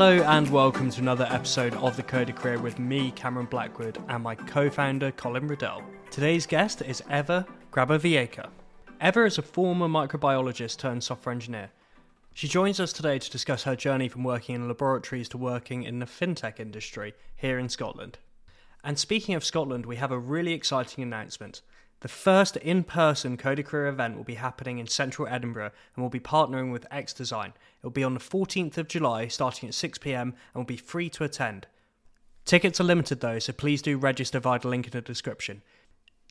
Hello 0.00 0.22
and 0.22 0.48
welcome 0.48 0.88
to 0.88 1.00
another 1.02 1.28
episode 1.28 1.74
of 1.74 1.94
The 1.94 2.02
Coder 2.02 2.34
Career 2.34 2.58
with 2.58 2.78
me, 2.78 3.10
Cameron 3.10 3.44
Blackwood, 3.44 4.02
and 4.08 4.22
my 4.22 4.34
co 4.34 4.70
founder, 4.70 5.12
Colin 5.12 5.46
Riddell. 5.46 5.82
Today's 6.10 6.46
guest 6.46 6.80
is 6.80 7.02
Ewa 7.10 7.46
Grabowiecka. 7.70 8.48
Ewa 9.04 9.26
is 9.26 9.36
a 9.36 9.42
former 9.42 9.88
microbiologist 9.88 10.78
turned 10.78 11.04
software 11.04 11.34
engineer. 11.34 11.70
She 12.32 12.48
joins 12.48 12.80
us 12.80 12.94
today 12.94 13.18
to 13.18 13.30
discuss 13.30 13.64
her 13.64 13.76
journey 13.76 14.08
from 14.08 14.24
working 14.24 14.54
in 14.54 14.68
laboratories 14.68 15.28
to 15.28 15.36
working 15.36 15.82
in 15.82 15.98
the 15.98 16.06
fintech 16.06 16.58
industry 16.58 17.12
here 17.36 17.58
in 17.58 17.68
Scotland. 17.68 18.16
And 18.82 18.98
speaking 18.98 19.34
of 19.34 19.44
Scotland, 19.44 19.84
we 19.84 19.96
have 19.96 20.12
a 20.12 20.18
really 20.18 20.54
exciting 20.54 21.04
announcement. 21.04 21.60
The 22.00 22.08
first 22.08 22.56
in 22.56 22.84
person 22.84 23.36
Coder 23.36 23.64
Career 23.64 23.88
event 23.88 24.16
will 24.16 24.24
be 24.24 24.34
happening 24.34 24.78
in 24.78 24.86
central 24.86 25.28
Edinburgh 25.28 25.72
and 25.94 26.02
we'll 26.02 26.08
be 26.08 26.18
partnering 26.18 26.72
with 26.72 26.88
xDesign. 26.90 27.48
It 27.48 27.54
will 27.82 27.90
be 27.90 28.04
on 28.04 28.14
the 28.14 28.20
14th 28.20 28.78
of 28.78 28.88
July 28.88 29.28
starting 29.28 29.68
at 29.68 29.74
6pm 29.74 30.22
and 30.22 30.34
will 30.54 30.64
be 30.64 30.78
free 30.78 31.10
to 31.10 31.24
attend. 31.24 31.66
Tickets 32.46 32.80
are 32.80 32.84
limited 32.84 33.20
though, 33.20 33.38
so 33.38 33.52
please 33.52 33.82
do 33.82 33.98
register 33.98 34.40
via 34.40 34.58
the 34.58 34.68
link 34.68 34.86
in 34.86 34.92
the 34.92 35.02
description. 35.02 35.62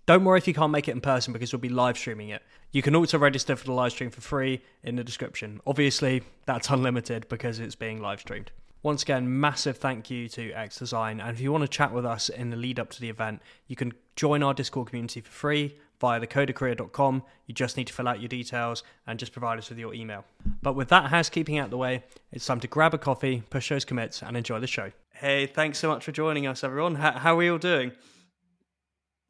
Don't 0.08 0.24
worry 0.24 0.40
if 0.40 0.48
you 0.48 0.56
can't 0.56 0.72
make 0.72 0.88
it 0.88 0.94
in 0.94 1.02
person 1.02 1.34
because 1.34 1.54
we'll 1.54 1.60
be 1.60 1.70
live 1.70 1.96
streaming 1.96 2.30
it. 2.30 2.42
You 2.72 2.82
can 2.82 2.96
also 2.96 3.20
register 3.20 3.56
for 3.56 3.66
the 3.66 3.74
live 3.74 3.92
stream 3.92 4.10
for 4.10 4.22
free 4.22 4.64
in 4.82 4.96
the 4.96 5.04
description. 5.04 5.62
Obviously, 5.68 6.24
that's 6.46 6.72
unlimited 6.72 7.28
because 7.30 7.60
it's 7.60 7.76
being 7.76 8.02
live 8.02 8.22
streamed. 8.22 8.52
Once 8.82 9.04
again, 9.04 9.40
massive 9.40 9.78
thank 9.78 10.10
you 10.10 10.30
to 10.30 10.52
xDesign. 10.52 11.22
And 11.22 11.30
if 11.30 11.42
you 11.42 11.52
want 11.52 11.64
to 11.64 11.68
chat 11.68 11.92
with 11.92 12.06
us 12.06 12.30
in 12.30 12.50
the 12.50 12.56
lead 12.56 12.80
up 12.80 12.90
to 12.92 13.02
the 13.02 13.10
event, 13.10 13.42
you 13.68 13.76
can 13.76 13.92
join 14.16 14.42
our 14.42 14.54
Discord 14.54 14.88
community 14.88 15.20
for 15.20 15.32
free 15.32 15.76
via 16.00 16.20
thecodercareer.com. 16.22 17.24
You 17.46 17.54
just 17.54 17.76
need 17.76 17.88
to 17.88 17.94
fill 17.94 18.08
out 18.08 18.22
your 18.22 18.30
details 18.30 18.84
and 19.06 19.20
just 19.20 19.34
provide 19.34 19.60
us 19.60 19.70
with 19.70 19.80
your 19.80 19.94
email. 19.94 20.24
But 20.62 20.76
with 20.76 20.88
that 20.90 21.10
housekeeping 21.10 21.58
out 21.58 21.72
the 21.72 21.78
way, 21.78 22.04
it's 22.32 22.46
time 22.46 22.62
to 22.62 22.68
grab 22.68 22.94
a 22.94 22.98
coffee, 22.98 23.44
push 23.50 23.68
those 23.70 23.84
commits, 23.84 24.24
and 24.24 24.38
enjoy 24.38 24.60
the 24.60 24.68
show. 24.68 24.92
Hey, 25.14 25.46
thanks 25.46 25.78
so 25.78 25.90
much 25.90 26.06
for 26.06 26.14
joining 26.14 26.48
us, 26.48 26.64
everyone. 26.64 26.96
How, 26.96 27.12
how 27.12 27.34
are 27.34 27.38
we 27.38 27.50
all 27.50 27.58
doing? 27.58 27.92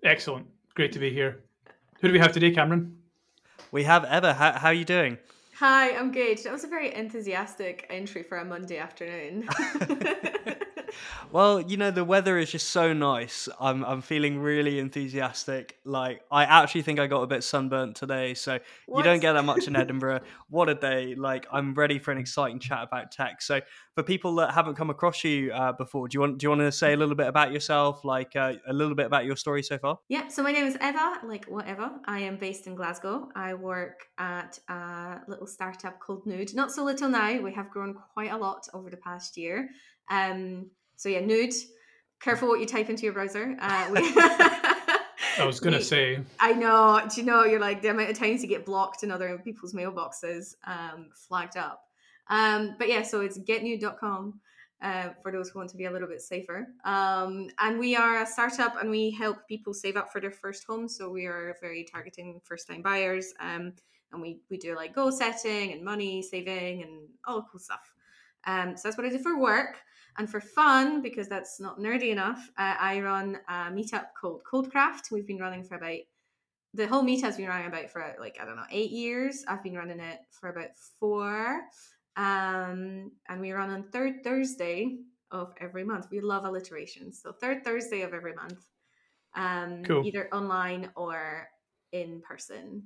Excellent. 0.03 0.45
Great 0.75 0.91
to 0.91 0.99
be 0.99 1.11
here. 1.11 1.41
Who 2.01 2.07
do 2.07 2.13
we 2.13 2.19
have 2.19 2.31
today, 2.31 2.51
Cameron? 2.51 2.99
We 3.71 3.83
have 3.83 4.03
Ewa. 4.03 4.33
How, 4.33 4.51
how 4.53 4.67
are 4.67 4.73
you 4.73 4.85
doing? 4.85 5.17
Hi, 5.59 5.93
I'm 5.93 6.13
good. 6.13 6.37
That 6.45 6.53
was 6.53 6.63
a 6.63 6.67
very 6.67 6.95
enthusiastic 6.95 7.85
entry 7.89 8.23
for 8.23 8.37
a 8.37 8.45
Monday 8.45 8.77
afternoon. 8.77 9.45
well, 11.33 11.59
you 11.59 11.75
know, 11.75 11.91
the 11.91 12.05
weather 12.05 12.37
is 12.37 12.49
just 12.49 12.69
so 12.69 12.93
nice. 12.93 13.49
I'm 13.59 13.83
I'm 13.83 14.01
feeling 14.01 14.39
really 14.39 14.79
enthusiastic. 14.79 15.77
Like 15.83 16.21
I 16.31 16.45
actually 16.45 16.83
think 16.83 17.01
I 17.01 17.07
got 17.07 17.23
a 17.23 17.27
bit 17.27 17.43
sunburnt 17.43 17.97
today, 17.97 18.35
so 18.35 18.59
what? 18.85 18.99
you 18.99 19.03
don't 19.03 19.19
get 19.19 19.33
that 19.33 19.43
much 19.43 19.67
in 19.67 19.75
Edinburgh. 19.75 20.21
what 20.49 20.69
a 20.69 20.75
day. 20.75 21.15
Like 21.15 21.45
I'm 21.51 21.73
ready 21.73 21.99
for 21.99 22.13
an 22.13 22.19
exciting 22.19 22.59
chat 22.59 22.81
about 22.83 23.11
tech. 23.11 23.41
So 23.41 23.59
for 23.99 24.03
people 24.03 24.33
that 24.35 24.53
haven't 24.53 24.75
come 24.75 24.89
across 24.89 25.25
you 25.25 25.51
uh, 25.51 25.73
before, 25.73 26.07
do 26.07 26.15
you 26.15 26.21
want 26.21 26.37
do 26.37 26.45
you 26.45 26.49
want 26.49 26.61
to 26.61 26.71
say 26.71 26.93
a 26.93 26.95
little 26.95 27.15
bit 27.15 27.27
about 27.27 27.51
yourself, 27.51 28.05
like 28.05 28.33
uh, 28.33 28.53
a 28.65 28.71
little 28.71 28.95
bit 28.95 29.05
about 29.05 29.25
your 29.25 29.35
story 29.35 29.61
so 29.61 29.77
far? 29.77 29.99
Yeah, 30.07 30.29
so 30.29 30.41
my 30.41 30.53
name 30.53 30.65
is 30.65 30.77
Ewa, 30.81 31.19
like 31.25 31.43
whatever. 31.47 31.91
I 32.05 32.19
am 32.19 32.37
based 32.37 32.65
in 32.65 32.75
Glasgow. 32.75 33.27
I 33.35 33.55
work 33.55 34.05
at 34.17 34.57
a 34.69 35.19
little 35.27 35.47
startup 35.47 35.99
called 35.99 36.25
Nude. 36.25 36.55
Not 36.55 36.71
so 36.71 36.85
little 36.85 37.09
now. 37.09 37.41
We 37.41 37.51
have 37.53 37.69
grown 37.71 37.93
quite 38.13 38.31
a 38.31 38.37
lot 38.37 38.69
over 38.73 38.89
the 38.89 38.95
past 38.95 39.35
year. 39.35 39.69
Um, 40.09 40.71
so 40.95 41.09
yeah, 41.09 41.19
nude. 41.19 41.53
Careful 42.21 42.47
what 42.47 42.61
you 42.61 42.67
type 42.67 42.89
into 42.89 43.03
your 43.03 43.11
browser. 43.11 43.57
Uh, 43.59 43.89
we, 43.91 43.99
I 45.37 45.43
was 45.45 45.59
gonna 45.59 45.77
we, 45.77 45.83
say. 45.83 46.19
I 46.39 46.53
know. 46.53 47.01
Do 47.13 47.19
you 47.19 47.27
know? 47.27 47.43
You're 47.43 47.59
like 47.59 47.81
the 47.81 47.89
amount 47.89 48.11
of 48.11 48.17
times 48.17 48.41
you 48.41 48.47
get 48.47 48.65
blocked 48.65 49.03
in 49.03 49.11
other 49.11 49.37
people's 49.43 49.73
mailboxes, 49.73 50.55
um, 50.65 51.09
flagged 51.27 51.57
up. 51.57 51.81
Um, 52.29 52.75
but 52.77 52.87
yeah, 52.89 53.03
so 53.03 53.21
it's 53.21 53.39
getnude.com. 53.39 54.39
uh, 54.81 55.09
for 55.21 55.31
those 55.31 55.49
who 55.49 55.59
want 55.59 55.69
to 55.69 55.77
be 55.77 55.85
a 55.85 55.91
little 55.91 56.07
bit 56.07 56.21
safer. 56.21 56.67
Um, 56.85 57.49
and 57.59 57.77
we 57.79 57.95
are 57.95 58.21
a 58.21 58.25
startup, 58.25 58.79
and 58.79 58.89
we 58.89 59.11
help 59.11 59.47
people 59.47 59.73
save 59.73 59.97
up 59.97 60.11
for 60.11 60.21
their 60.21 60.31
first 60.31 60.65
home. 60.65 60.87
So 60.87 61.09
we 61.09 61.25
are 61.25 61.57
very 61.61 61.83
targeting 61.83 62.39
first-time 62.43 62.81
buyers, 62.81 63.33
um, 63.39 63.73
and 64.11 64.21
we 64.21 64.39
we 64.49 64.57
do 64.57 64.75
like 64.75 64.95
goal 64.95 65.11
setting 65.11 65.73
and 65.73 65.83
money 65.83 66.21
saving 66.21 66.83
and 66.83 67.09
all 67.27 67.45
cool 67.51 67.59
stuff. 67.59 67.91
Um, 68.47 68.77
so 68.77 68.87
that's 68.87 68.97
what 68.97 69.05
I 69.05 69.09
do 69.09 69.19
for 69.19 69.37
work. 69.39 69.77
And 70.17 70.29
for 70.29 70.41
fun, 70.41 71.01
because 71.01 71.27
that's 71.27 71.59
not 71.59 71.79
nerdy 71.79 72.09
enough, 72.11 72.49
uh, 72.57 72.75
I 72.79 72.99
run 73.01 73.37
a 73.47 73.53
meetup 73.71 74.07
called 74.19 74.41
Codecraft. 74.49 75.11
We've 75.11 75.27
been 75.27 75.39
running 75.39 75.63
for 75.63 75.75
about 75.75 75.99
the 76.73 76.87
whole 76.87 77.03
meetup's 77.03 77.37
been 77.37 77.47
running 77.47 77.67
about 77.67 77.89
for 77.89 78.15
like 78.19 78.37
I 78.41 78.45
don't 78.45 78.55
know 78.55 78.63
eight 78.71 78.91
years. 78.91 79.43
I've 79.47 79.63
been 79.63 79.75
running 79.75 79.99
it 79.99 80.19
for 80.31 80.49
about 80.49 80.69
four, 80.99 81.61
um, 82.15 83.11
and 83.27 83.39
we 83.39 83.51
run 83.51 83.69
on 83.69 83.83
third 83.91 84.23
Thursday 84.23 84.99
of 85.31 85.53
every 85.59 85.83
month. 85.83 86.07
We 86.11 86.21
love 86.21 86.45
alliteration, 86.45 87.13
so 87.13 87.31
third 87.31 87.63
Thursday 87.63 88.01
of 88.01 88.13
every 88.13 88.33
month, 88.33 88.65
um, 89.35 89.83
cool. 89.83 90.05
either 90.05 90.27
online 90.33 90.89
or 90.95 91.47
in 91.91 92.21
person. 92.21 92.83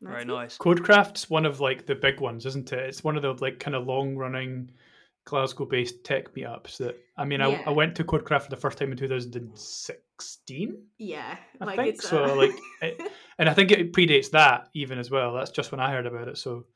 Very 0.00 0.24
nice. 0.24 0.56
Codecraft's 0.56 1.30
one 1.30 1.46
of 1.46 1.60
like 1.60 1.86
the 1.86 1.94
big 1.94 2.20
ones, 2.20 2.46
isn't 2.46 2.72
it? 2.72 2.78
It's 2.78 3.04
one 3.04 3.16
of 3.16 3.22
the 3.22 3.34
like 3.34 3.58
kind 3.58 3.74
of 3.74 3.86
long 3.86 4.16
running 4.16 4.70
Glasgow 5.24 5.64
based 5.64 6.04
tech 6.04 6.34
meetups 6.34 6.76
that 6.78 6.96
I 7.16 7.24
mean 7.24 7.40
yeah. 7.40 7.62
I, 7.66 7.70
I 7.70 7.70
went 7.70 7.96
to 7.96 8.04
Codecraft 8.04 8.44
for 8.44 8.50
the 8.50 8.56
first 8.56 8.78
time 8.78 8.92
in 8.92 8.96
2016. 8.96 10.82
Yeah. 10.98 11.36
I 11.60 11.64
like 11.64 11.76
think 11.76 12.02
so 12.02 12.24
uh... 12.24 12.34
like 12.36 12.52
it, 12.82 13.00
and 13.38 13.48
I 13.48 13.54
think 13.54 13.72
it 13.72 13.92
predates 13.92 14.30
that 14.30 14.68
even 14.74 14.98
as 14.98 15.10
well. 15.10 15.34
That's 15.34 15.50
just 15.50 15.72
when 15.72 15.80
I 15.80 15.90
heard 15.90 16.06
about 16.06 16.28
it. 16.28 16.38
So 16.38 16.66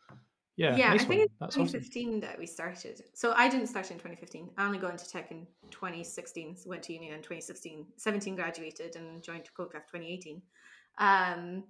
yeah, 0.60 0.76
yeah, 0.76 0.90
nice 0.90 1.04
I 1.04 1.06
think 1.06 1.22
it's 1.22 1.54
2015 1.54 2.08
awesome. 2.08 2.20
that 2.20 2.38
we 2.38 2.44
started. 2.44 3.02
So 3.14 3.32
I 3.34 3.48
didn't 3.48 3.68
start 3.68 3.90
in 3.90 3.96
2015. 3.96 4.50
I 4.58 4.66
only 4.66 4.76
got 4.76 4.90
into 4.90 5.08
tech 5.08 5.30
in 5.30 5.46
2016. 5.70 6.56
So 6.58 6.68
went 6.68 6.82
to 6.82 6.92
uni 6.92 7.08
in 7.08 7.16
2016. 7.16 7.86
17 7.96 8.36
graduated 8.36 8.94
and 8.94 9.22
joined 9.22 9.48
Codecraft 9.56 9.88
2018. 9.88 10.42
Um, 10.98 11.64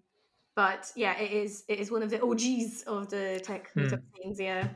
but 0.56 0.90
yeah, 0.96 1.16
it 1.18 1.30
is 1.30 1.62
it 1.68 1.78
is 1.78 1.92
one 1.92 2.02
of 2.02 2.10
the 2.10 2.20
OGs 2.20 2.82
of 2.88 3.08
the 3.08 3.40
tech 3.44 3.70
hmm. 3.74 3.86
scenes. 3.88 4.40
Yeah. 4.40 4.66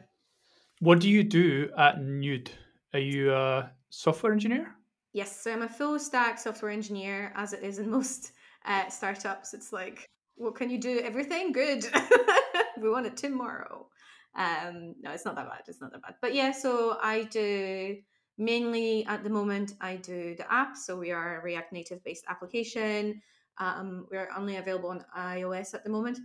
What 0.79 1.01
do 1.01 1.11
you 1.11 1.25
do 1.25 1.71
at 1.77 2.01
Nude? 2.01 2.53
Are 2.93 3.01
you 3.01 3.35
a 3.35 3.73
software 3.91 4.33
engineer? 4.33 4.77
Yes, 5.13 5.41
so 5.41 5.53
I'm 5.53 5.63
a 5.63 5.69
full 5.69 5.99
stack 5.99 6.39
software 6.39 6.71
engineer, 6.71 7.33
as 7.35 7.53
it 7.53 7.65
is 7.65 7.81
in 7.81 7.91
most 7.91 8.31
uh, 8.65 8.89
startups. 8.89 9.55
It's 9.55 9.73
like, 9.73 10.09
what 10.37 10.55
can 10.55 10.71
you 10.71 10.79
do? 10.79 11.01
Everything 11.01 11.51
good. 11.51 11.85
we 12.81 12.89
want 12.89 13.07
it 13.07 13.17
tomorrow. 13.17 13.89
Um, 14.37 14.95
no, 15.01 15.13
it's 15.13 15.25
not 15.25 15.37
that 15.37 15.49
bad. 15.49 15.63
It's 15.67 15.81
not 15.81 15.93
that 15.93 16.03
bad. 16.03 16.15
But 16.21 16.35
yeah, 16.35 16.51
so 16.51 16.99
I 17.01 17.25
do 17.25 17.97
mainly 18.37 19.07
at 19.07 19.23
the 19.23 19.31
moment. 19.31 19.75
I 19.81 19.97
do 19.97 20.35
the 20.37 20.51
app. 20.53 20.77
So 20.77 20.97
we 20.97 21.13
are 21.13 21.41
a 21.41 21.43
React 21.43 21.73
Native 21.73 22.05
based 22.05 22.25
application. 22.29 23.23
Um, 23.59 24.07
we're 24.11 24.29
only 24.37 24.57
available 24.57 24.91
on 24.91 25.05
iOS 25.17 25.75
at 25.75 25.85
the 25.85 25.91
moment 25.91 26.19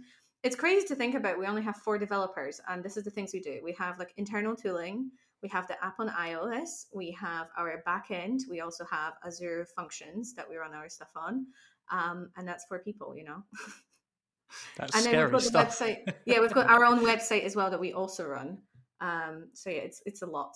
it's 0.43 0.55
crazy 0.55 0.87
to 0.87 0.95
think 0.95 1.15
about. 1.15 1.37
We 1.37 1.45
only 1.45 1.61
have 1.63 1.77
four 1.77 1.97
developers, 1.97 2.61
and 2.69 2.83
this 2.83 2.95
is 2.95 3.03
the 3.03 3.11
things 3.11 3.33
we 3.33 3.41
do. 3.41 3.59
We 3.63 3.73
have 3.73 3.99
like 3.99 4.13
internal 4.17 4.55
tooling. 4.55 5.11
We 5.43 5.49
have 5.49 5.67
the 5.67 5.83
app 5.83 5.99
on 5.99 6.09
iOS. 6.09 6.85
We 6.93 7.11
have 7.11 7.47
our 7.57 7.83
backend. 7.85 8.41
We 8.49 8.61
also 8.61 8.85
have 8.89 9.13
Azure 9.25 9.67
functions 9.75 10.33
that 10.35 10.49
we 10.49 10.55
run 10.55 10.73
our 10.73 10.89
stuff 10.89 11.11
on, 11.15 11.47
um, 11.91 12.29
and 12.37 12.47
that's 12.47 12.65
for 12.67 12.79
people, 12.79 13.15
you 13.17 13.25
know. 13.25 13.43
That's 14.77 14.95
and 14.95 15.05
then 15.05 15.11
scary 15.11 15.25
we've 15.25 15.31
got 15.33 15.41
stuff. 15.41 15.79
the 15.79 15.85
website. 15.85 16.13
Yeah, 16.25 16.39
we've 16.39 16.53
got 16.53 16.69
our 16.69 16.85
own 16.85 16.99
website 16.99 17.43
as 17.43 17.55
well 17.55 17.69
that 17.69 17.79
we 17.79 17.93
also 17.93 18.25
run. 18.25 18.59
Um, 19.01 19.49
so 19.53 19.69
yeah, 19.69 19.79
it's 19.79 20.01
it's 20.05 20.21
a 20.21 20.25
lot. 20.25 20.53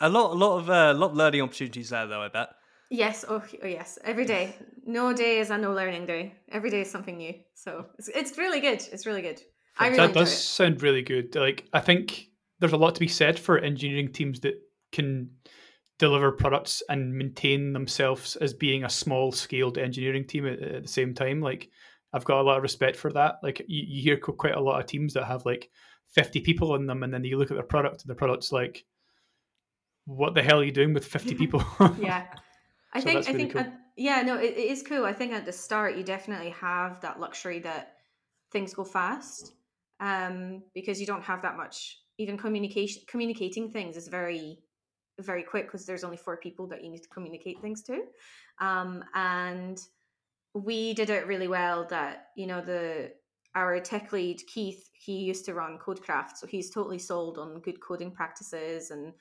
a 0.00 0.08
lot, 0.08 0.32
a 0.32 0.34
lot 0.34 0.58
of 0.58 0.70
uh, 0.70 0.94
lot 0.94 1.10
of 1.10 1.16
learning 1.16 1.42
opportunities 1.42 1.90
there, 1.90 2.06
though. 2.06 2.22
I 2.22 2.28
bet. 2.28 2.48
Yes, 2.90 3.24
oh, 3.28 3.42
oh, 3.62 3.66
yes, 3.66 4.00
every 4.02 4.24
day. 4.24 4.56
No 4.84 5.12
day 5.12 5.38
is 5.38 5.50
a 5.50 5.58
no 5.58 5.72
learning 5.72 6.06
day. 6.06 6.34
Every 6.50 6.70
day 6.70 6.80
is 6.80 6.90
something 6.90 7.16
new. 7.18 7.34
So 7.54 7.86
it's 7.98 8.08
it's 8.08 8.38
really 8.38 8.60
good. 8.60 8.82
It's 8.92 9.06
really 9.06 9.22
good. 9.22 9.40
I 9.78 9.88
really 9.88 10.06
that 10.08 10.14
does 10.14 10.32
it. 10.32 10.36
sound 10.36 10.82
really 10.82 11.02
good. 11.02 11.34
Like 11.36 11.68
I 11.72 11.80
think 11.80 12.26
there's 12.58 12.72
a 12.72 12.76
lot 12.76 12.94
to 12.94 13.00
be 13.00 13.08
said 13.08 13.38
for 13.38 13.58
engineering 13.58 14.12
teams 14.12 14.40
that 14.40 14.54
can 14.92 15.30
deliver 15.98 16.32
products 16.32 16.82
and 16.88 17.14
maintain 17.14 17.72
themselves 17.72 18.34
as 18.36 18.54
being 18.54 18.84
a 18.84 18.90
small 18.90 19.30
scaled 19.30 19.78
engineering 19.78 20.26
team 20.26 20.46
at, 20.46 20.60
at, 20.60 20.82
the 20.82 20.88
same 20.88 21.14
time. 21.14 21.40
Like 21.40 21.68
I've 22.12 22.24
got 22.24 22.40
a 22.40 22.42
lot 22.42 22.56
of 22.56 22.62
respect 22.62 22.96
for 22.96 23.12
that. 23.12 23.36
Like 23.42 23.60
you, 23.68 23.84
you 23.86 24.02
hear 24.02 24.16
quite 24.16 24.54
a 24.54 24.60
lot 24.60 24.80
of 24.80 24.86
teams 24.86 25.14
that 25.14 25.24
have 25.24 25.46
like 25.46 25.70
50 26.12 26.40
people 26.40 26.74
in 26.74 26.86
them, 26.86 27.02
and 27.02 27.12
then 27.12 27.24
you 27.24 27.38
look 27.38 27.50
at 27.50 27.56
their 27.56 27.62
product, 27.62 28.02
and 28.02 28.10
the 28.10 28.14
product's 28.14 28.52
like, 28.52 28.84
what 30.06 30.34
the 30.34 30.42
hell 30.42 30.60
are 30.60 30.64
you 30.64 30.72
doing 30.72 30.92
with 30.92 31.04
50 31.04 31.34
people? 31.36 31.64
yeah. 32.00 32.26
I 32.92 33.00
so 33.00 33.06
think 33.06 33.28
I 33.28 33.32
think 33.32 33.52
cool. 33.52 33.66
yeah, 33.96 34.22
no, 34.22 34.36
it, 34.36 34.56
it 34.56 34.70
is 34.70 34.82
cool. 34.82 35.04
I 35.04 35.12
think 35.12 35.32
at 35.32 35.46
the 35.46 35.52
start 35.52 35.96
you 35.96 36.02
definitely 36.02 36.50
have 36.50 37.00
that 37.02 37.20
luxury 37.20 37.60
that 37.60 37.98
things 38.50 38.74
go 38.74 38.84
fast 38.84 39.52
um, 40.00 40.62
because 40.74 41.00
you 41.00 41.06
don't 41.06 41.22
have 41.22 41.42
that 41.42 41.56
much. 41.56 41.98
Even 42.18 42.36
communication, 42.36 43.02
communicating 43.06 43.70
things 43.70 43.96
is 43.96 44.08
very, 44.08 44.58
very 45.20 45.44
quick 45.44 45.66
because 45.66 45.86
there's 45.86 46.04
only 46.04 46.16
four 46.16 46.36
people 46.36 46.66
that 46.66 46.82
you 46.82 46.90
need 46.90 47.02
to 47.02 47.08
communicate 47.08 47.60
things 47.62 47.82
to, 47.84 48.02
um, 48.60 49.04
and 49.14 49.80
we 50.54 50.94
did 50.94 51.10
it 51.10 51.26
really 51.26 51.48
well. 51.48 51.86
That 51.88 52.28
you 52.36 52.46
know 52.46 52.60
the 52.60 53.12
our 53.54 53.80
tech 53.80 54.12
lead 54.12 54.42
Keith, 54.46 54.90
he 54.92 55.18
used 55.18 55.44
to 55.46 55.54
run 55.54 55.78
Codecraft, 55.78 56.38
so 56.38 56.46
he's 56.46 56.70
totally 56.70 56.98
sold 56.98 57.38
on 57.38 57.60
good 57.60 57.80
coding 57.80 58.12
practices 58.12 58.90
and 58.90 59.12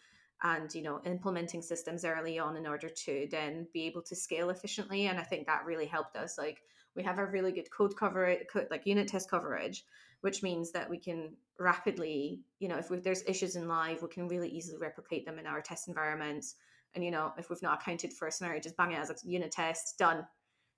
and 0.43 0.73
you 0.73 0.81
know 0.81 1.01
implementing 1.05 1.61
systems 1.61 2.05
early 2.05 2.39
on 2.39 2.55
in 2.55 2.65
order 2.67 2.89
to 2.89 3.27
then 3.31 3.67
be 3.73 3.85
able 3.85 4.01
to 4.03 4.15
scale 4.15 4.49
efficiently. 4.49 5.07
And 5.07 5.19
I 5.19 5.23
think 5.23 5.47
that 5.47 5.65
really 5.65 5.87
helped 5.87 6.15
us. 6.15 6.37
Like 6.37 6.61
we 6.95 7.03
have 7.03 7.19
a 7.19 7.25
really 7.25 7.51
good 7.51 7.71
code 7.71 7.95
coverage, 7.95 8.45
like 8.71 8.85
unit 8.85 9.07
test 9.07 9.29
coverage, 9.29 9.83
which 10.21 10.43
means 10.43 10.71
that 10.71 10.89
we 10.89 10.97
can 10.97 11.33
rapidly, 11.59 12.41
you 12.59 12.67
know, 12.67 12.77
if 12.77 12.89
we, 12.89 12.97
there's 12.99 13.23
issues 13.27 13.55
in 13.55 13.67
live, 13.67 14.01
we 14.01 14.07
can 14.07 14.27
really 14.27 14.49
easily 14.49 14.77
replicate 14.77 15.25
them 15.25 15.39
in 15.39 15.45
our 15.45 15.61
test 15.61 15.87
environments. 15.87 16.55
And 16.95 17.03
you 17.03 17.11
know, 17.11 17.33
if 17.37 17.49
we've 17.49 17.61
not 17.61 17.81
accounted 17.81 18.13
for 18.13 18.27
a 18.27 18.31
scenario, 18.31 18.59
just 18.59 18.77
bang 18.77 18.93
it 18.93 18.99
as 18.99 19.09
a 19.09 19.15
unit 19.23 19.51
test, 19.51 19.97
done. 19.97 20.25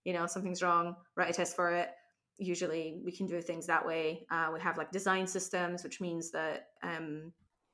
You 0.04 0.14
know, 0.14 0.26
something's 0.26 0.64
wrong, 0.64 0.96
write 1.16 1.30
a 1.30 1.34
test 1.34 1.56
for 1.56 1.72
it 1.72 1.90
usually 2.42 3.00
we 3.06 3.12
can 3.12 3.28
do 3.28 3.40
things 3.42 3.68
that 3.68 3.86
way. 3.86 4.26
Uh, 4.32 4.50
we 4.54 4.60
have 4.60 4.78
like 4.78 4.92
design 4.92 5.28
systems, 5.28 5.84
which 5.84 6.02
means 6.02 6.32
that 6.32 6.70
um, 6.84 7.32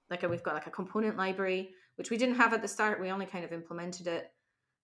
like 0.09 0.21
we've 0.24 0.44
got 0.44 0.53
like 0.53 0.68
a 0.68 0.71
component 0.71 1.18
library, 1.18 1.69
which 1.95 2.12
we 2.12 2.18
didn't 2.18 2.35
have 2.35 2.53
at 2.53 2.62
the 2.62 2.68
start. 2.68 3.00
We 3.01 3.09
only 3.09 3.25
kind 3.25 3.45
of 3.45 3.53
implemented 3.53 4.07
it 4.07 4.29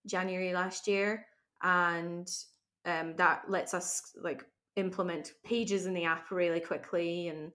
January 0.07 0.53
last 0.53 0.87
year, 0.87 1.25
and 1.61 2.27
um, 2.85 3.15
that 3.17 3.43
lets 3.49 3.73
us 3.73 4.13
like 4.21 4.45
implement 4.77 5.33
pages 5.43 5.85
in 5.85 5.93
the 5.93 6.05
app 6.05 6.31
really 6.31 6.59
quickly. 6.59 7.27
And 7.27 7.51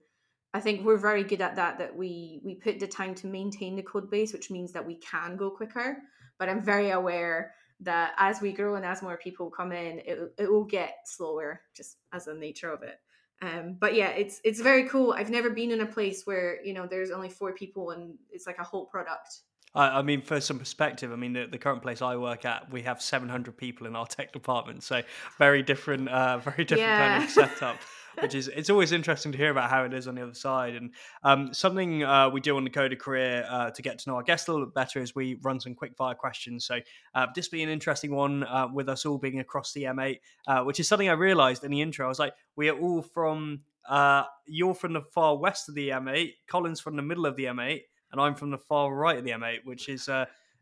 I 0.53 0.59
think 0.59 0.85
we're 0.85 0.97
very 0.97 1.23
good 1.23 1.41
at 1.41 1.55
that. 1.55 1.79
That 1.79 1.95
we 1.95 2.41
we 2.45 2.55
put 2.55 2.79
the 2.79 2.87
time 2.87 3.15
to 3.15 3.27
maintain 3.27 3.75
the 3.75 3.83
code 3.83 4.09
base, 4.09 4.33
which 4.33 4.51
means 4.51 4.71
that 4.73 4.85
we 4.85 4.95
can 4.95 5.35
go 5.35 5.49
quicker. 5.49 5.97
But 6.37 6.47
I'm 6.47 6.63
very 6.63 6.91
aware 6.91 7.53
that 7.81 8.13
as 8.17 8.41
we 8.41 8.51
grow 8.51 8.75
and 8.75 8.85
as 8.85 9.01
more 9.01 9.17
people 9.17 9.49
come 9.49 9.71
in, 9.71 9.99
it, 9.99 10.33
it 10.37 10.51
will 10.51 10.65
get 10.65 10.97
slower 11.05 11.61
just 11.75 11.97
as 12.13 12.25
the 12.25 12.33
nature 12.33 12.71
of 12.71 12.83
it. 12.83 12.99
Um, 13.41 13.77
but 13.79 13.95
yeah, 13.95 14.09
it's 14.09 14.41
it's 14.43 14.59
very 14.59 14.89
cool. 14.89 15.13
I've 15.13 15.29
never 15.29 15.49
been 15.49 15.71
in 15.71 15.79
a 15.79 15.85
place 15.85 16.25
where 16.25 16.63
you 16.65 16.73
know 16.73 16.87
there's 16.87 17.09
only 17.09 17.29
four 17.29 17.53
people 17.53 17.91
and 17.91 18.15
it's 18.31 18.45
like 18.45 18.57
a 18.59 18.63
whole 18.63 18.85
product. 18.85 19.39
I, 19.73 19.99
I 19.99 20.01
mean, 20.01 20.21
for 20.21 20.41
some 20.41 20.59
perspective, 20.59 21.11
I 21.11 21.15
mean 21.15 21.33
the, 21.33 21.45
the, 21.45 21.57
current 21.57 21.81
place 21.81 22.01
I 22.01 22.15
work 22.15 22.43
at, 22.43 22.71
we 22.71 22.81
have 22.81 23.01
700 23.01 23.55
people 23.55 23.85
in 23.85 23.95
our 23.95 24.07
tech 24.07 24.33
department, 24.33 24.83
so 24.83 25.03
very 25.37 25.61
different, 25.61 26.09
uh, 26.09 26.39
very 26.39 26.65
different 26.65 26.89
yeah. 26.89 27.19
kind 27.19 27.23
of 27.23 27.29
setup 27.29 27.77
which 28.21 28.35
is 28.35 28.47
it's 28.47 28.69
always 28.69 28.91
interesting 28.91 29.31
to 29.31 29.37
hear 29.37 29.51
about 29.51 29.69
how 29.69 29.83
it 29.83 29.93
is 29.93 30.07
on 30.07 30.15
the 30.15 30.23
other 30.23 30.33
side. 30.33 30.75
And 30.75 30.91
um, 31.23 31.53
something 31.53 32.03
uh, 32.03 32.29
we 32.29 32.41
do 32.41 32.57
on 32.57 32.63
the 32.63 32.69
Coder 32.69 32.97
Career 32.97 33.45
uh, 33.49 33.71
to 33.71 33.81
get 33.81 33.99
to 33.99 34.09
know 34.09 34.15
our 34.15 34.23
guests 34.23 34.47
a 34.47 34.51
little 34.51 34.65
bit 34.65 34.75
better 34.75 34.99
is 34.99 35.15
we 35.15 35.37
run 35.41 35.59
some 35.59 35.75
quick 35.75 35.95
fire 35.95 36.15
questions. 36.15 36.65
So 36.65 36.79
uh, 37.15 37.27
this 37.35 37.47
be 37.47 37.63
an 37.63 37.69
interesting 37.69 38.13
one 38.13 38.43
uh, 38.43 38.67
with 38.73 38.89
us 38.89 39.05
all 39.05 39.17
being 39.17 39.39
across 39.39 39.73
the 39.73 39.83
M8, 39.83 40.19
uh, 40.47 40.63
which 40.63 40.79
is 40.79 40.87
something 40.87 41.09
I 41.09 41.13
realised 41.13 41.63
in 41.63 41.71
the 41.71 41.81
intro. 41.81 42.05
I 42.05 42.09
was 42.09 42.19
like, 42.19 42.33
we 42.55 42.69
are 42.69 42.77
all 42.77 43.01
from 43.01 43.61
uh, 43.87 44.23
you're 44.45 44.75
from 44.75 44.93
the 44.93 45.01
far 45.01 45.37
west 45.37 45.67
of 45.69 45.75
the 45.75 45.89
M8, 45.89 46.33
Colin's 46.47 46.79
from 46.79 46.95
the 46.95 47.01
middle 47.01 47.25
of 47.25 47.35
the 47.35 47.45
M8, 47.45 47.81
and 48.11 48.21
I'm 48.21 48.35
from 48.35 48.51
the 48.51 48.57
far 48.57 48.93
right 48.93 49.17
of 49.17 49.23
the 49.23 49.31
M8, 49.31 49.59
which 49.63 49.89
is 49.89 50.07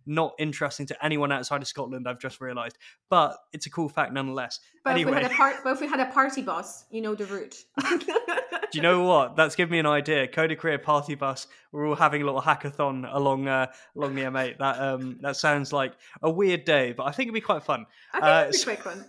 not 0.08 0.34
interesting 0.40 0.86
to 0.88 1.06
anyone 1.06 1.32
outside 1.32 1.62
of 1.62 1.68
Scotland. 1.68 2.08
I've 2.08 2.20
just 2.20 2.42
realised, 2.42 2.78
but 3.10 3.38
it's 3.54 3.66
a 3.66 3.70
cool 3.70 3.90
fact 3.90 4.14
nonetheless. 4.14 4.60
But 4.84 4.92
anyway, 4.92 5.12
if 5.12 5.18
we 5.18 5.24
had 5.24 5.32
a 5.32 5.36
part, 5.36 5.56
but 5.64 5.74
if 5.74 5.82
we 5.82 5.88
had 5.88 6.00
a 6.00 6.12
party 6.12 6.42
bus, 6.42 6.86
you 6.90 7.02
know 7.02 7.16
the 7.16 7.26
route. 7.26 7.56
Do 8.72 8.78
you 8.78 8.82
know 8.82 9.04
what? 9.04 9.36
That's 9.36 9.56
given 9.56 9.72
me 9.72 9.80
an 9.80 9.86
idea. 9.86 10.28
Coder 10.28 10.58
Career 10.58 10.78
party 10.78 11.16
bus. 11.16 11.48
We're 11.72 11.88
all 11.88 11.96
having 11.96 12.22
a 12.22 12.26
little 12.26 12.42
hackathon 12.42 13.08
along 13.14 13.48
uh, 13.48 13.68
along 13.96 14.16
the 14.16 14.24
M8. 14.24 14.58
That 14.58 14.80
um 14.80 15.20
that 15.22 15.36
sounds 15.36 15.72
like 15.72 15.94
a 16.22 16.30
weird 16.30 16.66
day, 16.66 16.94
but 16.94 17.04
I 17.04 17.12
think 17.12 17.28
it'd 17.28 17.34
be 17.34 17.42
quite 17.42 17.64
fun. 17.64 17.86
I 18.14 18.20
think 18.20 18.26
uh, 18.26 18.42
it'd 18.42 18.52
be 18.52 18.58
so... 18.58 18.66
quick 18.66 18.86
one. 18.86 19.06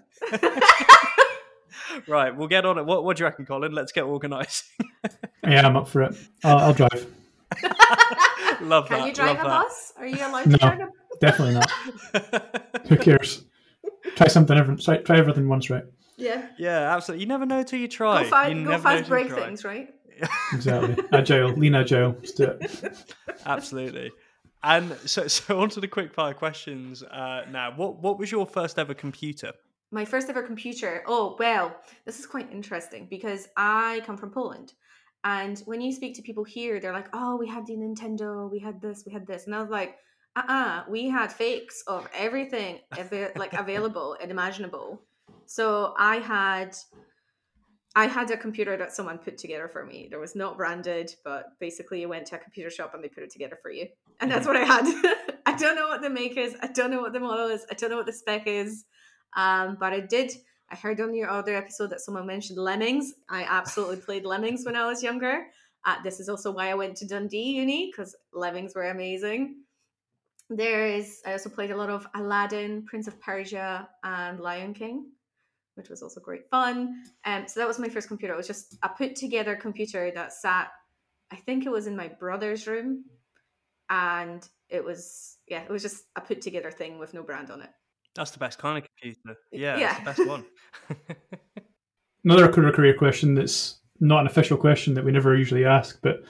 right, 2.09 2.37
we'll 2.37 2.49
get 2.49 2.65
on 2.65 2.79
it. 2.79 2.87
What, 2.87 3.05
what 3.05 3.17
do 3.17 3.23
you 3.23 3.27
reckon, 3.27 3.47
Colin? 3.47 3.73
Let's 3.73 3.93
get 3.93 4.05
organised. 4.05 4.65
yeah, 5.45 5.67
I'm 5.67 5.77
up 5.77 5.89
for 5.89 6.03
it. 6.03 6.17
I'll, 6.45 6.59
I'll 6.59 6.75
drive. 6.75 7.07
Love 8.63 8.89
Can 8.89 9.01
that. 9.01 9.07
you 9.09 9.13
drive 9.15 9.37
Love 9.37 9.47
a 9.47 9.49
that. 9.49 9.63
bus? 9.63 9.93
Are 9.97 10.07
you 10.07 10.17
allowed 10.17 10.51
to 10.51 10.57
drive 10.57 10.81
a 10.81 10.85
bus? 10.87 10.95
Definitely 11.21 11.55
not. 11.55 11.71
Who 12.89 12.97
cares? 12.97 13.45
Try 14.17 14.29
something 14.29 14.57
different. 14.57 14.83
Try, 14.83 14.99
try 14.99 15.19
everything 15.19 15.49
once, 15.49 15.71
right? 15.71 15.85
Yeah. 16.17 16.47
Yeah, 16.59 16.95
absolutely. 16.95 17.23
You 17.23 17.29
never 17.29 17.47
know 17.47 17.63
till 17.63 17.79
you 17.79 17.89
try. 17.89 18.25
Go, 18.25 18.29
find, 18.29 18.61
you 18.61 18.67
go 18.67 18.79
fast, 18.79 19.09
break 19.09 19.31
things, 19.31 19.65
right? 19.65 19.95
exactly. 20.53 20.97
Agile, 21.13 21.51
lean 21.53 21.75
agile. 21.75 22.15
Let's 22.19 22.33
do 22.33 22.45
it. 22.45 23.15
Absolutely. 23.47 24.11
And 24.63 24.97
so, 25.07 25.29
so 25.29 25.61
on 25.61 25.69
to 25.71 25.81
the 25.81 25.89
quick 25.89 26.13
fire 26.13 26.35
questions 26.35 27.03
uh, 27.03 27.45
now. 27.51 27.73
What 27.77 28.03
what 28.03 28.19
was 28.19 28.33
your 28.33 28.47
first 28.47 28.79
ever 28.79 28.95
computer? 28.95 29.53
My 29.91 30.05
first 30.05 30.29
ever 30.29 30.43
computer. 30.43 31.05
Oh 31.07 31.37
well, 31.39 31.77
this 32.05 32.19
is 32.19 32.27
quite 32.27 32.51
interesting 32.53 33.07
because 33.09 33.49
I 33.57 34.03
come 34.05 34.17
from 34.17 34.31
Poland, 34.31 34.75
and 35.37 35.59
when 35.71 35.81
you 35.81 35.93
speak 35.93 36.15
to 36.17 36.23
people 36.23 36.45
here, 36.45 36.81
they're 36.81 36.99
like, 37.01 37.11
"Oh, 37.13 37.37
we 37.37 37.49
had 37.49 37.65
the 37.67 37.77
Nintendo, 37.85 38.51
we 38.51 38.59
had 38.59 38.81
this, 38.81 39.05
we 39.07 39.13
had 39.13 39.27
this," 39.27 39.47
and 39.47 39.55
I 39.55 39.61
was 39.61 39.71
like, 39.71 39.93
uh-uh 40.39 40.85
we 40.89 41.09
had 41.09 41.33
fakes 41.33 41.83
of 41.87 42.09
everything 42.15 42.79
av- 42.99 43.33
like 43.37 43.53
available 43.55 44.17
and 44.21 44.31
imaginable. 44.31 45.03
So 45.47 45.95
i 45.99 46.17
had 46.17 46.77
i 47.97 48.07
had 48.07 48.31
a 48.31 48.37
computer 48.37 48.77
that 48.77 48.93
someone 48.93 49.19
put 49.19 49.39
together 49.39 49.69
for 49.69 49.85
me. 49.85 50.09
There 50.11 50.21
was 50.21 50.37
not 50.37 50.57
branded 50.57 51.15
but 51.25 51.45
basically 51.61 52.01
you 52.01 52.09
went 52.09 52.27
to 52.27 52.37
a 52.37 52.39
computer 52.39 52.71
shop 52.71 52.95
and 52.95 53.03
they 53.03 53.09
put 53.09 53.23
it 53.23 53.31
together 53.31 53.59
for 53.61 53.71
you. 53.71 53.87
And 54.21 54.31
that's 54.31 54.47
mm-hmm. 54.47 54.69
what 54.69 54.71
i 54.71 54.75
had. 54.75 55.37
I 55.47 55.57
don't 55.57 55.77
know 55.77 55.89
what 55.89 56.03
the 56.03 56.11
make 56.11 56.37
is 56.37 56.55
i 56.63 56.69
don't 56.69 56.91
know 56.91 57.01
what 57.01 57.13
the 57.13 57.21
model 57.21 57.49
is 57.49 57.65
i 57.71 57.75
don't 57.75 57.91
know 57.91 57.97
what 57.97 58.07
the 58.07 58.13
spec 58.13 58.47
is 58.47 58.85
um, 59.37 59.77
but 59.81 59.93
i 59.93 60.01
did 60.01 60.31
i 60.71 60.77
heard 60.77 61.01
on 61.01 61.15
your 61.15 61.31
other 61.31 61.57
episode 61.57 61.91
that 61.91 62.01
someone 62.01 62.27
mentioned 62.27 62.59
lemmings 62.59 63.15
i 63.29 63.43
absolutely 63.45 63.97
played 64.07 64.25
lemmings 64.25 64.65
when 64.65 64.77
i 64.77 64.87
was 64.87 65.03
younger 65.03 65.47
uh, 65.87 65.97
this 66.03 66.21
is 66.21 66.29
also 66.29 66.51
why 66.51 66.71
i 66.71 66.75
went 66.75 66.97
to 66.97 67.07
dundee 67.07 67.57
uni 67.57 67.91
because 67.91 68.15
lemmings 68.33 68.75
were 68.75 68.91
amazing 68.91 69.57
there 70.51 70.87
is 70.87 71.21
I 71.27 71.33
also 71.33 71.51
played 71.51 71.71
a 71.71 71.77
lot 71.77 71.91
of 71.91 72.07
Aladdin, 72.15 72.85
Prince 72.87 73.07
of 73.07 73.21
Persia, 73.21 73.89
and 74.03 74.41
Lion 74.41 74.73
King, 74.73 75.11
which 75.75 75.91
was 75.91 76.03
also 76.03 76.21
great 76.21 76.49
fun. 76.51 77.03
Um, 77.25 77.47
so 77.47 77.61
that 77.61 77.69
was 77.69 77.79
my 77.79 77.89
first 77.89 78.09
computer. 78.09 78.35
It 78.35 78.39
was 78.39 78.47
just 78.47 78.77
a 78.83 78.89
put 78.89 79.15
together 79.15 79.57
computer 79.57 80.11
that 80.15 80.33
sat, 80.33 80.69
I 81.31 81.37
think 81.37 81.67
it 81.67 81.73
was 81.73 81.87
in 81.87 81.97
my 81.97 82.09
brother's 82.09 82.67
room, 82.67 83.05
and 83.91 84.47
it 84.71 84.83
was 84.83 85.37
yeah, 85.47 85.63
it 85.63 85.71
was 85.71 85.83
just 85.83 86.05
a 86.17 86.21
put 86.21 86.41
together 86.41 86.71
thing 86.71 86.99
with 86.99 87.13
no 87.13 87.23
brand 87.23 87.51
on 87.51 87.61
it. 87.61 87.71
That's 88.15 88.31
the 88.31 88.39
best 88.39 88.59
kind 88.59 88.79
of 88.79 88.85
computer. 88.85 89.39
Yeah, 89.53 89.77
yeah. 89.77 90.05
that's 90.05 90.19
the 90.19 90.25
best 90.25 90.29
one. 90.29 90.45
Another 92.25 92.49
career 92.49 92.95
question 92.95 93.35
that's 93.35 93.81
not 94.01 94.21
an 94.21 94.27
official 94.27 94.57
question 94.57 94.95
that 94.95 95.05
we 95.05 95.13
never 95.13 95.37
usually 95.37 95.65
ask, 95.65 96.01
but 96.03 96.23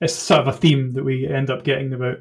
it's 0.00 0.14
sort 0.14 0.40
of 0.40 0.48
a 0.48 0.52
theme 0.52 0.92
that 0.94 1.04
we 1.04 1.26
end 1.26 1.50
up 1.50 1.64
getting 1.64 1.92
about 1.92 2.18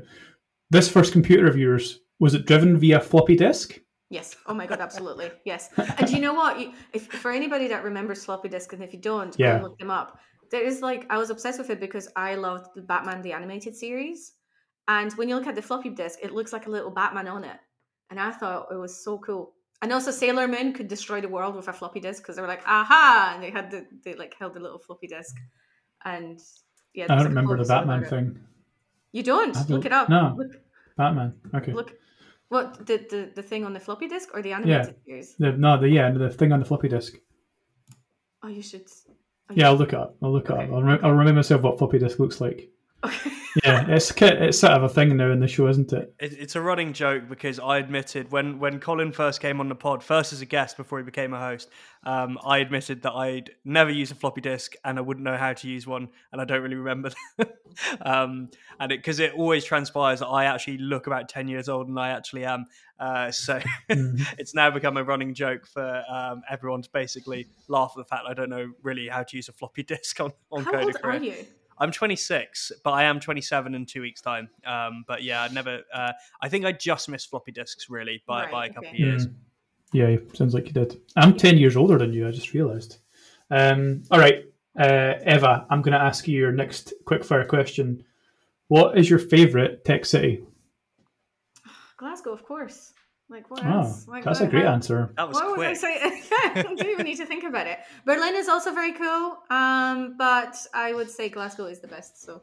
this 0.70 0.90
first 0.90 1.12
computer 1.12 1.48
of 1.48 1.58
yours 1.58 2.00
was 2.20 2.34
it 2.34 2.46
driven 2.46 2.78
via 2.78 3.00
floppy 3.02 3.36
disk? 3.36 3.80
Yes. 4.10 4.36
Oh 4.46 4.54
my 4.54 4.66
god, 4.66 4.80
absolutely. 4.88 5.32
Yes. 5.46 5.70
And 5.98 6.10
you 6.10 6.20
know 6.20 6.34
what? 6.34 6.58
If 6.94 7.08
for 7.08 7.32
anybody 7.32 7.68
that 7.68 7.84
remembers 7.84 8.24
floppy 8.24 8.48
disk, 8.48 8.72
and 8.74 8.84
if 8.84 8.94
you 8.94 9.00
don't, 9.00 9.36
yeah. 9.38 9.62
look 9.62 9.78
them 9.78 9.90
up. 9.92 10.20
There 10.52 10.64
is 10.64 10.82
like 10.82 11.06
I 11.10 11.18
was 11.18 11.32
obsessed 11.32 11.60
with 11.60 11.70
it 11.70 11.80
because 11.80 12.08
I 12.16 12.36
loved 12.36 12.68
the 12.76 12.82
Batman 12.82 13.22
the 13.24 13.34
animated 13.34 13.76
series, 13.76 14.34
and 14.88 15.12
when 15.14 15.28
you 15.28 15.36
look 15.36 15.48
at 15.48 15.56
the 15.56 15.62
floppy 15.62 15.90
disk, 15.90 16.20
it 16.22 16.32
looks 16.32 16.54
like 16.54 16.68
a 16.68 16.70
little 16.70 16.92
Batman 16.92 17.28
on 17.28 17.44
it, 17.44 17.58
and 18.10 18.20
I 18.20 18.32
thought 18.32 18.68
it 18.72 18.78
was 18.78 19.04
so 19.04 19.18
cool. 19.18 19.54
And 19.82 19.92
also, 19.92 20.12
Sailor 20.12 20.48
Moon 20.48 20.74
could 20.74 20.88
destroy 20.88 21.20
the 21.20 21.28
world 21.28 21.56
with 21.56 21.68
a 21.68 21.74
floppy 21.74 22.00
disk 22.00 22.24
because 22.24 22.38
they 22.38 22.42
were 22.42 22.48
like, 22.48 22.66
"Aha!" 22.66 23.34
and 23.34 23.44
they 23.44 23.50
had 23.50 23.70
the 23.70 23.86
they 24.04 24.14
like 24.16 24.36
held 24.40 24.54
the 24.54 24.60
little 24.60 24.80
floppy 24.80 25.08
disk, 25.08 25.36
and 26.06 26.40
yeah. 26.94 27.06
I 27.10 27.16
don't 27.16 27.26
remember 27.26 27.58
the 27.58 27.66
Batman 27.66 28.06
thing. 28.06 28.40
You 29.12 29.24
don't 29.24 29.70
look 29.70 29.86
it 29.86 29.92
up. 29.92 30.10
No, 30.10 30.36
look, 30.38 30.54
Batman. 30.98 31.34
Okay. 31.54 31.74
Look, 31.74 31.96
what 32.50 32.86
the 32.86 32.98
the, 33.10 33.32
the 33.36 33.44
thing 33.44 33.66
on 33.66 33.74
the 33.74 33.80
floppy 33.80 34.08
disk 34.08 34.30
or 34.34 34.42
the 34.42 34.54
animated 34.54 34.88
yeah. 34.88 35.06
series? 35.06 35.36
The, 35.38 35.52
no, 35.54 35.80
the 35.80 35.90
yeah, 35.90 36.12
the 36.12 36.30
thing 36.30 36.52
on 36.52 36.60
the 36.60 36.66
floppy 36.66 36.88
disk. 36.88 37.18
Oh, 38.42 38.48
you 38.48 38.62
should. 38.62 38.88
Oh, 39.50 39.54
yeah, 39.56 39.68
I'll 39.68 39.76
look 39.76 39.94
it 39.94 40.00
up. 40.00 40.16
I'll 40.22 40.32
look 40.32 40.50
okay. 40.50 40.64
it 40.64 40.70
up. 40.70 40.76
I'll, 40.76 40.84
re- 40.84 41.00
I'll 41.04 41.12
remind 41.12 41.36
myself 41.36 41.62
what 41.62 41.78
floppy 41.78 42.00
disk 42.00 42.20
looks 42.20 42.40
like. 42.40 42.70
Okay. 43.06 43.32
yeah, 43.64 43.86
it's 43.90 44.12
it's 44.22 44.60
sort 44.60 44.74
of 44.74 44.84
a 44.84 44.90
thing 44.90 45.16
now 45.18 45.30
in 45.32 45.40
the 45.40 45.48
show, 45.48 45.68
isn't 45.68 45.92
it? 45.94 46.16
it? 46.20 46.34
It's 46.34 46.56
a 46.56 46.62
running 46.62 46.94
joke 46.94 47.28
because 47.28 47.60
I 47.60 47.78
admitted 47.78 48.32
when 48.32 48.60
when 48.60 48.80
Colin 48.80 49.12
first 49.12 49.42
came 49.42 49.60
on 49.60 49.68
the 49.68 49.76
pod, 49.76 50.04
first 50.04 50.32
as 50.32 50.42
a 50.42 50.46
guest 50.46 50.78
before 50.78 51.00
he 51.00 51.04
became 51.04 51.34
a 51.34 51.40
host, 51.40 51.70
um, 52.04 52.38
I 52.46 52.60
admitted 52.60 53.02
that 53.04 53.12
I'd 53.12 53.52
never 53.66 53.92
use 53.92 54.12
a 54.12 54.16
floppy 54.16 54.42
disk 54.42 54.74
and 54.86 54.98
I 54.98 55.02
wouldn't 55.02 55.24
know 55.24 55.38
how 55.38 55.54
to 55.54 55.68
use 55.68 55.86
one, 55.86 56.10
and 56.32 56.42
I 56.42 56.46
don't 56.46 56.62
really 56.62 56.76
remember. 56.76 57.12
um, 58.02 58.50
and 58.80 58.90
because 58.90 59.20
it, 59.20 59.32
it, 59.32 59.36
always 59.36 59.66
transpires 59.66 60.20
that 60.20 60.28
I 60.28 60.46
actually 60.46 60.78
look 60.78 61.08
about 61.08 61.30
ten 61.30 61.48
years 61.48 61.68
old, 61.70 61.88
and 61.88 62.00
I 62.00 62.10
actually 62.10 62.46
am. 62.46 62.66
Uh, 63.00 63.32
so 63.32 63.60
mm. 63.90 64.22
it's 64.38 64.56
now 64.56 64.72
become 64.72 64.98
a 64.98 65.04
running 65.04 65.34
joke 65.34 65.68
for 65.68 66.04
um, 66.10 66.42
everyone 66.50 66.82
to 66.82 66.90
basically 66.94 67.48
laugh 67.68 67.94
at 67.98 68.02
the 68.02 68.06
fact 68.06 68.24
I 68.28 68.34
don't 68.34 68.50
know 68.50 68.72
really 68.82 69.10
how 69.10 69.24
to 69.24 69.36
use 69.36 69.50
a 69.50 69.54
floppy 69.54 69.84
disk 69.94 70.20
on 70.22 70.32
on 70.52 70.64
How 70.64 70.82
old 70.82 70.96
are 71.04 71.18
you? 71.18 71.46
I'm 71.78 71.92
26, 71.92 72.72
but 72.84 72.92
I 72.92 73.04
am 73.04 73.20
27 73.20 73.76
in 73.76 73.86
two 73.86 74.02
weeks' 74.02 74.22
time. 74.22 74.50
Um, 74.66 75.04
but 75.08 75.24
yeah, 75.24 75.44
I 75.44 75.48
never. 75.50 75.82
Uh, 75.94 76.14
I 76.42 76.50
think 76.50 76.66
I 76.66 76.72
just 76.72 77.10
missed 77.10 77.30
floppy 77.30 77.52
disks 77.52 77.90
really 77.90 78.24
by, 78.26 78.44
right, 78.44 78.52
by 78.52 78.66
a 78.66 78.70
couple 78.70 78.90
okay. 78.90 78.98
of 78.98 79.00
years. 79.00 79.28
Mm. 79.28 79.34
Yeah, 79.94 80.16
sounds 80.34 80.54
like 80.54 80.68
you 80.68 80.74
did. 80.74 81.00
I'm 81.16 81.38
10 81.38 81.58
years 81.58 81.76
older 81.76 81.98
than 81.98 82.14
you. 82.14 82.28
I 82.28 82.32
just 82.32 82.54
realised. 82.54 82.98
Um, 83.52 84.04
all 84.10 84.20
right, 84.20 84.46
Uh, 84.78 85.14
Ewa, 85.26 85.68
I'm 85.70 85.84
going 85.84 85.94
to 85.94 86.04
ask 86.04 86.28
you 86.28 86.38
your 86.38 86.52
next 86.52 86.94
quickfire 87.06 87.48
question. 87.48 88.04
What 88.70 88.98
is 88.98 89.08
your 89.10 89.20
favourite 89.20 89.86
tech 89.86 90.06
city? 90.06 90.44
Glasgow, 91.98 92.34
of 92.34 92.44
course. 92.44 92.94
Like 93.30 93.50
what 93.50 93.66
Oh, 93.66 93.70
else? 93.80 94.08
Like, 94.08 94.24
that's 94.26 94.42
a 94.42 94.48
great 94.48 94.66
how- 94.66 94.74
answer. 94.74 95.12
That 95.18 95.28
was 95.28 95.36
Why 95.38 95.48
would 95.48 95.60
I 95.60 95.76
quick. 95.76 95.78
say 95.78 95.98
I 96.56 96.62
don't 96.62 96.80
even 96.86 97.06
need 97.06 97.18
to 97.18 97.26
think 97.26 97.44
about 97.44 97.68
it. 97.68 97.80
Berlin 98.06 98.36
is 98.36 98.48
also 98.48 98.74
very 98.74 98.92
cool, 98.94 99.38
um, 99.50 100.16
but 100.18 100.56
I 100.74 100.94
would 100.94 101.10
say 101.10 101.30
Glasgow 101.30 101.66
is 101.66 101.80
the 101.80 101.88
best. 101.88 102.22
So 102.22 102.42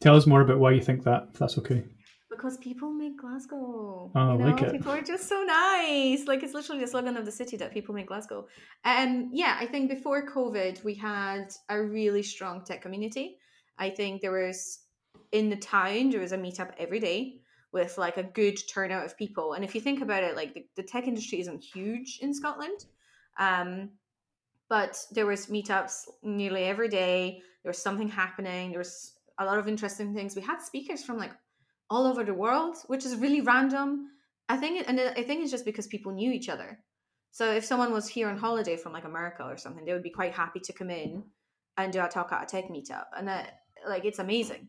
Tell 0.00 0.14
us 0.16 0.26
more 0.26 0.42
about 0.42 0.58
why 0.58 0.72
you 0.72 0.80
think 0.80 1.02
that, 1.04 1.28
if 1.32 1.38
that's 1.38 1.58
okay. 1.58 1.82
because 2.30 2.56
people 2.58 2.90
make 2.92 3.18
Glasgow, 3.20 4.10
Oh, 4.14 4.18
I 4.20 4.32
you 4.32 4.38
know, 4.38 4.44
like 4.46 4.62
it. 4.62 4.72
people 4.72 4.92
are 4.92 5.02
just 5.02 5.28
so 5.28 5.42
nice. 5.44 6.26
Like 6.26 6.42
it's 6.42 6.54
literally 6.54 6.80
the 6.80 6.86
slogan 6.86 7.16
of 7.16 7.24
the 7.24 7.32
city 7.32 7.56
that 7.58 7.72
people 7.72 7.94
make 7.94 8.06
Glasgow. 8.06 8.46
And 8.84 9.30
yeah, 9.32 9.56
I 9.58 9.66
think 9.66 9.90
before 9.90 10.26
COVID, 10.26 10.82
we 10.84 10.94
had 10.94 11.52
a 11.68 11.82
really 11.82 12.22
strong 12.22 12.64
tech 12.64 12.80
community. 12.82 13.38
I 13.78 13.90
think 13.90 14.20
there 14.22 14.32
was 14.32 14.80
in 15.32 15.50
the 15.50 15.56
town 15.56 16.10
there 16.10 16.20
was 16.20 16.32
a 16.32 16.38
meetup 16.38 16.70
every 16.78 17.00
day 17.00 17.40
with 17.72 17.98
like 17.98 18.16
a 18.18 18.22
good 18.22 18.58
turnout 18.68 19.04
of 19.04 19.16
people. 19.16 19.54
And 19.54 19.64
if 19.64 19.74
you 19.74 19.80
think 19.80 20.02
about 20.02 20.22
it, 20.22 20.36
like 20.36 20.54
the, 20.54 20.66
the 20.76 20.82
tech 20.82 21.06
industry 21.06 21.40
isn't 21.40 21.62
huge 21.62 22.18
in 22.20 22.34
Scotland. 22.34 22.84
Um, 23.38 23.90
but 24.68 24.98
there 25.10 25.26
was 25.26 25.46
meetups 25.46 26.04
nearly 26.22 26.64
every 26.64 26.88
day. 26.88 27.40
There 27.62 27.70
was 27.70 27.78
something 27.78 28.08
happening. 28.08 28.70
There 28.70 28.78
was 28.78 29.14
a 29.38 29.44
lot 29.44 29.58
of 29.58 29.68
interesting 29.68 30.14
things. 30.14 30.36
We 30.36 30.42
had 30.42 30.60
speakers 30.60 31.02
from 31.02 31.18
like 31.18 31.32
all 31.90 32.06
over 32.06 32.24
the 32.24 32.34
world, 32.34 32.76
which 32.86 33.04
is 33.04 33.16
really 33.16 33.40
random. 33.40 34.08
I 34.48 34.56
think, 34.56 34.84
and 34.88 35.00
I 35.00 35.22
think 35.22 35.42
it's 35.42 35.50
just 35.50 35.64
because 35.64 35.86
people 35.86 36.12
knew 36.12 36.32
each 36.32 36.48
other. 36.48 36.78
So 37.30 37.50
if 37.50 37.64
someone 37.64 37.92
was 37.92 38.08
here 38.08 38.28
on 38.28 38.36
holiday 38.36 38.76
from 38.76 38.92
like 38.92 39.04
America 39.04 39.44
or 39.44 39.56
something, 39.56 39.84
they 39.84 39.92
would 39.92 40.02
be 40.02 40.10
quite 40.10 40.34
happy 40.34 40.60
to 40.60 40.72
come 40.72 40.90
in 40.90 41.24
and 41.78 41.92
do 41.92 42.04
a 42.04 42.08
talk 42.08 42.32
at 42.32 42.42
a 42.42 42.46
tech 42.46 42.68
meetup, 42.68 43.06
and 43.16 43.28
that 43.28 43.60
like 43.88 44.04
it's 44.04 44.18
amazing. 44.18 44.68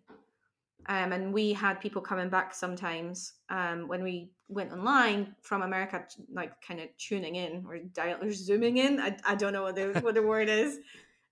Um, 0.87 1.11
and 1.13 1.33
we 1.33 1.53
had 1.53 1.79
people 1.79 2.01
coming 2.01 2.29
back 2.29 2.53
sometimes 2.53 3.33
um, 3.49 3.87
when 3.87 4.03
we 4.03 4.31
went 4.47 4.71
online 4.71 5.35
from 5.41 5.61
America, 5.61 6.05
like 6.31 6.51
kind 6.61 6.79
of 6.79 6.89
tuning 6.97 7.35
in 7.35 7.65
or 7.67 7.79
dial 7.79 8.17
or 8.21 8.31
zooming 8.31 8.77
in. 8.77 8.99
I, 8.99 9.17
I 9.25 9.35
don't 9.35 9.53
know 9.53 9.63
what 9.63 9.75
the 9.75 9.99
what 10.01 10.15
the 10.15 10.21
word 10.33 10.49
is. 10.49 10.79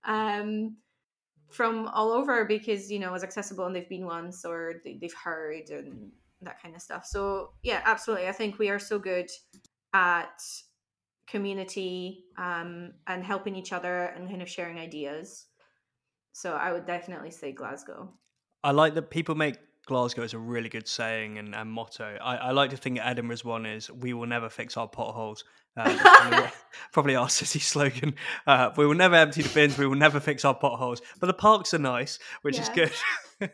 Um, 0.04 0.76
from 1.50 1.86
all 1.88 2.12
over 2.12 2.46
because 2.46 2.90
you 2.90 2.98
know 2.98 3.10
it 3.10 3.12
was 3.12 3.22
accessible 3.22 3.66
and 3.66 3.76
they've 3.76 3.88
been 3.88 4.06
once 4.06 4.44
or 4.44 4.80
they, 4.84 4.96
they've 5.00 5.14
heard 5.14 5.68
and 5.68 6.10
that 6.40 6.60
kind 6.60 6.74
of 6.74 6.82
stuff. 6.82 7.06
So 7.06 7.50
yeah, 7.62 7.82
absolutely. 7.84 8.28
I 8.28 8.32
think 8.32 8.58
we 8.58 8.70
are 8.70 8.78
so 8.78 8.98
good 8.98 9.30
at 9.92 10.42
community 11.26 12.24
um, 12.36 12.92
and 13.06 13.24
helping 13.24 13.54
each 13.56 13.72
other 13.72 14.06
and 14.06 14.28
kind 14.28 14.42
of 14.42 14.48
sharing 14.48 14.78
ideas. 14.78 15.46
So 16.32 16.54
I 16.54 16.72
would 16.72 16.86
definitely 16.86 17.30
say 17.30 17.52
Glasgow. 17.52 18.12
I 18.64 18.70
like 18.70 18.94
that 18.94 19.10
people 19.10 19.34
make 19.34 19.56
Glasgow 19.86 20.22
is 20.22 20.32
a 20.32 20.38
really 20.38 20.68
good 20.68 20.86
saying 20.86 21.38
and, 21.38 21.54
and 21.54 21.70
motto. 21.70 22.16
I, 22.22 22.36
I 22.36 22.50
like 22.52 22.70
to 22.70 22.76
think 22.76 23.00
Edinburgh's 23.00 23.44
one 23.44 23.66
is 23.66 23.90
"We 23.90 24.12
will 24.12 24.26
never 24.26 24.48
fix 24.48 24.76
our 24.76 24.86
potholes." 24.86 25.44
Uh, 25.76 25.96
probably, 25.98 26.50
probably 26.92 27.16
our 27.16 27.28
city 27.28 27.58
slogan. 27.58 28.14
Uh, 28.46 28.70
we 28.76 28.86
will 28.86 28.94
never 28.94 29.16
empty 29.16 29.42
the 29.42 29.48
bins. 29.48 29.76
We 29.76 29.86
will 29.86 29.96
never 29.96 30.20
fix 30.20 30.44
our 30.44 30.54
potholes. 30.54 31.02
But 31.18 31.26
the 31.26 31.34
parks 31.34 31.74
are 31.74 31.78
nice, 31.78 32.18
which 32.42 32.58
is 32.58 32.68
good. 32.68 32.92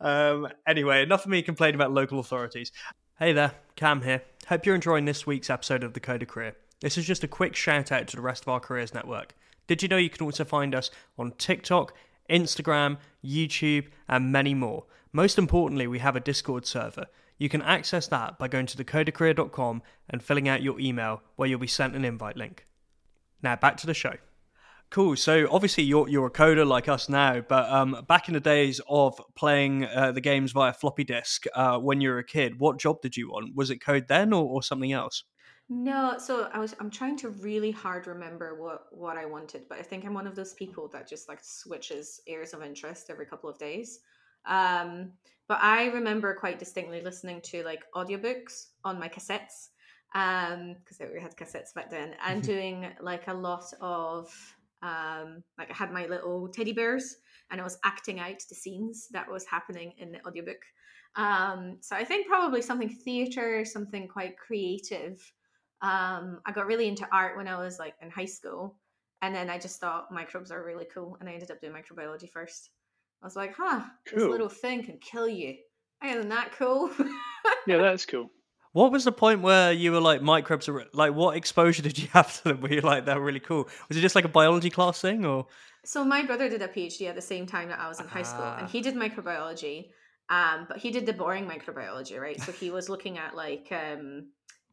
um, 0.00 0.48
anyway, 0.66 1.02
enough 1.02 1.24
of 1.24 1.30
me 1.30 1.42
complaining 1.42 1.74
about 1.74 1.92
local 1.92 2.18
authorities. 2.18 2.72
Hey 3.18 3.32
there, 3.32 3.52
Cam 3.74 4.02
here. 4.02 4.22
Hope 4.46 4.64
you're 4.64 4.74
enjoying 4.74 5.04
this 5.04 5.26
week's 5.26 5.50
episode 5.50 5.82
of 5.84 5.92
The 5.92 6.00
Coder 6.00 6.26
Career. 6.26 6.56
This 6.80 6.96
is 6.96 7.06
just 7.06 7.24
a 7.24 7.28
quick 7.28 7.56
shout 7.56 7.90
out 7.90 8.06
to 8.08 8.16
the 8.16 8.22
rest 8.22 8.44
of 8.44 8.48
our 8.48 8.60
Careers 8.60 8.94
Network. 8.94 9.34
Did 9.66 9.82
you 9.82 9.88
know 9.88 9.96
you 9.96 10.10
can 10.10 10.24
also 10.24 10.44
find 10.44 10.74
us 10.74 10.90
on 11.18 11.32
TikTok, 11.32 11.94
Instagram, 12.28 12.98
YouTube, 13.24 13.86
and 14.08 14.32
many 14.32 14.54
more? 14.54 14.84
Most 15.12 15.38
importantly, 15.38 15.86
we 15.86 15.98
have 16.00 16.16
a 16.16 16.20
Discord 16.20 16.66
server. 16.66 17.06
You 17.38 17.48
can 17.48 17.62
access 17.62 18.06
that 18.08 18.38
by 18.38 18.48
going 18.48 18.66
to 18.66 18.76
thecodercareer.com 18.82 19.82
and 20.08 20.22
filling 20.22 20.48
out 20.48 20.62
your 20.62 20.80
email, 20.80 21.22
where 21.36 21.48
you'll 21.48 21.58
be 21.58 21.66
sent 21.66 21.94
an 21.94 22.04
invite 22.04 22.36
link. 22.36 22.64
Now, 23.42 23.56
back 23.56 23.76
to 23.78 23.86
the 23.86 23.94
show. 23.94 24.14
Cool. 24.90 25.16
So 25.16 25.48
obviously 25.50 25.84
you're 25.84 26.08
you're 26.08 26.26
a 26.26 26.30
coder 26.30 26.66
like 26.66 26.88
us 26.88 27.08
now, 27.08 27.40
but 27.40 27.68
um, 27.68 28.04
back 28.08 28.28
in 28.28 28.34
the 28.34 28.40
days 28.40 28.80
of 28.88 29.20
playing 29.34 29.84
uh, 29.84 30.12
the 30.12 30.20
games 30.20 30.52
via 30.52 30.72
floppy 30.72 31.02
disk 31.02 31.44
uh, 31.54 31.76
when 31.78 32.00
you 32.00 32.10
were 32.10 32.18
a 32.18 32.24
kid, 32.24 32.60
what 32.60 32.78
job 32.78 33.02
did 33.02 33.16
you 33.16 33.30
want? 33.30 33.54
Was 33.56 33.70
it 33.70 33.78
code 33.78 34.06
then 34.08 34.32
or, 34.32 34.44
or 34.44 34.62
something 34.62 34.92
else? 34.92 35.24
No, 35.68 36.16
so 36.18 36.48
I 36.52 36.60
was 36.60 36.76
I'm 36.78 36.90
trying 36.90 37.16
to 37.18 37.30
really 37.30 37.72
hard 37.72 38.06
remember 38.06 38.54
what 38.60 38.86
what 38.92 39.16
I 39.16 39.26
wanted, 39.26 39.68
but 39.68 39.78
I 39.78 39.82
think 39.82 40.04
I'm 40.04 40.14
one 40.14 40.28
of 40.28 40.36
those 40.36 40.54
people 40.54 40.88
that 40.88 41.08
just 41.08 41.28
like 41.28 41.40
switches 41.42 42.20
areas 42.28 42.54
of 42.54 42.62
interest 42.62 43.10
every 43.10 43.26
couple 43.26 43.50
of 43.50 43.58
days. 43.58 43.98
Um, 44.44 45.14
but 45.48 45.58
I 45.60 45.86
remember 45.86 46.34
quite 46.34 46.60
distinctly 46.60 47.00
listening 47.00 47.40
to 47.42 47.64
like 47.64 47.82
audiobooks 47.96 48.66
on 48.84 49.00
my 49.00 49.08
cassettes, 49.08 49.70
um, 50.14 50.76
because 50.84 51.00
we 51.12 51.20
had 51.20 51.36
cassettes 51.36 51.74
back 51.74 51.90
then, 51.90 52.14
and 52.24 52.44
doing 52.44 52.92
like 53.00 53.26
a 53.26 53.34
lot 53.34 53.64
of 53.80 54.28
um, 54.82 55.42
like 55.58 55.70
I 55.72 55.74
had 55.74 55.90
my 55.90 56.06
little 56.06 56.48
teddy 56.48 56.74
bears, 56.74 57.16
and 57.50 57.60
I 57.60 57.64
was 57.64 57.78
acting 57.84 58.20
out 58.20 58.40
the 58.48 58.54
scenes 58.54 59.08
that 59.10 59.28
was 59.28 59.44
happening 59.46 59.94
in 59.98 60.12
the 60.12 60.24
audiobook. 60.24 60.64
Um, 61.16 61.78
so 61.80 61.96
I 61.96 62.04
think 62.04 62.28
probably 62.28 62.62
something 62.62 62.90
theater, 62.90 63.64
something 63.64 64.06
quite 64.06 64.38
creative 64.38 65.32
um, 65.82 66.40
I 66.46 66.52
got 66.54 66.66
really 66.66 66.88
into 66.88 67.06
art 67.12 67.36
when 67.36 67.48
I 67.48 67.56
was 67.58 67.78
like 67.78 67.94
in 68.02 68.10
high 68.10 68.24
school, 68.26 68.76
and 69.22 69.34
then 69.34 69.50
I 69.50 69.58
just 69.58 69.80
thought 69.80 70.10
microbes 70.12 70.50
are 70.50 70.64
really 70.64 70.86
cool, 70.92 71.16
and 71.20 71.28
I 71.28 71.32
ended 71.32 71.50
up 71.50 71.60
doing 71.60 71.72
microbiology 71.72 72.30
first. 72.30 72.70
I 73.22 73.26
was 73.26 73.36
like, 73.36 73.54
huh, 73.56 73.80
this 74.12 74.22
little 74.22 74.48
thing 74.48 74.84
can 74.84 74.98
kill 74.98 75.28
you. 75.28 75.56
Isn't 76.04 76.28
that 76.28 76.52
cool? 76.58 76.90
Yeah, 77.66 77.78
that's 77.78 78.04
cool. 78.06 78.30
What 78.72 78.92
was 78.92 79.04
the 79.04 79.12
point 79.12 79.40
where 79.40 79.72
you 79.72 79.90
were 79.92 80.00
like 80.00 80.20
microbes 80.20 80.68
are 80.68 80.84
like 80.92 81.14
what 81.14 81.36
exposure 81.36 81.82
did 81.82 81.98
you 81.98 82.08
have 82.12 82.36
to 82.38 82.44
them? 82.44 82.60
Were 82.60 82.72
you 82.72 82.82
like 82.82 83.06
they're 83.06 83.18
really 83.20 83.40
cool? 83.40 83.68
Was 83.88 83.96
it 83.96 84.02
just 84.02 84.14
like 84.14 84.26
a 84.26 84.28
biology 84.28 84.68
class 84.70 85.00
thing 85.00 85.24
or 85.24 85.46
so 85.84 86.04
my 86.04 86.22
brother 86.24 86.48
did 86.48 86.60
a 86.62 86.68
PhD 86.68 87.08
at 87.08 87.14
the 87.14 87.22
same 87.22 87.46
time 87.46 87.68
that 87.70 87.78
I 87.78 87.88
was 87.88 88.00
in 88.00 88.06
high 88.08 88.22
school, 88.24 88.44
Ah. 88.44 88.58
and 88.58 88.68
he 88.68 88.80
did 88.82 88.94
microbiology. 88.94 89.86
Um, 90.28 90.66
but 90.68 90.78
he 90.78 90.90
did 90.90 91.06
the 91.06 91.12
boring 91.12 91.46
microbiology, 91.46 92.20
right? 92.20 92.40
So 92.40 92.50
he 92.52 92.70
was 92.70 92.88
looking 92.88 93.16
at 93.18 93.34
like 93.36 93.68
um, 93.70 94.26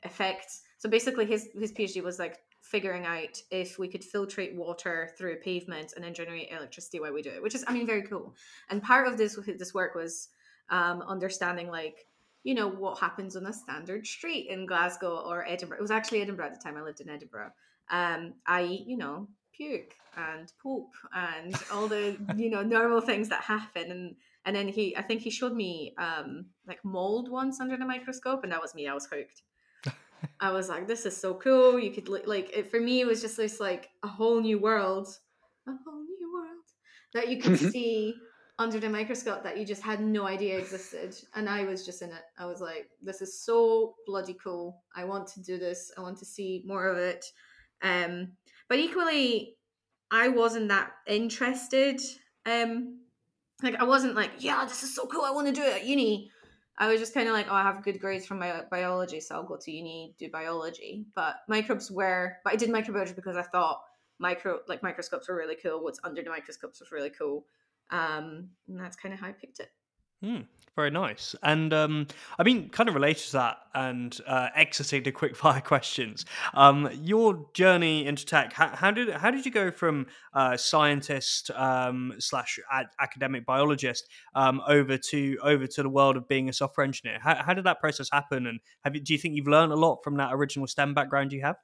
effects. 0.04 0.62
So 0.84 0.90
basically, 0.90 1.26
his 1.26 1.48
his 1.58 1.72
PhD 1.72 2.04
was 2.04 2.20
like 2.20 2.40
figuring 2.60 3.06
out 3.06 3.42
if 3.52 3.80
we 3.80 3.88
could 3.88 4.02
filtrate 4.02 4.54
water 4.54 5.12
through 5.18 5.32
a 5.32 5.38
pavement 5.38 5.94
and 5.96 6.04
then 6.04 6.14
generate 6.14 6.52
electricity 6.52 7.00
while 7.00 7.14
we 7.14 7.22
do 7.22 7.30
it, 7.30 7.42
which 7.42 7.56
is, 7.56 7.64
I 7.66 7.72
mean, 7.72 7.88
very 7.88 8.04
cool. 8.04 8.36
And 8.70 8.84
part 8.84 9.08
of 9.08 9.18
this 9.18 9.40
this 9.58 9.74
work 9.74 9.96
was 9.96 10.28
um, 10.70 11.02
understanding 11.04 11.70
like 11.70 12.06
you 12.44 12.54
know 12.54 12.68
what 12.68 13.00
happens 13.00 13.38
on 13.38 13.46
a 13.46 13.54
standard 13.54 14.06
street 14.06 14.50
in 14.50 14.66
Glasgow 14.66 15.24
or 15.26 15.48
Edinburgh. 15.48 15.78
It 15.78 15.82
was 15.82 15.90
actually 15.90 16.22
Edinburgh 16.22 16.48
at 16.48 16.54
the 16.54 16.62
time. 16.62 16.76
I 16.76 16.82
lived 16.82 17.00
in 17.00 17.08
Edinburgh. 17.08 17.52
Um, 17.90 18.34
I 18.46 18.64
you 18.86 18.98
know 18.98 19.30
puke 19.56 19.94
and 20.18 20.52
poop 20.62 20.90
and 21.16 21.56
all 21.72 21.88
the 21.88 22.18
you 22.36 22.50
know 22.50 22.62
normal 22.62 23.00
things 23.00 23.30
that 23.30 23.42
happen 23.42 23.90
and 23.90 24.16
and 24.44 24.54
then 24.54 24.68
he 24.68 24.98
i 24.98 25.02
think 25.02 25.22
he 25.22 25.30
showed 25.30 25.54
me 25.54 25.94
um 25.98 26.48
like 26.68 26.84
mold 26.84 27.30
once 27.30 27.60
under 27.60 27.78
the 27.78 27.86
microscope 27.86 28.44
and 28.44 28.52
that 28.52 28.62
was 28.62 28.74
me 28.74 28.88
i 28.88 28.94
was 28.94 29.06
hooked 29.06 29.44
i 30.40 30.52
was 30.52 30.70
like 30.70 30.88
this 30.88 31.06
is 31.06 31.16
so 31.16 31.34
cool. 31.36 31.80
You 31.80 31.92
could 31.92 32.10
li- 32.10 32.26
like 32.26 32.56
it, 32.56 32.70
for 32.72 32.80
me 32.80 33.02
it 33.02 33.08
was 33.08 33.22
just 33.22 33.38
this 33.38 33.60
like 33.60 33.90
a 34.04 34.08
whole 34.08 34.42
new 34.42 34.60
world 34.60 35.08
a 35.68 35.72
whole 35.72 36.04
new 36.04 36.34
world 36.34 36.66
that 37.14 37.30
you 37.30 37.42
could 37.42 37.58
see 37.60 38.16
under 38.60 38.80
the 38.80 38.90
microscope 38.90 39.44
that 39.44 39.58
you 39.58 39.66
just 39.66 39.82
had 39.82 40.00
no 40.00 40.28
idea 40.28 40.58
existed. 40.58 41.16
And 41.36 41.50
i 41.50 41.64
was 41.64 41.86
just 41.86 42.02
in 42.02 42.10
it. 42.10 42.22
I 42.38 42.46
was 42.46 42.62
like 42.62 42.90
this 43.02 43.22
is 43.22 43.44
so 43.44 43.96
bloody 44.06 44.36
cool. 44.44 44.84
I 44.96 45.06
want 45.06 45.28
to 45.30 45.42
do 45.42 45.58
this. 45.58 45.92
I 45.98 46.02
want 46.02 46.18
to 46.20 46.26
see 46.26 46.64
more 46.66 46.88
of 46.88 46.98
it. 46.98 47.26
Um 47.82 48.34
but 48.70 48.80
equally 48.80 49.58
i 50.12 50.28
wasn't 50.28 50.68
that 50.68 50.92
interested 51.08 52.00
um 52.46 53.00
like 53.64 53.76
i 53.76 53.84
wasn't 53.84 54.16
like 54.16 54.32
yeah 54.40 54.66
this 54.66 54.84
is 54.84 54.96
so 54.96 55.06
cool. 55.08 55.24
I 55.24 55.32
want 55.32 55.48
to 55.48 55.54
do 55.54 55.64
it 55.64 55.74
at 55.74 55.86
uni 55.86 56.32
i 56.78 56.88
was 56.88 57.00
just 57.00 57.14
kind 57.14 57.28
of 57.28 57.34
like 57.34 57.48
oh 57.50 57.56
i 57.56 57.64
have 57.64 57.84
good 57.84 58.00
grades 58.00 58.26
from 58.26 58.40
my 58.40 58.62
biology 58.70 59.20
so 59.20 59.36
i'll 59.36 59.44
go 59.44 59.58
to 59.58 59.72
uni 59.72 60.16
do 60.18 60.30
biology. 60.30 61.06
But 61.16 61.36
microbes 61.48 61.92
were 61.92 62.38
but 62.44 62.54
i 62.54 62.56
did 62.56 62.70
microbiology 62.70 63.16
because 63.16 63.38
i 63.38 63.44
thought 63.44 63.82
micro 64.20 64.60
like 64.68 64.84
microscopes 64.84 65.28
were 65.28 65.36
really 65.36 65.58
cool 65.62 65.84
what's 65.84 66.00
under 66.04 66.24
the 66.24 66.30
microscopes 66.30 66.80
was 66.80 66.92
really 66.92 67.12
cool. 67.12 67.46
Um 67.92 68.50
and 68.68 68.80
that's 68.80 68.96
kind 68.96 69.14
of 69.14 69.20
how 69.20 69.28
i 69.28 69.32
picked 69.32 69.60
it 69.60 69.70
Hmm, 70.24 70.44
very 70.76 70.90
nice. 70.90 71.36
And 71.44 71.74
um, 71.74 72.08
I 72.40 72.44
mean, 72.44 72.70
kind 72.70 72.88
of 72.88 72.96
related 72.96 73.26
to 73.26 73.32
that 73.34 73.58
and 73.76 74.18
uh, 74.26 74.48
exiting 74.56 75.04
the 75.04 75.12
quick 75.12 75.36
fire 75.36 75.60
questions. 75.66 76.26
Um, 76.54 76.90
your 76.94 77.48
journey 77.54 78.06
into 78.06 78.26
tech, 78.26 78.54
how, 78.54 78.70
how 78.70 78.92
did 78.92 79.10
how 79.10 79.32
did 79.32 79.46
you 79.46 79.52
go 79.52 79.70
from 79.70 80.08
uh, 80.34 80.56
scientist 80.56 81.52
um, 81.52 82.14
slash 82.20 82.58
a- 82.72 83.04
academic 83.04 83.46
biologist 83.46 84.08
um, 84.34 84.62
over 84.66 84.98
to 84.98 85.38
over 85.44 85.68
to 85.68 85.84
the 85.84 85.90
world 85.90 86.16
of 86.16 86.28
being 86.30 86.48
a 86.48 86.54
software 86.54 86.86
engineer? 86.86 87.20
How, 87.22 87.36
how 87.36 87.54
did 87.54 87.66
that 87.66 87.82
process 87.82 88.08
happen? 88.10 88.48
And 88.48 88.62
have 88.86 88.96
you, 88.96 89.02
do 89.02 89.12
you 89.12 89.20
think 89.20 89.36
you've 89.36 89.48
learned 89.48 89.74
a 89.74 89.78
lot 89.78 90.04
from 90.06 90.16
that 90.18 90.30
original 90.32 90.68
STEM 90.68 90.94
background 90.94 91.34
you 91.34 91.42
have? 91.42 91.58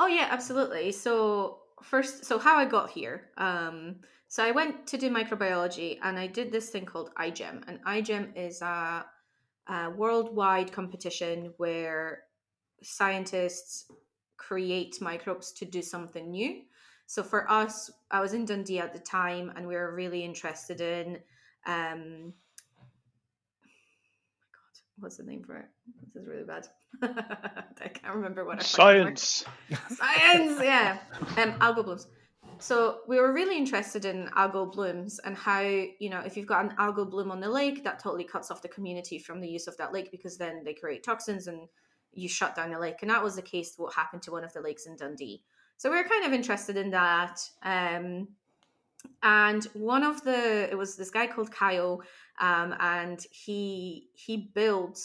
Oh 0.00 0.08
yeah, 0.08 0.26
absolutely. 0.30 0.90
So 0.90 1.60
first, 1.82 2.24
so 2.24 2.38
how 2.38 2.56
I 2.56 2.64
got 2.64 2.90
here. 2.90 3.28
Um, 3.36 3.96
so 4.28 4.44
I 4.44 4.50
went 4.50 4.86
to 4.88 4.98
do 4.98 5.10
microbiology, 5.10 5.98
and 6.02 6.18
I 6.18 6.26
did 6.26 6.50
this 6.50 6.70
thing 6.70 6.84
called 6.84 7.10
iGEM, 7.14 7.62
and 7.68 7.84
iGEM 7.84 8.36
is 8.36 8.60
a, 8.60 9.06
a 9.68 9.90
worldwide 9.90 10.72
competition 10.72 11.52
where 11.58 12.24
scientists 12.82 13.90
create 14.36 15.00
microbes 15.00 15.52
to 15.52 15.64
do 15.64 15.82
something 15.82 16.30
new. 16.30 16.62
So 17.06 17.22
for 17.22 17.48
us, 17.50 17.90
I 18.10 18.20
was 18.20 18.34
in 18.34 18.44
Dundee 18.44 18.80
at 18.80 18.92
the 18.92 18.98
time, 18.98 19.52
and 19.54 19.66
we 19.66 19.76
were 19.76 19.94
really 19.94 20.24
interested 20.24 20.80
in. 20.80 21.18
Um, 21.66 22.32
God, 24.52 24.80
what's 24.98 25.16
the 25.16 25.22
name 25.22 25.44
for 25.44 25.56
it? 25.56 25.66
This 26.02 26.22
is 26.22 26.28
really 26.28 26.44
bad. 26.44 26.66
I 27.02 27.88
can't 27.88 28.14
remember 28.14 28.44
what 28.44 28.60
I 28.60 28.62
Science. 28.62 29.44
Science, 29.94 30.60
yeah. 30.62 30.98
Um, 31.36 31.52
algal 31.60 31.84
blooms. 31.84 32.08
So 32.58 33.00
we 33.06 33.18
were 33.20 33.32
really 33.32 33.56
interested 33.56 34.04
in 34.04 34.28
algal 34.28 34.72
blooms 34.72 35.18
and 35.20 35.36
how 35.36 35.60
you 35.60 36.10
know 36.10 36.20
if 36.20 36.36
you've 36.36 36.46
got 36.46 36.64
an 36.64 36.76
algal 36.78 37.08
bloom 37.08 37.30
on 37.30 37.40
the 37.40 37.50
lake, 37.50 37.84
that 37.84 37.98
totally 37.98 38.24
cuts 38.24 38.50
off 38.50 38.62
the 38.62 38.68
community 38.68 39.18
from 39.18 39.40
the 39.40 39.48
use 39.48 39.66
of 39.66 39.76
that 39.76 39.92
lake 39.92 40.10
because 40.10 40.38
then 40.38 40.62
they 40.64 40.74
create 40.74 41.02
toxins 41.02 41.46
and 41.46 41.68
you 42.12 42.28
shut 42.28 42.54
down 42.54 42.70
the 42.70 42.78
lake. 42.78 42.96
And 43.02 43.10
that 43.10 43.22
was 43.22 43.36
the 43.36 43.42
case. 43.42 43.74
What 43.76 43.94
happened 43.94 44.22
to 44.22 44.32
one 44.32 44.44
of 44.44 44.52
the 44.52 44.60
lakes 44.60 44.86
in 44.86 44.96
Dundee. 44.96 45.42
So 45.76 45.90
we 45.90 45.96
were 45.96 46.08
kind 46.08 46.24
of 46.24 46.32
interested 46.32 46.76
in 46.76 46.90
that. 46.90 47.40
Um, 47.62 48.28
and 49.22 49.64
one 49.74 50.02
of 50.02 50.24
the 50.24 50.68
it 50.70 50.76
was 50.76 50.96
this 50.96 51.10
guy 51.10 51.26
called 51.26 51.52
Kyle, 51.52 52.02
um, 52.40 52.74
and 52.80 53.24
he 53.30 54.08
he 54.14 54.50
built 54.54 54.98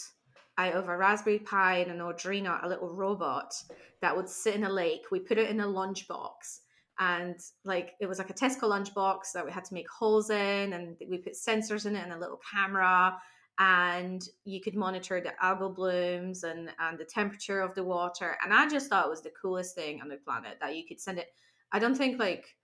out 0.58 0.74
of 0.74 0.88
a 0.88 0.96
Raspberry 0.96 1.38
Pi 1.38 1.78
and 1.78 1.90
an 1.90 1.98
Arduino 1.98 2.62
a 2.62 2.68
little 2.68 2.92
robot 2.92 3.54
that 4.00 4.16
would 4.16 4.28
sit 4.28 4.54
in 4.54 4.64
a 4.64 4.72
lake. 4.72 5.06
We 5.10 5.20
put 5.20 5.38
it 5.38 5.50
in 5.50 5.60
a 5.60 5.66
lunchbox 5.66 6.60
and 6.98 7.36
like 7.64 7.92
it 8.00 8.06
was 8.06 8.18
like 8.18 8.30
a 8.30 8.34
Tesco 8.34 8.62
lunchbox 8.62 9.32
that 9.34 9.44
we 9.44 9.50
had 9.50 9.64
to 9.64 9.74
make 9.74 9.88
holes 9.88 10.30
in 10.30 10.72
and 10.72 10.96
we 11.08 11.18
put 11.18 11.34
sensors 11.34 11.86
in 11.86 11.96
it 11.96 12.02
and 12.04 12.12
a 12.12 12.18
little 12.18 12.40
camera 12.52 13.16
and 13.58 14.28
you 14.44 14.60
could 14.60 14.74
monitor 14.74 15.20
the 15.20 15.32
algal 15.42 15.74
blooms 15.74 16.42
and 16.44 16.70
and 16.78 16.98
the 16.98 17.04
temperature 17.04 17.60
of 17.60 17.74
the 17.74 17.84
water 17.84 18.36
and 18.44 18.52
I 18.52 18.68
just 18.68 18.88
thought 18.88 19.06
it 19.06 19.10
was 19.10 19.22
the 19.22 19.32
coolest 19.40 19.74
thing 19.74 20.00
on 20.00 20.08
the 20.08 20.16
planet 20.16 20.58
that 20.60 20.76
you 20.76 20.84
could 20.86 21.00
send 21.00 21.18
it 21.18 21.28
I 21.70 21.78
don't 21.78 21.96
think 21.96 22.18
like 22.18 22.56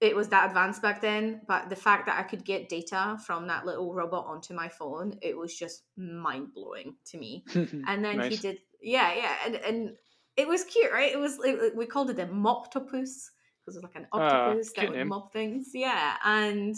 it 0.00 0.16
was 0.16 0.28
that 0.28 0.48
advanced 0.48 0.80
back 0.80 1.02
then, 1.02 1.42
but 1.46 1.68
the 1.68 1.76
fact 1.76 2.06
that 2.06 2.18
I 2.18 2.22
could 2.22 2.44
get 2.44 2.70
data 2.70 3.18
from 3.26 3.48
that 3.48 3.66
little 3.66 3.92
robot 3.92 4.26
onto 4.26 4.54
my 4.54 4.68
phone, 4.68 5.18
it 5.20 5.36
was 5.36 5.54
just 5.54 5.82
mind 5.96 6.54
blowing 6.54 6.96
to 7.06 7.18
me. 7.18 7.44
And 7.54 8.02
then 8.02 8.16
Nice. 8.16 8.30
he 8.30 8.36
did, 8.38 8.58
yeah, 8.80 9.12
yeah, 9.14 9.34
and 9.44 9.54
and 9.56 9.96
it 10.36 10.48
was 10.48 10.64
cute, 10.64 10.92
right? 10.92 11.12
It 11.12 11.18
was 11.18 11.38
it, 11.44 11.76
we 11.76 11.86
called 11.86 12.10
it 12.10 12.18
a 12.18 12.26
moptopus 12.26 13.30
because 13.60 13.76
it 13.76 13.82
was 13.82 13.82
like 13.82 13.96
an 13.96 14.06
Ah, 14.12 14.52
octopus 14.52 14.72
that 14.72 14.80
cute 14.80 14.90
would 14.90 15.06
mop 15.06 15.32
things, 15.32 15.70
yeah, 15.74 16.16
and 16.24 16.76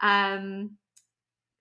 um. 0.00 0.78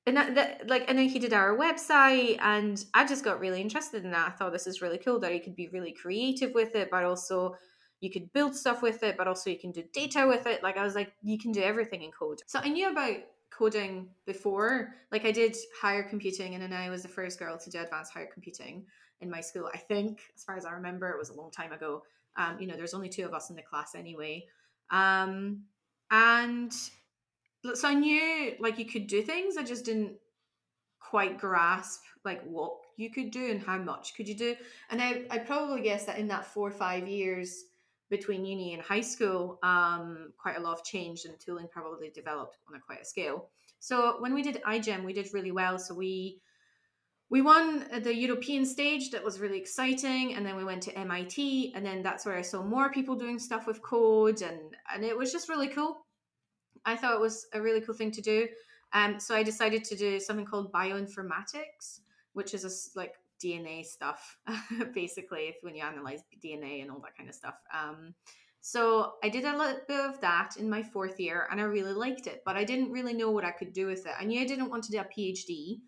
And 0.05 0.17
that, 0.17 0.35
that, 0.35 0.67
like, 0.67 0.83
and 0.89 0.97
then 0.97 1.07
he 1.07 1.17
did 1.17 1.31
our 1.31 1.55
website, 1.57 2.37
and 2.41 2.83
I 2.93 3.05
just 3.05 3.23
got 3.23 3.39
really 3.39 3.61
interested 3.61 4.03
in 4.03 4.11
that. 4.11 4.27
I 4.27 4.31
thought 4.31 4.51
this 4.51 4.67
is 4.67 4.81
really 4.81 4.97
cool 4.97 5.17
that 5.21 5.33
you 5.33 5.39
could 5.39 5.55
be 5.55 5.69
really 5.69 5.93
creative 5.93 6.53
with 6.53 6.75
it, 6.75 6.89
but 6.91 7.05
also 7.05 7.55
you 8.01 8.11
could 8.11 8.33
build 8.33 8.53
stuff 8.53 8.81
with 8.81 9.01
it, 9.01 9.15
but 9.15 9.29
also 9.29 9.49
you 9.49 9.57
can 9.57 9.71
do 9.71 9.81
data 9.93 10.25
with 10.27 10.45
it. 10.45 10.61
Like 10.61 10.75
I 10.75 10.83
was 10.83 10.93
like, 10.93 11.13
you 11.21 11.37
can 11.37 11.53
do 11.53 11.61
everything 11.61 12.01
in 12.01 12.11
code. 12.11 12.41
So 12.47 12.59
I 12.61 12.67
knew 12.67 12.91
about 12.91 13.15
coding 13.49 14.09
before. 14.25 14.93
Like 15.09 15.23
I 15.23 15.31
did 15.31 15.55
higher 15.81 16.03
computing, 16.03 16.53
and 16.53 16.61
then 16.61 16.73
I 16.73 16.89
was 16.89 17.03
the 17.03 17.07
first 17.07 17.39
girl 17.39 17.57
to 17.57 17.69
do 17.69 17.79
advanced 17.79 18.11
higher 18.13 18.29
computing 18.33 18.85
in 19.23 19.29
my 19.29 19.41
school. 19.41 19.69
I 19.73 19.77
think, 19.77 20.19
as 20.35 20.43
far 20.43 20.55
as 20.55 20.65
I 20.65 20.71
remember, 20.71 21.09
it 21.09 21.17
was 21.17 21.29
a 21.29 21.33
long 21.33 21.49
time 21.51 21.73
ago. 21.73 22.03
Um, 22.35 22.57
you 22.59 22.67
know, 22.67 22.75
there's 22.75 22.93
only 22.93 23.09
two 23.09 23.25
of 23.25 23.33
us 23.33 23.49
in 23.49 23.55
the 23.55 23.61
class 23.61 23.95
anyway. 23.95 24.45
Um, 24.91 25.63
and 26.11 26.71
so 27.73 27.87
I 27.87 27.93
knew 27.93 28.55
like 28.59 28.77
you 28.77 28.85
could 28.85 29.07
do 29.07 29.21
things. 29.21 29.57
I 29.57 29.63
just 29.63 29.85
didn't 29.85 30.13
quite 30.99 31.39
grasp 31.39 32.01
like 32.25 32.43
what 32.43 32.73
you 32.97 33.09
could 33.09 33.31
do 33.31 33.51
and 33.51 33.61
how 33.61 33.77
much 33.77 34.15
could 34.15 34.27
you 34.27 34.35
do. 34.35 34.55
And 34.89 35.01
I, 35.01 35.23
I 35.29 35.39
probably 35.39 35.81
guess 35.81 36.05
that 36.05 36.17
in 36.19 36.27
that 36.27 36.45
four 36.45 36.67
or 36.67 36.71
five 36.71 37.07
years 37.07 37.63
between 38.09 38.45
uni 38.45 38.73
and 38.73 38.83
high 38.83 39.01
school, 39.01 39.59
um, 39.63 40.33
quite 40.37 40.57
a 40.57 40.59
lot 40.59 40.77
of 40.77 40.83
change 40.83 41.25
and 41.25 41.39
tooling 41.39 41.67
probably 41.71 42.09
developed 42.09 42.57
on 42.69 42.75
a 42.75 42.79
quite 42.79 43.01
a 43.01 43.05
scale. 43.05 43.49
So 43.79 44.17
when 44.19 44.33
we 44.33 44.43
did 44.43 44.61
iGEM, 44.67 45.03
we 45.03 45.13
did 45.13 45.33
really 45.33 45.51
well. 45.51 45.79
So 45.79 45.93
we 45.93 46.41
we 47.33 47.41
won 47.41 47.83
the 48.03 48.13
European 48.13 48.63
stage. 48.63 49.09
That 49.09 49.23
was 49.23 49.39
really 49.39 49.57
exciting. 49.57 50.35
And 50.35 50.45
then 50.45 50.55
we 50.55 50.63
went 50.63 50.83
to 50.83 50.95
MIT, 50.95 51.73
and 51.73 51.83
then 51.83 52.03
that's 52.03 52.27
where 52.27 52.37
I 52.37 52.43
saw 52.43 52.61
more 52.61 52.91
people 52.91 53.15
doing 53.15 53.39
stuff 53.39 53.65
with 53.65 53.81
code, 53.81 54.43
and 54.43 54.59
and 54.93 55.03
it 55.03 55.17
was 55.17 55.31
just 55.31 55.49
really 55.49 55.67
cool. 55.67 56.05
I 56.85 56.95
thought 56.95 57.15
it 57.15 57.19
was 57.19 57.47
a 57.53 57.59
really 57.59 57.81
cool 57.81 57.95
thing 57.95 58.11
to 58.11 58.21
do. 58.21 58.47
Um, 58.93 59.19
so 59.19 59.33
I 59.33 59.41
decided 59.41 59.83
to 59.85 59.95
do 59.95 60.19
something 60.19 60.45
called 60.45 60.71
bioinformatics, 60.71 62.01
which 62.33 62.53
is 62.53 62.65
a 62.65 62.99
like 62.99 63.15
DNA 63.43 63.83
stuff, 63.83 64.37
basically, 64.93 65.45
if 65.47 65.55
when 65.63 65.73
you 65.73 65.81
analyze 65.81 66.21
DNA 66.45 66.83
and 66.83 66.91
all 66.91 66.99
that 66.99 67.17
kind 67.17 67.29
of 67.29 67.33
stuff. 67.33 67.55
Um, 67.73 68.13
so 68.61 69.13
I 69.23 69.29
did 69.29 69.43
a 69.43 69.57
little 69.57 69.81
bit 69.87 69.99
of 69.99 70.21
that 70.21 70.57
in 70.59 70.69
my 70.69 70.83
fourth 70.83 71.19
year, 71.19 71.47
and 71.49 71.59
I 71.59 71.63
really 71.63 71.93
liked 71.93 72.27
it, 72.27 72.43
but 72.45 72.57
I 72.57 72.63
didn't 72.63 72.91
really 72.91 73.15
know 73.15 73.31
what 73.31 73.43
I 73.43 73.49
could 73.49 73.73
do 73.73 73.87
with 73.87 74.05
it. 74.05 74.13
I 74.19 74.23
knew 74.23 74.39
I 74.39 74.45
didn't 74.45 74.69
want 74.69 74.83
to 74.83 74.91
do 74.91 74.99
a 74.99 75.05
PhD 75.05 75.79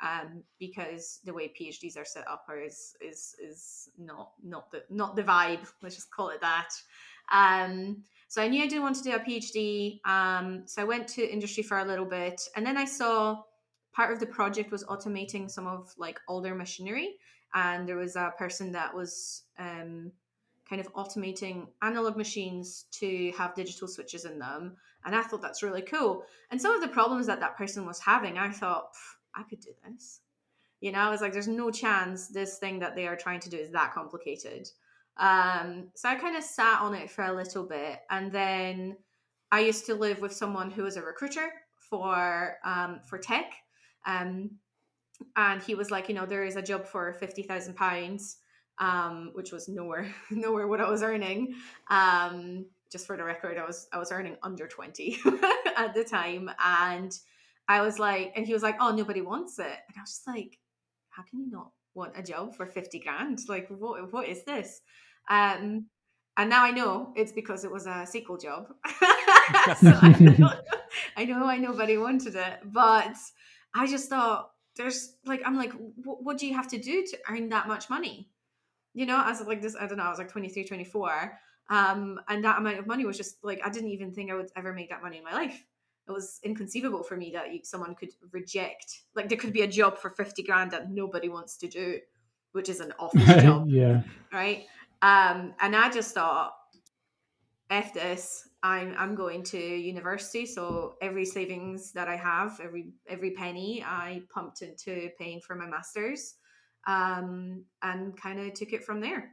um, 0.00 0.42
because 0.58 1.20
the 1.24 1.32
way 1.32 1.48
PhDs 1.48 1.96
are 1.96 2.04
set 2.04 2.26
up 2.28 2.46
is 2.64 2.94
is 3.00 3.34
is 3.42 3.88
not 3.98 4.32
not 4.42 4.70
the 4.70 4.82
not 4.90 5.16
the 5.16 5.22
vibe. 5.22 5.66
Let's 5.82 5.96
just 5.96 6.10
call 6.10 6.30
it 6.30 6.40
that. 6.40 6.70
Um, 7.32 8.04
so 8.28 8.42
I 8.42 8.48
knew 8.48 8.62
I 8.62 8.66
didn't 8.66 8.82
want 8.82 8.96
to 8.96 9.02
do 9.02 9.14
a 9.14 9.20
PhD. 9.20 10.00
Um, 10.04 10.62
so 10.66 10.82
I 10.82 10.84
went 10.84 11.08
to 11.08 11.32
industry 11.32 11.62
for 11.62 11.78
a 11.78 11.84
little 11.84 12.04
bit, 12.04 12.40
and 12.56 12.66
then 12.66 12.76
I 12.76 12.84
saw 12.84 13.42
part 13.92 14.12
of 14.12 14.20
the 14.20 14.26
project 14.26 14.72
was 14.72 14.84
automating 14.84 15.50
some 15.50 15.66
of 15.66 15.92
like 15.96 16.18
older 16.28 16.54
machinery, 16.54 17.16
and 17.54 17.88
there 17.88 17.96
was 17.96 18.16
a 18.16 18.32
person 18.36 18.72
that 18.72 18.94
was 18.94 19.42
um, 19.58 20.10
kind 20.68 20.80
of 20.80 20.92
automating 20.94 21.68
analog 21.82 22.16
machines 22.16 22.86
to 22.92 23.32
have 23.38 23.54
digital 23.54 23.86
switches 23.86 24.24
in 24.24 24.38
them, 24.38 24.76
and 25.04 25.14
I 25.14 25.22
thought 25.22 25.42
that's 25.42 25.62
really 25.62 25.82
cool. 25.82 26.24
And 26.50 26.60
some 26.60 26.74
of 26.74 26.80
the 26.80 26.88
problems 26.88 27.26
that 27.28 27.40
that 27.40 27.56
person 27.56 27.86
was 27.86 28.00
having, 28.00 28.36
I 28.36 28.50
thought 28.50 28.92
"Pff, 28.92 29.14
I 29.34 29.42
could 29.42 29.60
do 29.60 29.70
this. 29.88 30.20
You 30.80 30.92
know, 30.92 30.98
I 30.98 31.10
was 31.10 31.20
like, 31.20 31.32
there's 31.32 31.48
no 31.48 31.70
chance 31.70 32.28
this 32.28 32.58
thing 32.58 32.78
that 32.80 32.94
they 32.94 33.06
are 33.06 33.16
trying 33.16 33.40
to 33.40 33.50
do 33.50 33.56
is 33.56 33.70
that 33.70 33.94
complicated. 33.94 34.68
Um, 35.16 35.88
so 35.94 36.08
I 36.08 36.16
kind 36.16 36.36
of 36.36 36.42
sat 36.42 36.80
on 36.80 36.94
it 36.94 37.10
for 37.10 37.24
a 37.24 37.32
little 37.32 37.64
bit, 37.64 38.00
and 38.10 38.32
then 38.32 38.96
I 39.52 39.60
used 39.60 39.86
to 39.86 39.94
live 39.94 40.20
with 40.20 40.32
someone 40.32 40.70
who 40.70 40.82
was 40.82 40.96
a 40.96 41.02
recruiter 41.02 41.48
for 41.88 42.56
um, 42.64 43.00
for 43.08 43.18
tech, 43.18 43.52
um, 44.06 44.50
and 45.36 45.62
he 45.62 45.74
was 45.74 45.90
like, 45.90 46.08
you 46.08 46.14
know, 46.14 46.26
there 46.26 46.44
is 46.44 46.56
a 46.56 46.62
job 46.62 46.86
for 46.86 47.12
fifty 47.12 47.44
thousand 47.44 47.76
pounds, 47.76 48.38
um, 48.78 49.30
which 49.34 49.52
was 49.52 49.68
nowhere 49.68 50.12
nowhere 50.30 50.66
what 50.66 50.80
I 50.80 50.90
was 50.90 51.02
earning. 51.02 51.54
Um, 51.88 52.66
just 52.90 53.06
for 53.06 53.16
the 53.16 53.24
record, 53.24 53.56
I 53.56 53.64
was 53.64 53.86
I 53.92 53.98
was 53.98 54.10
earning 54.10 54.36
under 54.42 54.66
twenty 54.66 55.18
at 55.76 55.94
the 55.94 56.04
time, 56.04 56.50
and 56.62 57.16
I 57.68 57.80
was 57.80 57.98
like, 57.98 58.32
and 58.36 58.46
he 58.46 58.52
was 58.52 58.62
like, 58.62 58.76
oh, 58.80 58.94
nobody 58.94 59.22
wants 59.22 59.58
it, 59.58 59.64
and 59.64 59.96
I 59.96 60.00
was 60.00 60.10
just 60.10 60.26
like, 60.26 60.58
how 61.10 61.22
can 61.22 61.40
you 61.40 61.50
not 61.50 61.70
want 61.94 62.12
a 62.16 62.22
job 62.22 62.54
for 62.54 62.66
fifty 62.66 62.98
grand? 62.98 63.40
Like, 63.48 63.68
what 63.68 64.12
what 64.12 64.28
is 64.28 64.44
this? 64.44 64.80
Um, 65.30 65.86
and 66.36 66.50
now 66.50 66.64
I 66.64 66.70
know 66.70 67.12
it's 67.16 67.32
because 67.32 67.64
it 67.64 67.70
was 67.70 67.86
a 67.86 68.06
SQL 68.06 68.40
job. 68.40 68.66
so 69.80 69.92
I 70.02 70.16
know, 70.38 70.50
I 71.16 71.24
know 71.24 71.46
I 71.46 71.58
nobody 71.58 71.96
wanted 71.96 72.34
it, 72.34 72.58
but 72.64 73.16
I 73.74 73.86
just 73.86 74.08
thought 74.08 74.50
there's 74.76 75.16
like 75.24 75.42
I'm 75.46 75.56
like, 75.56 75.72
what, 76.02 76.22
what 76.22 76.38
do 76.38 76.46
you 76.46 76.54
have 76.54 76.68
to 76.68 76.78
do 76.78 77.04
to 77.06 77.18
earn 77.28 77.48
that 77.50 77.68
much 77.68 77.88
money? 77.88 78.30
You 78.94 79.06
know, 79.06 79.22
as 79.24 79.40
like 79.42 79.62
this, 79.62 79.76
I 79.78 79.86
don't 79.86 79.98
know, 79.98 80.04
I 80.04 80.10
was 80.10 80.18
like 80.18 80.30
23, 80.30 80.64
24. 80.64 81.38
Um, 81.70 82.20
and 82.28 82.44
that 82.44 82.58
amount 82.58 82.78
of 82.78 82.86
money 82.86 83.04
was 83.04 83.16
just 83.16 83.42
like 83.42 83.60
I 83.64 83.70
didn't 83.70 83.90
even 83.90 84.12
think 84.12 84.30
I 84.30 84.34
would 84.34 84.50
ever 84.56 84.72
make 84.72 84.90
that 84.90 85.02
money 85.02 85.18
in 85.18 85.24
my 85.24 85.32
life. 85.32 85.64
It 86.06 86.12
was 86.12 86.38
inconceivable 86.42 87.02
for 87.02 87.16
me 87.16 87.30
that 87.32 87.52
you, 87.52 87.60
someone 87.62 87.94
could 87.94 88.10
reject. 88.30 89.02
Like 89.14 89.28
there 89.28 89.38
could 89.38 89.52
be 89.52 89.62
a 89.62 89.66
job 89.66 89.98
for 89.98 90.10
50 90.10 90.42
grand 90.42 90.70
that 90.72 90.90
nobody 90.90 91.28
wants 91.28 91.56
to 91.58 91.68
do, 91.68 91.98
which 92.52 92.68
is 92.68 92.80
an 92.80 92.92
office 92.98 93.42
job 93.42 93.68
yeah. 93.68 94.02
right? 94.32 94.66
Um, 95.00 95.54
and 95.60 95.76
I 95.76 95.90
just 95.90 96.14
thought, 96.14 96.54
"F 97.70 97.92
this! 97.92 98.48
I'm 98.62 98.94
I'm 98.96 99.14
going 99.14 99.42
to 99.44 99.58
university, 99.58 100.46
so 100.46 100.94
every 101.02 101.26
savings 101.26 101.92
that 101.92 102.08
I 102.08 102.16
have, 102.16 102.58
every 102.62 102.92
every 103.06 103.32
penny, 103.32 103.84
I 103.86 104.22
pumped 104.32 104.62
into 104.62 105.10
paying 105.18 105.40
for 105.40 105.54
my 105.54 105.66
masters, 105.66 106.36
um, 106.86 107.64
and 107.82 108.16
kind 108.16 108.40
of 108.40 108.54
took 108.54 108.72
it 108.72 108.84
from 108.84 109.00
there." 109.00 109.32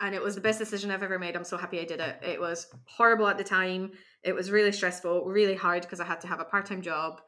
And 0.00 0.14
it 0.14 0.22
was 0.22 0.34
the 0.34 0.40
best 0.40 0.58
decision 0.58 0.90
I've 0.90 1.04
ever 1.04 1.18
made. 1.18 1.36
I'm 1.36 1.44
so 1.44 1.56
happy 1.56 1.78
I 1.78 1.84
did 1.84 2.00
it. 2.00 2.16
It 2.20 2.40
was 2.40 2.66
horrible 2.86 3.28
at 3.28 3.38
the 3.38 3.44
time. 3.44 3.92
It 4.24 4.34
was 4.34 4.50
really 4.50 4.72
stressful, 4.72 5.24
really 5.26 5.54
hard 5.54 5.82
because 5.82 6.00
I 6.00 6.04
had 6.04 6.20
to 6.22 6.26
have 6.26 6.40
a 6.40 6.44
part 6.44 6.66
time 6.66 6.82
job, 6.82 7.20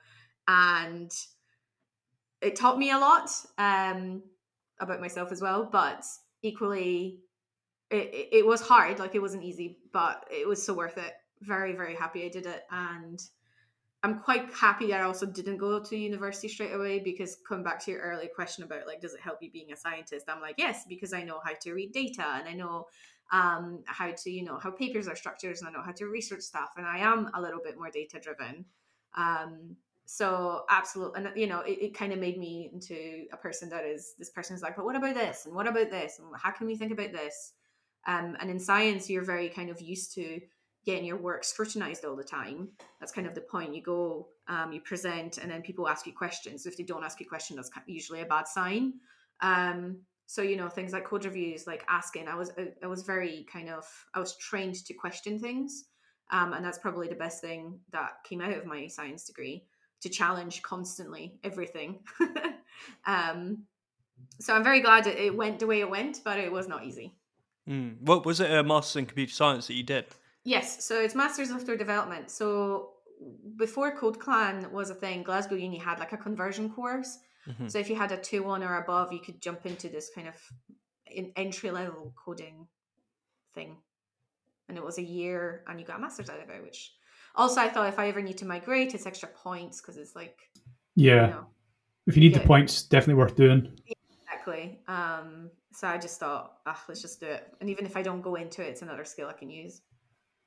and 0.49 1.11
it 2.41 2.57
taught 2.57 2.79
me 2.79 2.91
a 2.91 2.99
lot 2.99 3.31
um, 3.59 4.23
about 4.81 5.01
myself 5.01 5.33
as 5.33 5.43
well. 5.43 5.69
But 5.71 6.05
equally, 6.43 7.21
it, 7.91 8.29
it 8.33 8.47
was 8.47 8.61
hard. 8.61 8.99
Like 8.99 9.15
it 9.15 9.23
wasn't 9.23 9.45
easy, 9.45 9.79
but 9.93 10.25
it 10.31 10.47
was 10.49 10.65
so 10.65 10.75
worth 10.75 10.99
it. 10.99 11.13
Very 11.43 11.75
very 11.75 11.95
happy 11.95 12.25
I 12.25 12.29
did 12.29 12.47
it, 12.47 12.65
and 12.71 13.21
I'm 14.03 14.21
quite 14.21 14.53
happy 14.53 14.95
I 14.95 15.03
also 15.03 15.27
didn't 15.27 15.57
go 15.57 15.81
to 15.81 15.97
university 15.97 16.49
straight 16.49 16.73
away 16.73 17.01
because 17.01 17.39
coming 17.47 17.65
back 17.65 17.85
to 17.85 17.91
your 17.91 18.01
earlier 18.01 18.29
question 18.35 18.63
about 18.63 18.87
like 18.87 19.01
does 19.01 19.15
it 19.15 19.21
help 19.21 19.43
you 19.43 19.51
being 19.51 19.73
a 19.73 19.77
scientist? 19.77 20.27
I'm 20.29 20.41
like 20.41 20.55
yes 20.59 20.85
because 20.89 21.13
I 21.13 21.23
know 21.23 21.41
how 21.45 21.53
to 21.63 21.73
read 21.73 21.93
data 21.93 22.25
and 22.25 22.49
I 22.49 22.53
know 22.53 22.87
um, 23.33 23.83
how 23.87 24.11
to 24.11 24.31
you 24.31 24.45
know 24.45 24.59
how 24.59 24.71
papers 24.71 25.09
are 25.09 25.17
structured 25.17 25.57
and 25.59 25.69
I 25.69 25.73
know 25.73 25.83
how 25.83 25.93
to 25.93 26.07
research 26.07 26.43
stuff 26.43 26.71
and 26.77 26.87
I 26.87 26.99
am 26.99 27.31
a 27.35 27.41
little 27.41 27.61
bit 27.63 27.77
more 27.77 27.91
data 27.91 28.21
driven. 28.21 28.65
Um, 29.17 29.77
so 30.09 30.63
absolutely 30.71 31.25
and 31.25 31.37
you 31.37 31.49
know 31.49 31.61
it, 31.61 31.79
it 31.81 31.95
kind 31.95 32.13
of 32.13 32.21
made 32.21 32.39
me 32.39 32.71
into 32.73 33.25
a 33.33 33.37
person 33.37 33.69
that 33.71 33.85
is 33.85 34.15
this 34.19 34.31
person 34.31 34.55
is 34.55 34.63
like 34.63 34.77
but 34.77 34.85
what 34.85 34.97
about 34.97 35.15
this? 35.15 35.47
And 35.47 35.55
what 35.55 35.67
about 35.67 35.91
this? 35.91 36.19
And 36.19 36.29
how 36.41 36.53
can 36.53 36.67
we 36.67 36.77
think 36.77 36.93
about 36.93 37.13
this? 37.13 37.53
Um, 38.07 38.37
and 38.41 38.51
in 38.51 38.61
science 38.61 39.11
you're 39.11 39.25
very 39.25 39.49
kind 39.49 39.71
of 39.71 39.81
used 39.81 40.15
to 40.15 40.41
getting 40.85 41.05
your 41.05 41.17
work 41.17 41.43
scrutinized 41.43 42.05
all 42.05 42.15
the 42.15 42.23
time. 42.23 42.69
That's 43.01 43.11
kind 43.11 43.27
of 43.27 43.35
the 43.35 43.41
point. 43.41 43.75
You 43.75 43.83
go 43.83 44.29
um, 44.47 44.73
you 44.73 44.81
present 44.81 45.39
and 45.39 45.51
then 45.51 45.63
people 45.63 45.89
ask 45.89 46.07
you 46.07 46.13
questions. 46.13 46.67
If 46.67 46.77
they 46.77 46.85
don't 46.85 47.03
ask 47.03 47.19
you 47.19 47.27
a 47.27 47.29
question 47.29 47.57
that's 47.57 47.71
usually 47.87 48.21
a 48.21 48.27
bad 48.27 48.47
sign. 48.47 48.95
Um, 49.41 49.99
so 50.27 50.43
you 50.43 50.57
know 50.57 50.69
things 50.69 50.93
like 50.93 51.05
code 51.05 51.25
reviews 51.25 51.67
like 51.67 51.85
asking 51.89 52.27
i 52.29 52.35
was 52.35 52.51
i 52.83 52.87
was 52.87 53.03
very 53.03 53.47
kind 53.53 53.69
of 53.71 53.85
i 54.15 54.19
was 54.19 54.37
trained 54.37 54.75
to 54.75 54.93
question 54.93 55.39
things 55.39 55.85
um, 56.31 56.53
and 56.53 56.65
that's 56.65 56.79
probably 56.79 57.09
the 57.09 57.15
best 57.15 57.41
thing 57.41 57.79
that 57.93 58.25
came 58.25 58.41
out 58.41 58.53
of 58.53 58.67
my 58.67 58.87
science 58.89 59.25
degree 59.25 59.65
to 60.01 60.09
challenge 60.09 60.63
constantly 60.63 61.39
everything. 61.45 62.01
um, 63.07 63.65
so 64.41 64.55
I'm 64.55 64.65
very 64.65 64.81
glad 64.81 65.07
it, 65.07 65.19
it, 65.19 65.37
went 65.37 65.61
the 65.61 65.67
way 65.67 65.81
it 65.81 65.89
went, 65.89 66.21
but 66.25 66.39
it 66.39 66.51
was 66.51 66.69
not 66.69 66.85
easy. 66.85 67.15
Mm. 67.69 68.01
What 68.01 68.27
was 68.27 68.41
it? 68.41 68.51
A 68.51 68.63
master's 68.63 68.97
in 68.97 69.07
computer 69.07 69.33
science 69.33 69.67
that 69.69 69.75
you 69.75 69.83
did? 69.83 70.07
Yes, 70.45 70.85
so 70.85 71.01
it's 71.01 71.15
master's 71.15 71.49
software 71.49 71.77
development. 71.77 72.31
So 72.31 72.91
before 73.57 73.97
CodeClan 73.97 74.71
was 74.71 74.91
a 74.91 74.95
thing, 74.95 75.23
Glasgow 75.23 75.57
Uni 75.57 75.79
had 75.79 75.99
like 75.99 76.13
a 76.13 76.17
conversion 76.17 76.71
course. 76.71 77.19
Mm-hmm. 77.49 77.69
So 77.69 77.79
if 77.79 77.89
you 77.89 77.97
had 77.97 78.13
a 78.13 78.17
two 78.17 78.43
one 78.43 78.63
or 78.63 78.79
above, 78.79 79.13
you 79.13 79.21
could 79.21 79.41
jump 79.41 79.67
into 79.67 79.89
this 79.89 80.11
kind 80.15 80.29
of 80.29 80.35
entry 81.37 81.71
level 81.71 82.13
coding 82.17 82.67
thing, 83.55 83.77
and 84.69 84.77
it 84.77 84.85
was 84.85 84.99
a 84.99 85.03
year, 85.03 85.65
and 85.69 85.79
you 85.81 85.87
got 85.87 85.99
a 85.99 86.01
master's 86.01 86.31
out 86.31 86.41
of 86.41 86.51
it, 86.51 86.63
which 86.63 86.93
also, 87.37 87.61
I 87.61 87.69
thought 87.69 87.89
if 87.89 87.99
I 87.99 88.09
ever 88.09 88.23
need 88.23 88.39
to 88.39 88.47
migrate, 88.47 88.95
it's 88.95 89.07
extra 89.07 89.29
points 89.29 89.81
because 89.81 89.99
it's 89.99 90.17
like, 90.17 90.39
yeah, 90.95 91.27
you 91.27 91.33
know, 91.33 91.47
if 92.07 92.17
you 92.17 92.23
need 92.23 92.35
the 92.35 92.41
points, 92.41 92.83
definitely 92.83 93.15
worth 93.15 93.37
doing. 93.37 93.79
Exactly. 93.87 94.81
Um, 94.89 95.51
so 95.73 95.87
I 95.87 95.99
just 95.99 96.19
thought, 96.19 96.59
ah, 96.65 96.83
let's 96.89 97.03
just 97.03 97.21
do 97.21 97.27
it. 97.27 97.47
And 97.61 97.69
even 97.69 97.85
if 97.85 97.97
I 97.97 98.03
don't 98.03 98.23
go 98.23 98.37
into 98.37 98.63
it, 98.63 98.69
it's 98.69 98.83
another 98.83 99.05
skill 99.05 99.29
I 99.29 99.35
can 99.35 99.51
use. 99.51 99.83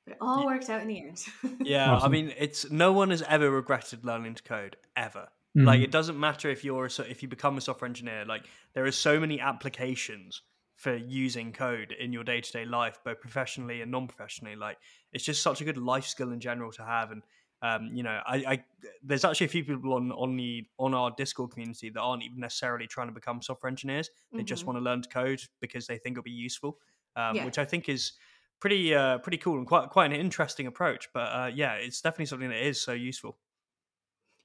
But 0.05 0.13
it 0.13 0.17
all 0.19 0.45
worked 0.47 0.69
out 0.69 0.81
in 0.81 0.88
the 0.88 0.99
end. 0.99 1.23
yeah, 1.62 1.91
awesome. 1.91 2.07
I 2.07 2.12
mean, 2.12 2.33
it's 2.38 2.71
no 2.71 2.91
one 2.91 3.12
has 3.12 3.21
ever 3.21 3.51
regretted 3.51 4.03
learning 4.03 4.35
to 4.35 4.43
code 4.43 4.77
ever. 4.95 5.27
Mm-hmm. 5.57 5.67
Like 5.67 5.81
it 5.81 5.91
doesn't 5.91 6.19
matter 6.19 6.49
if 6.49 6.63
you're 6.63 6.85
a, 6.85 7.01
if 7.09 7.23
you 7.23 7.27
become 7.27 7.57
a 7.57 7.62
software 7.62 7.88
engineer. 7.88 8.23
Like 8.25 8.45
there 8.73 8.85
are 8.85 8.91
so 8.91 9.19
many 9.19 9.39
applications 9.39 10.41
for 10.75 10.95
using 10.95 11.51
code 11.51 11.93
in 11.99 12.13
your 12.13 12.23
day 12.23 12.39
to 12.39 12.51
day 12.51 12.65
life, 12.65 12.99
both 13.03 13.19
professionally 13.19 13.81
and 13.81 13.91
non 13.91 14.07
professionally. 14.07 14.55
Like 14.55 14.77
it's 15.12 15.23
just 15.23 15.41
such 15.41 15.62
a 15.62 15.65
good 15.65 15.77
life 15.77 16.05
skill 16.05 16.31
in 16.31 16.39
general 16.39 16.71
to 16.73 16.83
have. 16.83 17.12
And 17.12 17.23
um, 17.62 17.89
you 17.93 18.03
know, 18.03 18.21
I, 18.25 18.35
I, 18.47 18.63
there's 19.03 19.25
actually 19.25 19.47
a 19.47 19.49
few 19.49 19.65
people 19.65 19.93
on 19.93 20.12
on 20.12 20.38
the 20.38 20.65
on 20.77 20.93
our 20.93 21.12
Discord 21.17 21.51
community 21.51 21.89
that 21.89 21.99
aren't 21.99 22.23
even 22.23 22.39
necessarily 22.39 22.88
trying 22.88 23.07
to 23.07 23.13
become 23.13 23.41
software 23.41 23.69
engineers. 23.69 24.09
They 24.31 24.39
mm-hmm. 24.39 24.45
just 24.45 24.65
want 24.65 24.77
to 24.77 24.83
learn 24.83 25.01
to 25.01 25.09
code 25.09 25.41
because 25.59 25.88
they 25.88 25.97
think 25.97 26.13
it'll 26.13 26.23
be 26.23 26.31
useful, 26.31 26.77
um, 27.15 27.35
yeah. 27.35 27.45
which 27.45 27.57
I 27.57 27.65
think 27.65 27.89
is 27.89 28.13
pretty 28.59 28.93
uh, 28.93 29.17
pretty 29.17 29.38
cool 29.38 29.57
and 29.57 29.67
quite 29.67 29.89
quite 29.89 30.05
an 30.12 30.17
interesting 30.17 30.67
approach. 30.67 31.09
But 31.13 31.27
uh, 31.33 31.51
yeah, 31.53 31.73
it's 31.73 32.01
definitely 32.01 32.27
something 32.27 32.49
that 32.49 32.65
is 32.65 32.81
so 32.81 32.93
useful. 32.93 33.38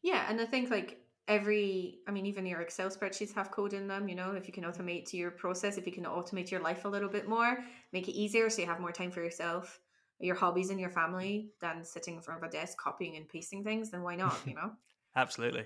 Yeah, 0.04 0.26
and 0.28 0.40
I 0.40 0.46
think 0.46 0.70
like 0.70 1.00
every 1.26 2.00
i 2.06 2.10
mean 2.10 2.26
even 2.26 2.44
your 2.44 2.60
excel 2.60 2.90
spreadsheets 2.90 3.34
have 3.34 3.50
code 3.50 3.72
in 3.72 3.88
them 3.88 4.08
you 4.08 4.14
know 4.14 4.32
if 4.32 4.46
you 4.46 4.52
can 4.52 4.64
automate 4.64 5.10
your 5.14 5.30
process 5.30 5.78
if 5.78 5.86
you 5.86 5.92
can 5.92 6.04
automate 6.04 6.50
your 6.50 6.60
life 6.60 6.84
a 6.84 6.88
little 6.88 7.08
bit 7.08 7.26
more 7.26 7.64
make 7.94 8.08
it 8.08 8.12
easier 8.12 8.50
so 8.50 8.60
you 8.60 8.68
have 8.68 8.78
more 8.78 8.92
time 8.92 9.10
for 9.10 9.22
yourself 9.22 9.80
your 10.20 10.34
hobbies 10.34 10.70
and 10.70 10.78
your 10.78 10.90
family 10.90 11.48
than 11.60 11.82
sitting 11.82 12.16
in 12.16 12.20
front 12.20 12.42
of 12.42 12.48
a 12.48 12.52
desk 12.52 12.76
copying 12.76 13.16
and 13.16 13.28
pasting 13.28 13.64
things 13.64 13.90
then 13.90 14.02
why 14.02 14.14
not 14.14 14.38
you 14.46 14.54
know? 14.60 14.70
Absolutely. 15.16 15.64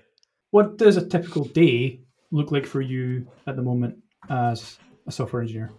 What 0.51 0.77
does 0.77 0.97
a 0.97 1.05
typical 1.05 1.43
day 1.45 2.01
look 2.31 2.51
like 2.51 2.65
for 2.65 2.81
you 2.81 3.27
at 3.47 3.55
the 3.55 3.61
moment 3.61 3.97
as 4.29 4.77
a 5.07 5.11
software 5.11 5.41
engineer? 5.41 5.71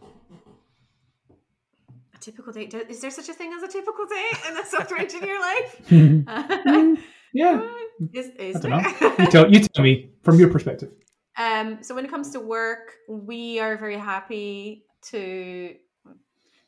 A 2.15 2.19
typical 2.19 2.53
day 2.53 2.69
is 2.89 3.01
there 3.01 3.11
such 3.11 3.29
a 3.29 3.33
thing 3.33 3.53
as 3.53 3.63
a 3.63 3.69
typical 3.69 4.07
day 4.07 4.31
in 4.49 4.57
a 4.57 4.67
software 4.67 5.01
engineer 5.07 5.41
life? 5.41 5.89
Hmm. 5.89 6.95
Yeah 7.33 7.63
is, 8.13 8.29
is 8.39 8.57
I 8.57 8.61
don't 8.61 8.71
know. 8.71 9.15
you, 9.19 9.27
tell, 9.31 9.53
you 9.53 9.61
tell 9.61 9.85
me 9.85 10.11
from 10.23 10.39
your 10.39 10.49
perspective. 10.49 10.91
Um, 11.37 11.83
so 11.83 11.95
when 11.95 12.05
it 12.05 12.11
comes 12.11 12.31
to 12.31 12.41
work, 12.41 12.97
we 13.09 13.61
are 13.61 13.77
very 13.77 13.97
happy 13.99 14.85
to. 15.11 15.75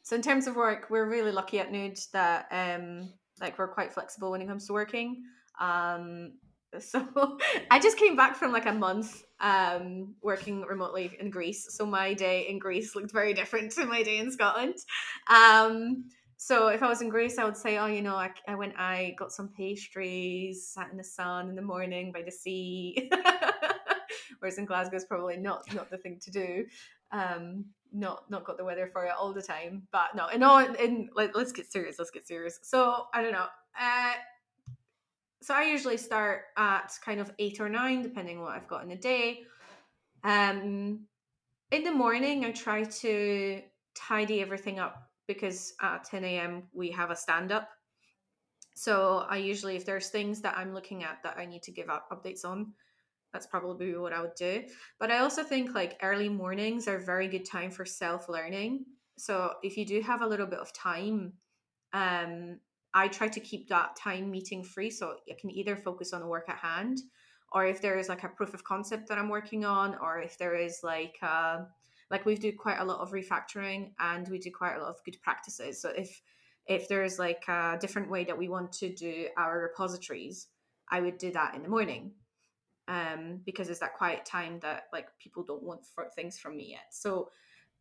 So 0.03 0.17
in 0.17 0.23
terms 0.23 0.47
of 0.47 0.57
work, 0.57 0.87
we're 0.91 1.09
really 1.09 1.33
lucky 1.33 1.61
at 1.61 1.71
Nude 1.71 1.99
that 2.13 2.47
um, 2.51 3.13
like 3.41 3.59
we're 3.59 3.69
quite 3.69 3.93
flexible 3.93 4.31
when 4.31 4.43
it 4.43 4.49
comes 4.49 4.67
to 4.67 4.73
working. 4.73 5.25
Um, 5.61 6.33
so 6.79 7.39
I 7.71 7.79
just 7.79 7.99
came 7.99 8.17
back 8.17 8.37
from 8.37 8.53
like 8.53 8.67
a 8.67 8.73
month 8.73 9.25
um, 9.41 10.15
working 10.23 10.63
remotely 10.63 11.17
in 11.21 11.31
Greece. 11.31 11.67
So 11.71 11.85
my 11.85 12.15
day 12.15 12.49
in 12.49 12.59
Greece 12.59 12.95
looked 12.95 13.13
very 13.13 13.35
different 13.35 13.73
to 13.73 13.85
my 13.85 14.03
day 14.03 14.19
in 14.19 14.33
Scotland. 14.33 14.77
Um, 15.29 16.05
so 16.45 16.67
if 16.67 16.83
I 16.83 16.89
was 16.89 17.01
in 17.03 17.09
Greece, 17.09 17.39
I 17.39 17.45
would 17.45 17.57
say, 17.57 17.79
oh, 17.79 17.87
you 17.87 18.03
know, 18.03 18.17
I, 18.17 18.33
I 18.49 18.57
went, 18.57 18.75
I 18.77 19.15
got 19.17 19.31
some 19.31 19.51
pastries, 19.51 20.67
sat 20.67 20.91
in 20.91 20.97
the 20.97 21.05
sun 21.05 21.49
in 21.49 21.55
the 21.55 21.63
morning 21.63 22.11
by 22.11 22.23
the 22.23 22.33
sea. 22.33 23.09
Whereas 24.41 24.59
in 24.59 24.65
Glasgow, 24.65 24.97
it's 24.97 25.05
probably 25.05 25.37
not 25.37 25.73
not 25.73 25.89
the 25.89 25.99
thing 25.99 26.19
to 26.21 26.33
do. 26.33 26.65
Um, 27.13 27.67
not 27.93 28.29
not 28.29 28.43
got 28.45 28.57
the 28.57 28.65
weather 28.65 28.91
for 28.93 29.05
it 29.05 29.13
all 29.17 29.33
the 29.33 29.41
time. 29.41 29.87
But 29.93 30.17
no, 30.17 30.27
and 30.27 30.43
all 30.43 30.59
in 30.59 31.11
let, 31.15 31.37
us 31.37 31.53
get 31.53 31.71
serious. 31.71 31.95
Let's 32.01 32.11
get 32.11 32.27
serious. 32.27 32.59
So 32.65 33.07
I 33.15 33.23
don't 33.23 33.31
know. 33.31 33.47
Uh, 33.81 34.15
so 35.43 35.55
I 35.55 35.63
usually 35.63 35.97
start 35.97 36.47
at 36.57 36.93
kind 37.05 37.21
of 37.21 37.31
eight 37.39 37.61
or 37.61 37.69
nine, 37.69 38.03
depending 38.03 38.39
on 38.39 38.43
what 38.43 38.57
I've 38.57 38.67
got 38.67 38.83
in 38.83 38.89
the 38.89 38.97
day. 38.97 39.45
Um, 40.25 41.05
in 41.71 41.85
the 41.85 41.93
morning, 41.93 42.45
I 42.45 42.51
try 42.51 42.83
to 42.83 43.63
tidy 43.95 44.41
everything 44.41 44.81
up 44.81 45.12
because 45.35 45.75
at 45.81 46.05
10 46.05 46.25
a.m. 46.25 46.65
we 46.73 46.91
have 46.91 47.11
a 47.11 47.17
stand 47.17 47.53
up. 47.53 47.69
So 48.75 49.27
I 49.29 49.37
usually, 49.37 49.77
if 49.77 49.85
there's 49.85 50.09
things 50.09 50.41
that 50.41 50.57
I'm 50.57 50.73
looking 50.73 51.05
at 51.05 51.23
that 51.25 51.37
I 51.39 51.45
need 51.45 51.63
to 51.65 51.73
give 51.73 51.91
up 51.91 52.09
updates 52.11 52.45
on, 52.45 52.73
that's 53.33 53.47
probably 53.47 53.97
what 53.97 54.13
I 54.13 54.21
would 54.21 54.35
do. 54.35 54.65
But 54.99 55.11
I 55.11 55.19
also 55.19 55.43
think 55.43 55.75
like 55.75 55.99
early 56.03 56.29
mornings 56.29 56.87
are 56.89 56.97
a 56.97 57.05
very 57.05 57.29
good 57.29 57.45
time 57.45 57.71
for 57.71 57.85
self 57.85 58.29
learning. 58.29 58.85
So 59.17 59.55
if 59.63 59.77
you 59.77 59.85
do 59.87 60.01
have 60.03 60.23
a 60.23 60.27
little 60.27 60.47
bit 60.47 60.59
of 60.59 60.73
time, 60.73 61.33
um, 61.93 62.59
I 62.95 63.09
try 63.09 63.29
to 63.29 63.41
keep 63.41 63.69
that 63.69 63.97
time 63.97 64.31
meeting 64.31 64.63
free 64.63 64.91
so 64.91 65.17
I 65.31 65.35
can 65.41 65.51
either 65.51 65.77
focus 65.77 66.13
on 66.13 66.21
the 66.21 66.27
work 66.27 66.49
at 66.49 66.57
hand, 66.57 66.99
or 67.53 67.67
if 67.67 67.81
there 67.81 67.99
is 67.99 68.09
like 68.09 68.25
a 68.25 68.29
proof 68.29 68.53
of 68.55 68.65
concept 68.65 69.09
that 69.09 69.19
I'm 69.19 69.29
working 69.29 69.65
on, 69.65 69.97
or 70.03 70.21
if 70.21 70.37
there 70.39 70.55
is 70.55 70.81
like 70.83 71.17
uh, 71.23 71.61
like 72.13 72.25
we 72.25 72.37
do 72.37 72.53
quite 72.53 72.79
a 72.79 72.85
lot 72.85 73.01
of 73.01 73.11
refactoring 73.11 73.91
and 73.99 74.29
we 74.29 74.39
do 74.39 74.53
quite 74.53 74.77
a 74.77 74.81
lot 74.81 74.91
of 74.91 75.03
good 75.05 75.21
practices. 75.23 75.81
So 75.83 75.89
if 75.89 76.23
if 76.67 76.89
there's 76.89 77.19
like 77.19 77.43
a 77.49 77.77
different 77.81 78.09
way 78.09 78.25
that 78.25 78.39
we 78.39 78.49
want 78.49 78.73
to 78.73 78.95
do 78.95 79.27
our 79.37 79.61
repositories 79.61 80.47
i 80.91 81.01
would 81.01 81.19
do 81.19 81.33
that 81.33 81.55
in 81.55 81.63
the 81.63 81.69
morning 81.69 82.13
um, 82.89 83.41
because 83.47 83.69
it's 83.69 83.79
that 83.79 83.95
quiet 83.95 84.25
time 84.25 84.59
that 84.61 84.85
like 84.93 85.07
people 85.19 85.45
don't 85.45 85.63
want 85.63 85.87
for 85.87 86.09
things 86.17 86.39
from 86.39 86.57
me 86.57 86.71
yet. 86.71 86.87
So 86.91 87.31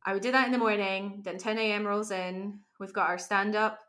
i 0.06 0.14
would 0.14 0.24
do 0.24 0.32
that 0.32 0.46
in 0.46 0.52
the 0.52 0.58
morning 0.58 1.22
then 1.24 1.38
10 1.38 1.58
a.m 1.60 1.86
rolls 1.86 2.12
in 2.12 2.60
we've 2.80 2.94
got 2.94 3.10
our 3.10 3.18
stand 3.18 3.56
up 3.56 3.80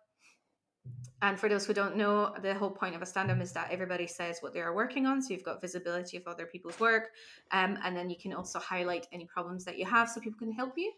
and 1.23 1.39
for 1.39 1.49
those 1.49 1.65
who 1.65 1.73
don't 1.73 1.97
know, 1.97 2.35
the 2.43 2.53
whole 2.53 2.71
point 2.71 2.97
of 2.97 3.01
a 3.01 3.07
stand 3.07 3.31
up 3.31 3.41
is 3.41 3.53
that 3.53 3.71
everybody 3.71 4.09
says 4.09 4.39
what 4.41 4.53
they 4.53 4.61
are 4.61 4.75
working 4.75 5.07
on. 5.07 5.23
So 5.23 5.33
you've 5.33 5.45
got 5.45 5.61
visibility 5.61 6.17
of 6.17 6.27
other 6.27 6.47
people's 6.47 6.79
work. 6.81 7.11
Um, 7.53 7.79
and 7.85 7.97
then 7.97 8.11
you 8.11 8.17
can 8.21 8.33
also 8.33 8.59
highlight 8.59 9.07
any 9.13 9.27
problems 9.27 9.65
that 9.67 9.79
you 9.79 9.87
have 9.87 10.09
so 10.09 10.21
people 10.21 10.41
can 10.41 10.53
help 10.53 10.73
you. 10.77 10.93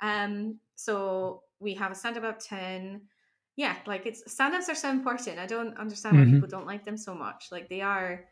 Um, 0.00 0.58
so 0.74 1.44
we 1.60 1.74
have 1.74 1.92
a 1.92 1.94
stand 1.94 2.16
up 2.16 2.24
at 2.24 2.40
10. 2.40 3.02
Yeah, 3.54 3.76
like 3.86 4.04
it's 4.04 4.30
stand 4.30 4.54
ups 4.56 4.68
are 4.68 4.74
so 4.74 4.90
important. 4.90 5.38
I 5.38 5.46
don't 5.46 5.76
understand 5.78 6.16
why 6.16 6.24
mm-hmm. 6.24 6.34
people 6.34 6.48
don't 6.48 6.66
like 6.66 6.84
them 6.84 6.96
so 6.96 7.14
much. 7.14 7.46
Like 7.52 7.68
they 7.68 7.80
are, 7.80 8.24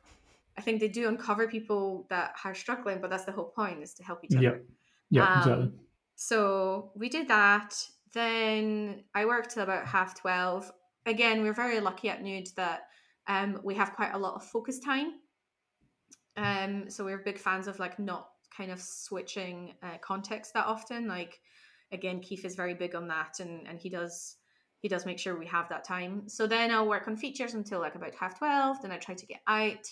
I 0.58 0.62
think 0.62 0.80
they 0.80 0.88
do 0.88 1.06
uncover 1.06 1.46
people 1.46 2.06
that 2.10 2.34
are 2.44 2.56
struggling, 2.56 3.00
but 3.00 3.08
that's 3.08 3.24
the 3.24 3.32
whole 3.32 3.52
point 3.54 3.82
is 3.84 3.94
to 3.94 4.02
help 4.02 4.24
each 4.24 4.34
other. 4.34 4.64
Yeah, 5.10 5.22
yeah, 5.22 5.32
um, 5.32 5.38
exactly. 5.38 5.72
So 6.16 6.90
we 6.96 7.08
did 7.08 7.28
that. 7.28 7.76
Then 8.14 9.04
I 9.14 9.26
worked 9.26 9.50
till 9.50 9.62
about 9.62 9.86
half 9.86 10.18
12 10.18 10.72
again, 11.06 11.42
we're 11.42 11.54
very 11.54 11.80
lucky 11.80 12.10
at 12.10 12.22
Nude 12.22 12.48
that 12.56 12.88
um, 13.28 13.60
we 13.64 13.74
have 13.74 13.94
quite 13.94 14.12
a 14.12 14.18
lot 14.18 14.34
of 14.34 14.44
focus 14.44 14.78
time. 14.80 15.14
Um, 16.36 16.90
so 16.90 17.04
we're 17.04 17.18
big 17.18 17.38
fans 17.38 17.66
of 17.66 17.78
like 17.78 17.98
not 17.98 18.28
kind 18.54 18.70
of 18.70 18.80
switching 18.80 19.74
uh, 19.82 19.96
context 20.02 20.52
that 20.54 20.66
often. 20.66 21.08
Like 21.08 21.40
again, 21.92 22.20
Keith 22.20 22.44
is 22.44 22.54
very 22.54 22.74
big 22.74 22.94
on 22.94 23.08
that, 23.08 23.40
and 23.40 23.66
and 23.66 23.78
he 23.78 23.88
does 23.88 24.36
he 24.80 24.88
does 24.88 25.06
make 25.06 25.18
sure 25.18 25.38
we 25.38 25.46
have 25.46 25.68
that 25.70 25.84
time. 25.84 26.28
So 26.28 26.46
then 26.46 26.70
I'll 26.70 26.88
work 26.88 27.08
on 27.08 27.16
features 27.16 27.54
until 27.54 27.80
like 27.80 27.94
about 27.94 28.14
half 28.14 28.38
twelve. 28.38 28.82
Then 28.82 28.92
I 28.92 28.98
try 28.98 29.14
to 29.14 29.26
get 29.26 29.40
out 29.46 29.86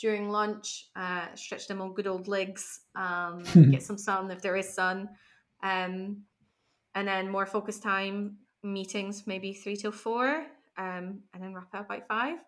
during 0.00 0.30
lunch, 0.30 0.86
uh, 0.96 1.26
stretch 1.34 1.68
them 1.68 1.82
on 1.82 1.92
good 1.92 2.06
old 2.06 2.26
legs, 2.26 2.80
um, 2.96 3.44
get 3.70 3.82
some 3.82 3.98
sun 3.98 4.30
if 4.30 4.40
there 4.40 4.56
is 4.56 4.72
sun, 4.74 5.08
um, 5.62 6.22
and 6.94 7.06
then 7.06 7.28
more 7.28 7.46
focus 7.46 7.78
time 7.78 8.38
meetings 8.62 9.26
maybe 9.26 9.52
three 9.52 9.76
till 9.76 9.92
four, 9.92 10.46
um, 10.78 11.20
and 11.34 11.42
then 11.42 11.54
wrap 11.54 11.74
up 11.74 11.88
by 11.88 12.00
five. 12.00 12.38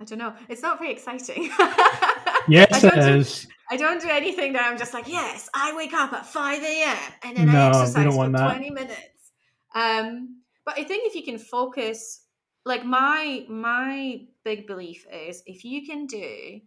I 0.00 0.04
don't 0.04 0.18
know. 0.18 0.34
It's 0.48 0.62
not 0.62 0.78
very 0.78 0.92
exciting. 0.92 1.50
yes, 2.48 2.84
it 2.84 2.94
do, 2.94 3.00
is. 3.00 3.46
I 3.70 3.76
don't 3.76 4.00
do 4.00 4.08
anything 4.08 4.52
that 4.52 4.64
I'm 4.64 4.78
just 4.78 4.94
like, 4.94 5.08
yes, 5.08 5.48
I 5.54 5.74
wake 5.76 5.92
up 5.92 6.12
at 6.12 6.24
5 6.24 6.62
a.m. 6.62 6.96
and 7.24 7.36
then 7.36 7.46
No, 7.46 7.58
I 7.60 7.68
exercise 7.68 8.14
for 8.14 8.28
that. 8.30 8.56
20 8.56 8.70
minutes. 8.70 9.32
Um, 9.74 10.40
but 10.64 10.78
I 10.78 10.84
think 10.84 11.06
if 11.06 11.14
you 11.14 11.24
can 11.24 11.38
focus, 11.38 12.22
like 12.64 12.84
my 12.84 13.44
my 13.48 14.20
big 14.44 14.66
belief 14.66 15.06
is 15.12 15.42
if 15.46 15.64
you 15.64 15.86
can 15.86 16.06
do 16.06 16.60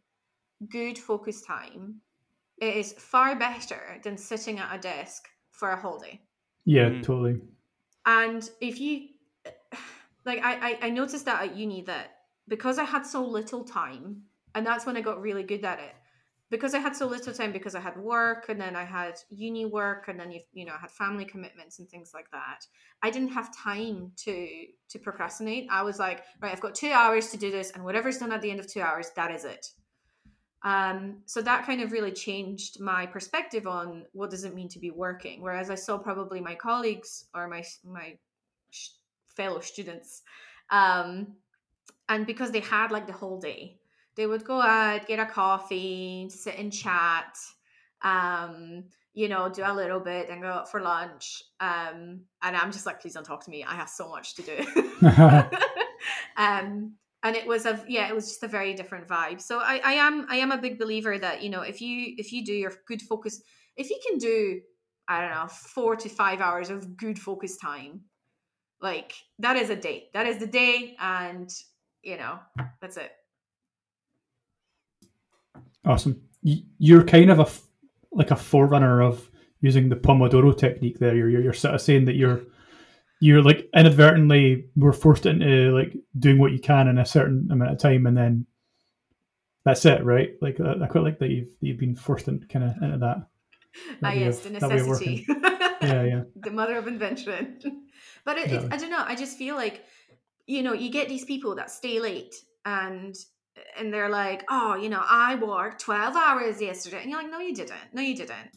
good 0.70 0.98
focus 0.98 1.42
time, 1.42 2.02
it 2.60 2.76
is 2.76 2.94
far 2.94 3.36
better 3.36 4.00
than 4.04 4.18
sitting 4.18 4.60
at 4.60 4.76
a 4.76 4.80
desk 4.80 5.28
for 5.52 5.70
a 5.72 5.80
whole 5.80 6.00
day. 6.00 6.22
Yeah, 6.66 6.90
Mm. 6.90 7.04
totally. 7.04 7.42
And 8.06 8.50
if 8.60 8.80
you 8.80 9.10
like 10.26 10.40
I, 10.44 10.78
I 10.82 10.90
noticed 10.90 11.26
that 11.26 11.44
at 11.44 11.56
uni 11.56 11.82
that 11.84 12.12
because 12.48 12.78
I 12.78 12.84
had 12.84 13.06
so 13.06 13.26
little 13.26 13.64
time, 13.64 14.24
and 14.56 14.66
that's 14.66 14.86
when 14.86 14.98
I 14.98 15.02
got 15.02 15.22
really 15.22 15.44
good 15.44 15.64
at 15.64 15.80
it. 15.80 15.96
Because 16.50 16.74
I 16.74 16.80
had 16.80 16.98
so 16.98 17.08
little 17.08 17.34
time 17.34 17.54
because 17.54 17.76
I 17.76 17.80
had 17.80 17.96
work 17.96 18.50
and 18.50 18.60
then 18.60 18.76
I 18.76 18.84
had 18.84 19.14
uni 19.30 19.66
work 19.66 20.10
and 20.10 20.20
then 20.20 20.32
you 20.32 20.42
you 20.52 20.66
know 20.66 20.74
I 20.74 20.80
had 20.80 20.92
family 20.92 21.24
commitments 21.24 21.80
and 21.80 21.88
things 21.90 22.12
like 22.14 22.30
that. 22.32 22.66
I 23.02 23.10
didn't 23.10 23.30
have 23.30 23.56
time 23.56 24.12
to 24.26 24.48
to 24.90 25.00
procrastinate. 25.00 25.68
I 25.72 25.84
was 25.84 25.98
like, 25.98 26.24
right, 26.42 26.52
I've 26.52 26.60
got 26.60 26.76
two 26.76 26.92
hours 26.92 27.30
to 27.32 27.38
do 27.38 27.52
this, 27.52 27.72
and 27.72 27.84
whatever's 27.86 28.18
done 28.18 28.34
at 28.34 28.42
the 28.42 28.52
end 28.52 28.60
of 28.60 28.68
two 28.68 28.82
hours, 28.82 29.12
that 29.16 29.32
is 29.32 29.46
it. 29.46 29.66
Um, 30.64 31.18
so 31.26 31.42
that 31.42 31.66
kind 31.66 31.82
of 31.82 31.92
really 31.92 32.12
changed 32.12 32.80
my 32.80 33.06
perspective 33.06 33.66
on 33.66 34.06
what 34.14 34.30
does 34.30 34.44
it 34.44 34.54
mean 34.54 34.70
to 34.70 34.80
be 34.80 34.92
working. 34.92 35.42
Whereas 35.42 35.70
I 35.70 35.76
saw 35.76 35.98
probably 35.98 36.40
my 36.40 36.56
colleagues 36.56 37.26
or 37.34 37.48
my 37.48 37.64
my 37.84 38.18
sh- 38.70 38.90
fellow 39.36 39.60
students, 39.60 40.22
um, 40.70 41.36
and 42.10 42.28
because 42.28 42.52
they 42.52 42.60
had 42.60 42.92
like 42.92 43.08
the 43.08 43.14
whole 43.14 43.40
day, 43.40 43.80
they 44.16 44.28
would 44.28 44.44
go 44.44 44.62
out, 44.62 45.08
get 45.08 45.20
a 45.20 45.26
coffee, 45.26 46.30
sit 46.30 46.58
and 46.60 46.72
chat, 46.72 47.38
um, 48.04 48.84
you 49.14 49.30
know, 49.30 49.50
do 49.50 49.64
a 49.66 49.74
little 49.74 50.00
bit, 50.00 50.30
and 50.30 50.42
go 50.42 50.48
out 50.48 50.70
for 50.70 50.82
lunch. 50.82 51.44
Um, 51.60 52.22
and 52.44 52.56
I'm 52.56 52.72
just 52.72 52.86
like, 52.86 53.02
please 53.02 53.14
don't 53.14 53.26
talk 53.26 53.44
to 53.46 53.50
me. 53.50 53.64
I 53.64 53.76
have 53.76 53.90
so 53.90 54.10
much 54.10 54.36
to 54.36 54.42
do. 54.44 54.58
and 57.24 57.36
it 57.36 57.46
was 57.46 57.66
a 57.66 57.84
yeah 57.88 58.08
it 58.08 58.16
was 58.16 58.28
just 58.28 58.44
a 58.44 58.48
very 58.48 58.74
different 58.74 59.08
vibe 59.08 59.42
so 59.42 59.60
I, 59.60 59.82
I 59.84 59.94
am 59.94 60.26
i 60.30 60.36
am 60.36 60.52
a 60.52 60.58
big 60.58 60.80
believer 60.80 61.18
that 61.18 61.42
you 61.42 61.50
know 61.50 61.62
if 61.62 61.82
you 61.82 62.14
if 62.18 62.32
you 62.32 62.44
do 62.46 62.54
your 62.54 62.74
good 62.88 63.02
focus 63.02 63.42
if 63.78 63.90
you 63.90 64.00
can 64.08 64.18
do 64.18 64.62
i 65.08 65.22
don't 65.22 65.32
know 65.32 65.48
four 65.48 65.96
to 65.96 66.10
five 66.10 66.42
hours 66.42 66.70
of 66.70 66.98
good 66.98 67.20
focus 67.20 67.58
time 67.58 68.02
like 68.82 69.14
that 69.40 69.56
is 69.56 69.70
a 69.70 69.76
day 69.76 70.10
that 70.14 70.26
is 70.26 70.38
the 70.40 70.48
day 70.48 70.96
and 71.00 71.50
you 72.02 72.18
know 72.18 72.40
that's 72.82 72.98
it 72.98 73.12
Awesome. 75.86 76.22
You're 76.44 77.04
kind 77.04 77.30
of 77.30 77.40
a 77.40 77.48
like 78.12 78.32
a 78.32 78.36
forerunner 78.36 79.02
of 79.02 79.30
using 79.62 79.90
the 79.90 79.96
Pomodoro 79.96 80.56
technique. 80.56 81.00
There, 81.00 81.16
you're, 81.16 81.42
you're 81.42 81.54
sort 81.54 81.76
of 81.76 81.82
saying 81.82 82.06
that 82.06 82.16
you're 82.16 82.42
you're 83.22 83.42
like 83.44 83.70
inadvertently 83.76 84.66
we're 84.76 84.92
forced 84.92 85.26
into 85.26 85.72
like 85.72 85.96
doing 86.20 86.40
what 86.40 86.52
you 86.52 86.60
can 86.60 86.88
in 86.90 86.98
a 86.98 87.06
certain 87.06 87.48
amount 87.52 87.72
of 87.72 87.78
time, 87.78 88.06
and 88.08 88.18
then 88.18 88.46
that's 89.64 89.86
it, 89.86 90.04
right? 90.04 90.32
Like 90.42 90.60
uh, 90.60 90.76
I 90.82 90.88
quite 90.88 91.04
like 91.04 91.20
that 91.20 91.30
you've 91.30 91.48
you've 91.62 91.78
been 91.78 91.96
forced 91.96 92.28
into 92.28 92.48
kind 92.48 92.66
of 92.66 92.72
into 92.82 92.98
that. 92.98 93.18
ah 93.18 93.26
that 94.02 94.16
way 94.16 94.20
yes 94.26 94.38
of- 94.46 94.52
the 94.54 94.60
that 94.60 94.70
way 94.70 94.80
of 94.80 94.88
necessity 94.88 95.26
Yeah, 95.82 96.04
yeah. 96.04 96.24
the 96.36 96.52
mother 96.52 96.78
of 96.78 96.88
invention 96.88 97.60
but 98.26 98.38
it, 98.38 98.46
Exactly. 98.46 98.68
it, 98.68 98.74
i 98.74 98.78
don't 98.78 98.90
know 98.92 99.04
i 99.08 99.16
just 99.16 99.38
feel 99.38 99.56
like 99.56 99.86
you 100.46 100.62
know 100.62 100.74
you 100.74 100.90
get 100.92 101.08
these 101.08 101.24
people 101.26 101.56
that 101.56 101.72
stay 101.72 102.00
late 102.02 102.36
and 102.66 103.16
and 103.78 103.94
they're 103.94 104.10
like 104.10 104.44
oh 104.50 104.76
you 104.76 104.90
know 104.90 105.02
i 105.08 105.36
worked 105.36 105.80
12 105.82 106.16
hours 106.18 106.60
yesterday 106.62 107.00
and 107.02 107.10
you're 107.10 107.22
like 107.22 107.32
no 107.32 107.40
you 107.40 107.56
didn't 107.56 107.80
no 107.94 108.02
you 108.02 108.16
didn't 108.16 108.52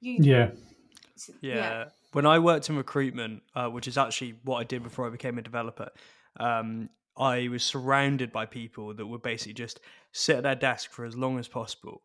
you 0.00 0.16
Yeah. 0.20 0.50
Yeah. 1.42 1.84
When 2.16 2.24
I 2.24 2.38
worked 2.38 2.70
in 2.70 2.78
recruitment, 2.78 3.42
uh, 3.54 3.68
which 3.68 3.86
is 3.86 3.98
actually 3.98 4.38
what 4.42 4.56
I 4.56 4.64
did 4.64 4.82
before 4.82 5.06
I 5.06 5.10
became 5.10 5.36
a 5.36 5.42
developer, 5.42 5.90
um, 6.40 6.88
I 7.14 7.48
was 7.48 7.62
surrounded 7.62 8.32
by 8.32 8.46
people 8.46 8.94
that 8.94 9.06
would 9.06 9.20
basically 9.20 9.52
just 9.52 9.80
sit 10.12 10.36
at 10.36 10.42
their 10.42 10.54
desk 10.54 10.92
for 10.92 11.04
as 11.04 11.14
long 11.14 11.38
as 11.38 11.46
possible 11.46 12.04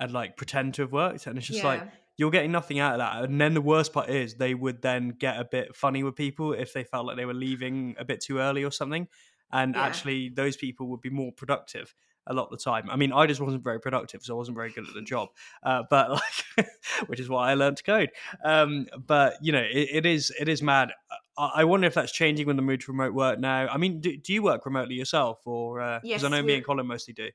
and 0.00 0.10
like 0.10 0.36
pretend 0.36 0.74
to 0.74 0.82
have 0.82 0.90
worked. 0.90 1.28
And 1.28 1.38
it's 1.38 1.46
just 1.46 1.62
like, 1.62 1.86
you're 2.16 2.32
getting 2.32 2.50
nothing 2.50 2.80
out 2.80 2.94
of 2.94 2.98
that. 2.98 3.22
And 3.22 3.40
then 3.40 3.54
the 3.54 3.60
worst 3.60 3.92
part 3.92 4.10
is 4.10 4.34
they 4.34 4.52
would 4.52 4.82
then 4.82 5.10
get 5.10 5.38
a 5.38 5.44
bit 5.44 5.76
funny 5.76 6.02
with 6.02 6.16
people 6.16 6.52
if 6.54 6.72
they 6.72 6.82
felt 6.82 7.06
like 7.06 7.16
they 7.16 7.24
were 7.24 7.32
leaving 7.32 7.94
a 8.00 8.04
bit 8.04 8.20
too 8.20 8.38
early 8.38 8.64
or 8.64 8.72
something. 8.72 9.06
And 9.52 9.76
Yeah. 9.76 9.86
actually, 9.86 10.30
those 10.30 10.56
people 10.56 10.88
would 10.88 11.02
be 11.02 11.10
more 11.10 11.30
productive 11.30 11.94
a 12.26 12.34
lot 12.34 12.44
of 12.44 12.50
the 12.50 12.56
time. 12.56 12.88
I 12.90 12.96
mean, 12.96 13.12
I 13.12 13.26
just 13.26 13.40
wasn't 13.40 13.64
very 13.64 13.80
productive, 13.80 14.22
so 14.22 14.34
I 14.34 14.38
wasn't 14.38 14.56
very 14.56 14.70
good 14.70 14.86
at 14.88 14.94
the 14.94 15.02
job. 15.02 15.28
Uh, 15.62 15.82
but 15.90 16.10
like, 16.10 16.66
which 17.06 17.20
is 17.20 17.28
why 17.28 17.50
I 17.50 17.54
learned 17.54 17.78
to 17.78 17.82
code. 17.82 18.10
Um, 18.44 18.86
but 19.06 19.34
you 19.42 19.52
know, 19.52 19.62
it, 19.62 19.88
it 19.92 20.06
is 20.06 20.32
it 20.38 20.48
is 20.48 20.62
mad. 20.62 20.92
I, 21.36 21.50
I 21.56 21.64
wonder 21.64 21.86
if 21.86 21.94
that's 21.94 22.12
changing 22.12 22.46
with 22.46 22.56
the 22.56 22.62
move 22.62 22.80
to 22.84 22.92
remote 22.92 23.14
work 23.14 23.38
now. 23.38 23.68
I 23.68 23.76
mean, 23.78 24.00
do, 24.00 24.16
do 24.16 24.32
you 24.32 24.42
work 24.42 24.66
remotely 24.66 24.94
yourself, 24.94 25.40
or 25.46 25.78
because 25.78 26.00
Yes, 26.04 26.24
I 26.24 26.28
know 26.28 26.42
me 26.42 26.54
and 26.54 26.64
Colin 26.64 26.86
mostly 26.86 27.14
do. 27.14 27.28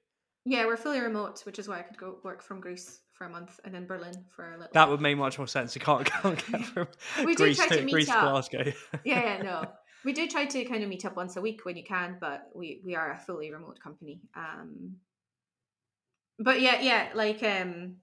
yeah 0.45 0.65
we're 0.65 0.77
fully 0.77 0.99
remote 1.01 1.41
which 1.45 1.59
is 1.59 1.67
why 1.67 1.77
i 1.79 1.81
could 1.81 1.97
go 1.97 2.19
work 2.23 2.41
from 2.41 2.61
greece 2.61 3.01
for 3.11 3.25
a 3.25 3.29
month 3.29 3.59
and 3.65 3.73
then 3.75 3.85
berlin 3.85 4.13
for 4.33 4.45
a 4.53 4.57
little 4.57 4.69
That 4.73 4.87
would 4.89 5.01
make 5.01 5.17
much 5.17 5.37
more 5.37 5.47
sense. 5.47 5.75
You 5.75 5.81
can't, 5.81 6.05
can't 6.13 6.41
get 6.51 6.63
from 6.65 6.87
We 7.25 7.35
do 7.35 7.43
Greece 7.43 7.57
try 7.57 7.67
to 7.67 7.75
to 7.77 7.81
meet 7.83 7.91
Greece 7.91 8.09
up. 8.09 8.21
Glasgow. 8.21 8.71
yeah 9.03 9.37
yeah 9.37 9.41
no 9.43 9.65
we 10.07 10.13
do 10.13 10.25
try 10.25 10.45
to 10.45 10.63
kind 10.63 10.83
of 10.83 10.87
meet 10.87 11.03
up 11.03 11.17
once 11.17 11.35
a 11.35 11.41
week 11.41 11.65
when 11.65 11.75
you 11.75 11.83
can 11.83 12.15
but 12.21 12.49
we 12.55 12.79
we 12.85 12.95
are 12.95 13.11
a 13.11 13.19
fully 13.19 13.51
remote 13.51 13.77
company 13.77 14.21
um 14.37 14.95
but 16.39 16.61
yeah 16.61 16.79
yeah 16.79 17.09
like 17.13 17.43
um 17.43 17.97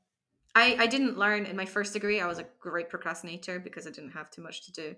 i 0.55 0.77
i 0.79 0.87
didn't 0.87 1.17
learn 1.17 1.47
in 1.47 1.57
my 1.57 1.65
first 1.65 1.95
degree 1.95 2.21
i 2.21 2.27
was 2.27 2.39
a 2.39 2.45
great 2.61 2.91
procrastinator 2.91 3.59
because 3.59 3.87
i 3.87 3.91
didn't 3.91 4.11
have 4.11 4.31
too 4.31 4.43
much 4.43 4.67
to 4.67 4.73
do 4.73 4.95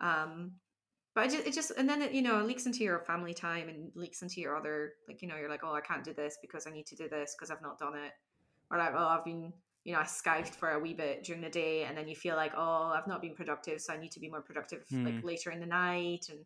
um 0.00 0.52
but 1.14 1.30
just, 1.30 1.46
it 1.46 1.54
just 1.54 1.70
and 1.78 1.88
then 1.88 2.02
it 2.02 2.12
you 2.12 2.20
know 2.20 2.38
it 2.38 2.46
leaks 2.46 2.66
into 2.66 2.84
your 2.84 2.98
family 2.98 3.32
time 3.32 3.70
and 3.70 3.90
leaks 3.94 4.20
into 4.20 4.42
your 4.42 4.54
other 4.54 4.92
like 5.08 5.22
you 5.22 5.28
know 5.28 5.36
you're 5.36 5.48
like 5.48 5.64
oh 5.64 5.72
i 5.72 5.80
can't 5.80 6.04
do 6.04 6.12
this 6.12 6.36
because 6.42 6.66
i 6.66 6.70
need 6.70 6.84
to 6.84 6.94
do 6.94 7.08
this 7.08 7.34
because 7.34 7.50
i've 7.50 7.62
not 7.62 7.78
done 7.78 7.94
it 7.94 8.12
or 8.70 8.76
like 8.76 8.92
oh 8.94 9.06
i've 9.06 9.24
been 9.24 9.50
you 9.84 9.92
know 9.92 10.00
i 10.00 10.02
skived 10.02 10.54
for 10.54 10.70
a 10.72 10.78
wee 10.78 10.94
bit 10.94 11.22
during 11.24 11.40
the 11.42 11.48
day 11.50 11.84
and 11.84 11.96
then 11.96 12.08
you 12.08 12.16
feel 12.16 12.36
like 12.36 12.52
oh 12.56 12.92
i've 12.94 13.06
not 13.06 13.20
been 13.22 13.34
productive 13.34 13.80
so 13.80 13.92
i 13.92 13.96
need 13.96 14.10
to 14.10 14.20
be 14.20 14.28
more 14.28 14.40
productive 14.40 14.84
like 14.92 15.20
Hmm. 15.20 15.26
later 15.26 15.50
in 15.50 15.60
the 15.60 15.66
night 15.66 16.26
and 16.30 16.40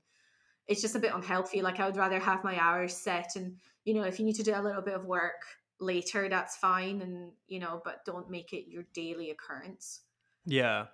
it's 0.67 0.83
just 0.83 0.95
a 0.97 0.99
bit 0.99 1.15
unhealthy 1.15 1.63
like 1.63 1.81
i 1.81 1.87
would 1.87 1.97
rather 1.97 2.19
have 2.19 2.45
my 2.45 2.59
hours 2.59 2.97
set 2.97 3.37
and 3.37 3.57
you 3.85 3.95
know 3.95 4.03
if 4.03 4.19
you 4.19 4.25
need 4.25 4.37
to 4.37 4.43
do 4.43 4.53
a 4.55 4.61
little 4.63 4.83
bit 4.83 4.95
of 4.95 5.05
work 5.05 5.43
later 5.81 6.29
that's 6.29 6.57
fine 6.57 7.01
and 7.01 7.33
you 7.47 7.59
know 7.61 7.81
but 7.85 8.05
don't 8.05 8.29
make 8.29 8.53
it 8.53 8.69
your 8.69 8.85
daily 8.95 9.31
occurrence 9.31 10.01
Yeah. 10.45 10.87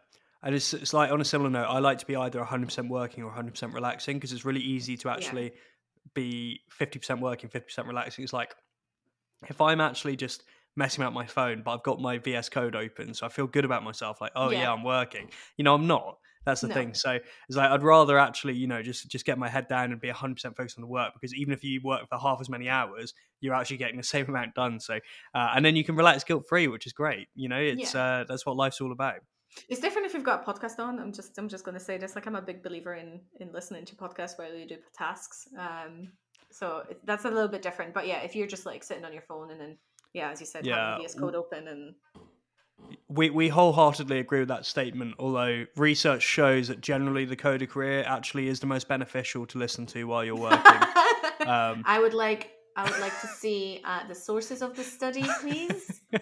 And 0.43 0.55
it's, 0.55 0.75
it's 0.75 0.93
like 0.93 1.11
on 1.11 1.23
a 1.23 1.25
similar 1.25 1.49
note, 1.49 1.65
I 1.65 1.79
like 1.79 1.97
to 2.01 2.07
be 2.07 2.15
either 2.17 2.39
100% 2.39 2.89
working 2.91 3.25
or 3.25 3.33
100% 3.33 3.73
relaxing 3.73 4.19
because 4.19 4.31
it's 4.31 4.45
really 4.45 4.61
easy 4.61 4.95
to 4.99 5.09
actually 5.09 5.53
be 6.13 6.61
50% 6.79 7.21
working, 7.21 7.49
50% 7.49 7.87
relaxing. 7.87 8.25
It's 8.25 8.35
like 8.35 8.55
if 9.49 9.63
I'm 9.63 9.81
actually 9.81 10.17
just 10.17 10.43
messing 10.77 11.03
about 11.03 11.13
my 11.15 11.27
phone, 11.27 11.63
but 11.65 11.73
I've 11.73 11.83
got 11.83 12.01
my 12.01 12.19
VS 12.19 12.49
Code 12.49 12.75
open, 12.77 13.15
so 13.15 13.27
I 13.27 13.29
feel 13.29 13.47
good 13.47 13.65
about 13.65 13.83
myself, 13.85 14.21
like, 14.21 14.33
oh 14.37 14.51
yeah, 14.51 14.63
Yeah. 14.63 14.73
I'm 14.73 14.85
working. 14.85 15.31
You 15.57 15.65
know, 15.65 15.75
I'm 15.75 15.87
not. 15.87 16.19
That's 16.45 16.61
the 16.61 16.69
No. 16.69 16.75
thing. 16.75 16.93
So 16.93 17.13
it's 17.49 17.57
like 17.57 17.71
I'd 17.71 17.83
rather 17.83 18.19
actually, 18.19 18.53
you 18.55 18.67
know, 18.67 18.83
just 18.83 19.09
just 19.09 19.25
get 19.25 19.39
my 19.39 19.49
head 19.49 19.67
down 19.67 19.93
and 19.93 20.01
be 20.01 20.09
100% 20.11 20.55
focused 20.55 20.77
on 20.77 20.83
the 20.83 20.87
work 20.89 21.15
because 21.15 21.35
even 21.35 21.55
if 21.55 21.65
you 21.65 21.81
work 21.83 22.07
for 22.07 22.19
half 22.19 22.39
as 22.39 22.51
many 22.51 22.69
hours, 22.69 23.15
you're 23.41 23.55
actually 23.55 23.79
getting 23.79 23.97
the 23.97 24.03
same 24.15 24.27
amount 24.29 24.55
done. 24.55 24.79
So 24.79 24.97
uh, 25.35 25.53
and 25.55 25.65
then 25.65 25.75
you 25.75 25.85
can 25.85 25.97
relax 25.97 26.23
guilt 26.23 26.45
free, 26.47 26.69
which 26.69 26.87
is 26.87 26.93
great. 26.93 27.29
You 27.35 27.49
know, 27.49 27.59
it's 27.59 27.95
uh, 27.95 28.25
that's 28.29 28.45
what 28.45 28.57
life's 28.57 28.81
all 28.83 28.93
about. 28.93 29.21
It's 29.71 29.81
different 29.81 30.07
if 30.07 30.13
you've 30.15 30.25
got 30.25 30.47
a 30.47 30.53
podcast 30.53 30.79
on. 30.81 30.99
I'm 30.99 31.13
just 31.13 31.39
I'm 31.39 31.49
just 31.49 31.65
going 31.65 31.79
to 31.79 31.85
say 31.85 31.97
this. 31.97 32.15
Like 32.15 32.27
I'm 32.27 32.37
a 32.37 32.43
big 32.43 32.63
believer 32.63 32.93
in 32.95 33.21
in 33.41 33.51
listening 33.51 33.87
to 33.87 33.95
podcasts 33.97 34.37
while 34.37 34.53
you 34.53 34.67
do 34.69 34.77
tasks. 34.93 35.49
Um, 35.59 36.13
so 36.51 36.83
that's 37.05 37.25
a 37.25 37.31
little 37.31 37.49
bit 37.49 37.63
different. 37.63 37.95
But 37.95 38.07
yeah, 38.07 38.19
if 38.19 38.37
you're 38.37 38.47
just 38.47 38.67
like 38.67 38.85
sitting 38.85 39.07
on 39.07 39.15
your 39.15 39.23
phone 39.23 39.51
and 39.51 39.59
then 39.61 39.79
yeah, 40.15 40.31
as 40.31 40.41
you 40.41 40.47
said, 40.47 40.65
Yeah. 40.65 40.93
having 40.93 41.05
VS 41.05 41.15
Code 41.17 41.35
open 41.35 41.69
and 41.69 41.95
We 43.09 43.31
we 43.31 43.49
wholeheartedly 43.49 44.19
agree 44.19 44.41
with 44.41 44.49
that 44.49 44.65
statement. 44.67 45.15
Although 45.19 45.67
research 45.77 46.23
shows 46.23 46.69
that 46.69 46.81
generally 46.81 47.25
the 47.25 47.37
coder 47.37 47.69
career 47.69 48.05
actually 48.07 48.49
is 48.49 48.61
the 48.61 48.67
most 48.67 48.89
beneficial 48.89 49.47
to 49.47 49.59
listen 49.59 49.87
to 49.87 50.05
while 50.05 50.25
you're 50.25 50.37
working. 50.37 50.81
um, 51.47 51.83
I 51.87 51.99
would 52.01 52.15
like 52.15 52.51
I 52.77 52.85
would 52.91 53.01
like 53.01 53.19
to 53.21 53.27
see 53.27 53.81
uh, 53.85 54.07
the 54.09 54.15
sources 54.15 54.63
of 54.63 54.75
the 54.77 54.83
study, 54.83 55.25
please. 55.41 56.01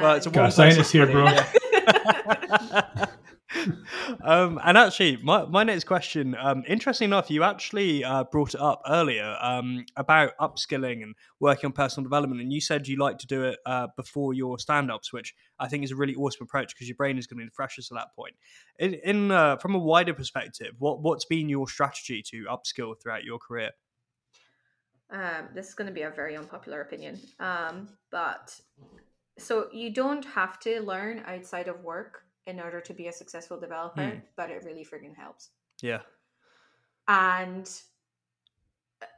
well, 0.00 0.16
it's 0.16 0.26
a 0.26 0.30
Um, 0.30 0.34
one-person 0.34 0.50
scientist 0.50 0.92
here, 0.92 1.06
study, 1.06 1.12
bro. 1.12 3.06
Um, 4.22 4.60
and 4.64 4.78
actually, 4.78 5.18
my, 5.18 5.44
my 5.44 5.62
next 5.62 5.84
question, 5.84 6.36
um, 6.38 6.64
interesting 6.66 7.06
enough, 7.06 7.30
you 7.30 7.42
actually 7.42 8.04
uh, 8.04 8.24
brought 8.24 8.54
it 8.54 8.60
up 8.60 8.82
earlier 8.88 9.36
um, 9.40 9.84
about 9.96 10.32
upskilling 10.40 11.02
and 11.02 11.14
working 11.38 11.66
on 11.66 11.72
personal 11.72 12.04
development. 12.04 12.40
And 12.40 12.52
you 12.52 12.60
said 12.60 12.88
you 12.88 12.96
like 12.96 13.18
to 13.18 13.26
do 13.26 13.44
it 13.44 13.58
uh, 13.66 13.88
before 13.96 14.34
your 14.34 14.58
stand 14.58 14.90
ups, 14.90 15.12
which 15.12 15.34
I 15.58 15.68
think 15.68 15.84
is 15.84 15.92
a 15.92 15.96
really 15.96 16.14
awesome 16.14 16.44
approach 16.44 16.74
because 16.74 16.88
your 16.88 16.96
brain 16.96 17.18
is 17.18 17.26
going 17.26 17.38
to 17.38 17.44
be 17.44 17.48
the 17.48 17.54
freshest 17.54 17.92
at 17.92 17.96
that 17.96 18.14
point. 18.16 18.34
In, 18.78 18.94
in 18.94 19.30
uh, 19.30 19.56
From 19.56 19.74
a 19.74 19.78
wider 19.78 20.14
perspective, 20.14 20.74
what, 20.78 21.02
what's 21.02 21.24
been 21.24 21.48
your 21.48 21.68
strategy 21.68 22.22
to 22.30 22.44
upskill 22.44 22.94
throughout 23.00 23.24
your 23.24 23.38
career? 23.38 23.70
Um, 25.10 25.48
this 25.54 25.68
is 25.68 25.74
going 25.74 25.88
to 25.88 25.94
be 25.94 26.02
a 26.02 26.10
very 26.10 26.36
unpopular 26.36 26.80
opinion, 26.80 27.20
um, 27.38 27.88
but 28.10 28.58
so 29.38 29.68
you 29.72 29.92
don't 29.92 30.24
have 30.24 30.58
to 30.60 30.80
learn 30.80 31.22
outside 31.26 31.68
of 31.68 31.84
work 31.84 32.25
in 32.46 32.60
order 32.60 32.80
to 32.80 32.94
be 32.94 33.08
a 33.08 33.12
successful 33.12 33.58
developer, 33.58 34.02
mm. 34.02 34.22
but 34.36 34.50
it 34.50 34.64
really 34.64 34.84
friggin' 34.84 35.16
helps. 35.16 35.50
Yeah. 35.82 36.00
And 37.08 37.68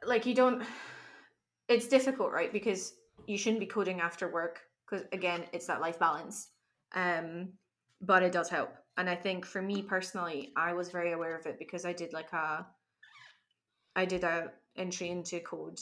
like 0.05 0.25
you 0.25 0.35
don't 0.35 0.63
it's 1.67 1.87
difficult, 1.87 2.31
right? 2.31 2.51
Because 2.51 2.93
you 3.27 3.37
shouldn't 3.37 3.59
be 3.59 3.65
coding 3.65 4.01
after 4.01 4.27
work 4.27 4.61
because 4.89 5.05
again, 5.11 5.43
it's 5.53 5.67
that 5.67 5.81
life 5.81 5.99
balance. 5.99 6.49
Um 6.93 7.49
but 8.01 8.23
it 8.23 8.31
does 8.31 8.49
help. 8.49 8.73
And 8.97 9.09
I 9.09 9.15
think 9.15 9.45
for 9.45 9.61
me 9.61 9.81
personally, 9.81 10.51
I 10.55 10.73
was 10.73 10.89
very 10.89 11.13
aware 11.13 11.37
of 11.37 11.45
it 11.45 11.59
because 11.59 11.85
I 11.85 11.93
did 11.93 12.13
like 12.13 12.33
a 12.33 12.65
I 13.95 14.05
did 14.05 14.23
a 14.23 14.51
entry 14.77 15.09
into 15.09 15.39
code 15.41 15.79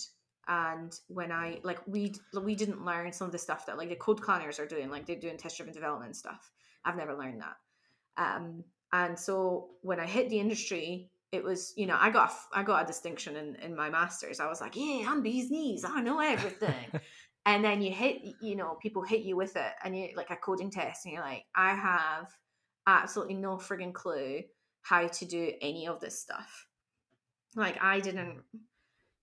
and 0.47 0.93
when 1.07 1.31
I 1.31 1.59
like 1.63 1.79
we 1.87 2.13
we 2.41 2.55
didn't 2.55 2.85
learn 2.85 3.11
some 3.11 3.25
of 3.25 3.31
the 3.31 3.37
stuff 3.37 3.65
that 3.65 3.77
like 3.77 3.89
the 3.89 3.95
code 3.95 4.21
planners 4.21 4.59
are 4.59 4.65
doing, 4.65 4.89
like 4.89 5.05
they're 5.05 5.15
doing 5.15 5.37
test 5.37 5.57
driven 5.57 5.73
development 5.73 6.15
stuff. 6.15 6.51
I've 6.87 6.97
never 6.97 7.15
learned 7.15 7.41
that. 7.41 7.55
Um, 8.17 8.63
and 8.93 9.19
so 9.19 9.69
when 9.81 9.99
I 9.99 10.05
hit 10.05 10.29
the 10.29 10.39
industry, 10.39 11.09
it 11.33 11.43
was 11.43 11.73
you 11.75 11.87
know 11.87 11.97
I 11.99 12.09
got 12.09 12.31
I 12.53 12.63
got 12.63 12.83
a 12.83 12.87
distinction 12.87 13.35
in 13.35 13.55
in 13.55 13.75
my 13.75 13.89
masters. 13.89 14.39
I 14.39 14.47
was 14.47 14.61
like, 14.61 14.75
yeah, 14.75 15.05
I'm 15.09 15.21
bee's 15.21 15.51
knees. 15.51 15.83
I 15.85 16.01
know 16.01 16.19
everything. 16.19 17.01
and 17.45 17.63
then 17.63 17.81
you 17.81 17.91
hit 17.91 18.21
you 18.41 18.55
know 18.55 18.77
people 18.81 19.03
hit 19.03 19.21
you 19.21 19.35
with 19.35 19.55
it, 19.55 19.73
and 19.83 19.97
you 19.97 20.09
like 20.15 20.29
a 20.29 20.37
coding 20.37 20.71
test, 20.71 21.05
and 21.05 21.13
you're 21.13 21.23
like, 21.23 21.43
I 21.53 21.75
have 21.75 22.29
absolutely 22.87 23.35
no 23.35 23.57
frigging 23.57 23.93
clue 23.93 24.43
how 24.81 25.05
to 25.05 25.25
do 25.25 25.51
any 25.61 25.87
of 25.87 25.99
this 25.99 26.21
stuff. 26.21 26.67
Like 27.55 27.77
I 27.83 27.99
didn't 27.99 28.43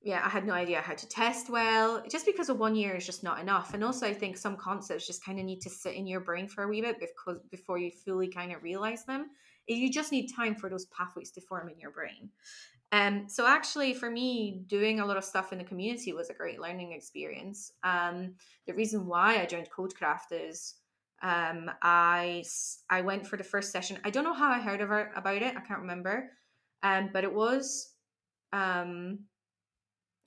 yeah, 0.05 0.21
I 0.23 0.29
had 0.29 0.47
no 0.47 0.53
idea 0.53 0.83
how 0.83 0.93
to 0.93 1.09
test 1.09 1.49
well. 1.49 2.03
Just 2.11 2.27
because 2.27 2.51
of 2.51 2.59
one 2.59 2.77
year 2.77 2.95
is 2.95 3.07
just 3.07 3.23
not 3.23 3.41
enough. 3.41 3.73
And 3.73 3.83
also, 3.83 4.07
I 4.07 4.13
think 4.13 4.37
some 4.37 4.55
concepts 4.55 5.07
just 5.07 5.25
kind 5.25 5.39
of 5.39 5.47
need 5.47 5.63
to 5.63 5.71
sit 5.71 5.95
in 5.95 6.07
your 6.07 6.21
brain 6.21 6.47
for 6.47 6.65
a 6.65 6.69
wee 6.69 6.83
bit 6.83 7.01
because 7.01 7.41
before 7.51 7.79
you 7.79 7.91
fully 7.91 8.29
kind 8.29 8.53
of 8.53 8.63
realize 8.63 9.07
them. 9.07 9.31
You 9.67 9.91
just 9.91 10.13
need 10.13 10.29
time 10.29 10.57
for 10.57 10.69
those 10.69 10.85
pathways 10.87 11.31
to 11.33 11.41
form 11.41 11.71
in 11.71 11.81
your 11.81 11.91
brain. 11.91 12.29
Um, 12.93 13.25
so 13.29 13.47
actually, 13.47 13.95
for 13.95 14.11
me, 14.11 14.63
doing 14.67 15.01
a 15.01 15.07
lot 15.07 15.17
of 15.17 15.25
stuff 15.25 15.53
in 15.53 15.59
the 15.59 15.65
community 15.65 16.13
was 16.13 16.29
a 16.29 16.35
great 16.35 16.61
learning 16.61 16.93
experience. 16.93 17.73
Um, 17.83 18.35
the 18.67 18.75
reason 18.75 19.07
why 19.07 19.41
I 19.41 19.47
joined 19.47 19.71
Codecraft 19.71 20.33
is 20.33 20.75
um, 21.23 21.71
I 21.81 22.45
I 22.91 23.01
went 23.01 23.27
for 23.27 23.39
the 23.39 23.43
first 23.43 23.73
session. 23.73 23.99
I 24.05 24.11
don't 24.11 24.25
know 24.25 24.35
how 24.35 24.51
I 24.51 24.61
heard 24.61 24.83
about 24.83 25.43
it. 25.43 25.57
I 25.57 25.61
can't 25.61 25.81
remember. 25.81 26.31
Um, 26.83 27.09
but 27.11 27.25
it 27.25 27.33
was 27.33 27.95
um 28.53 29.21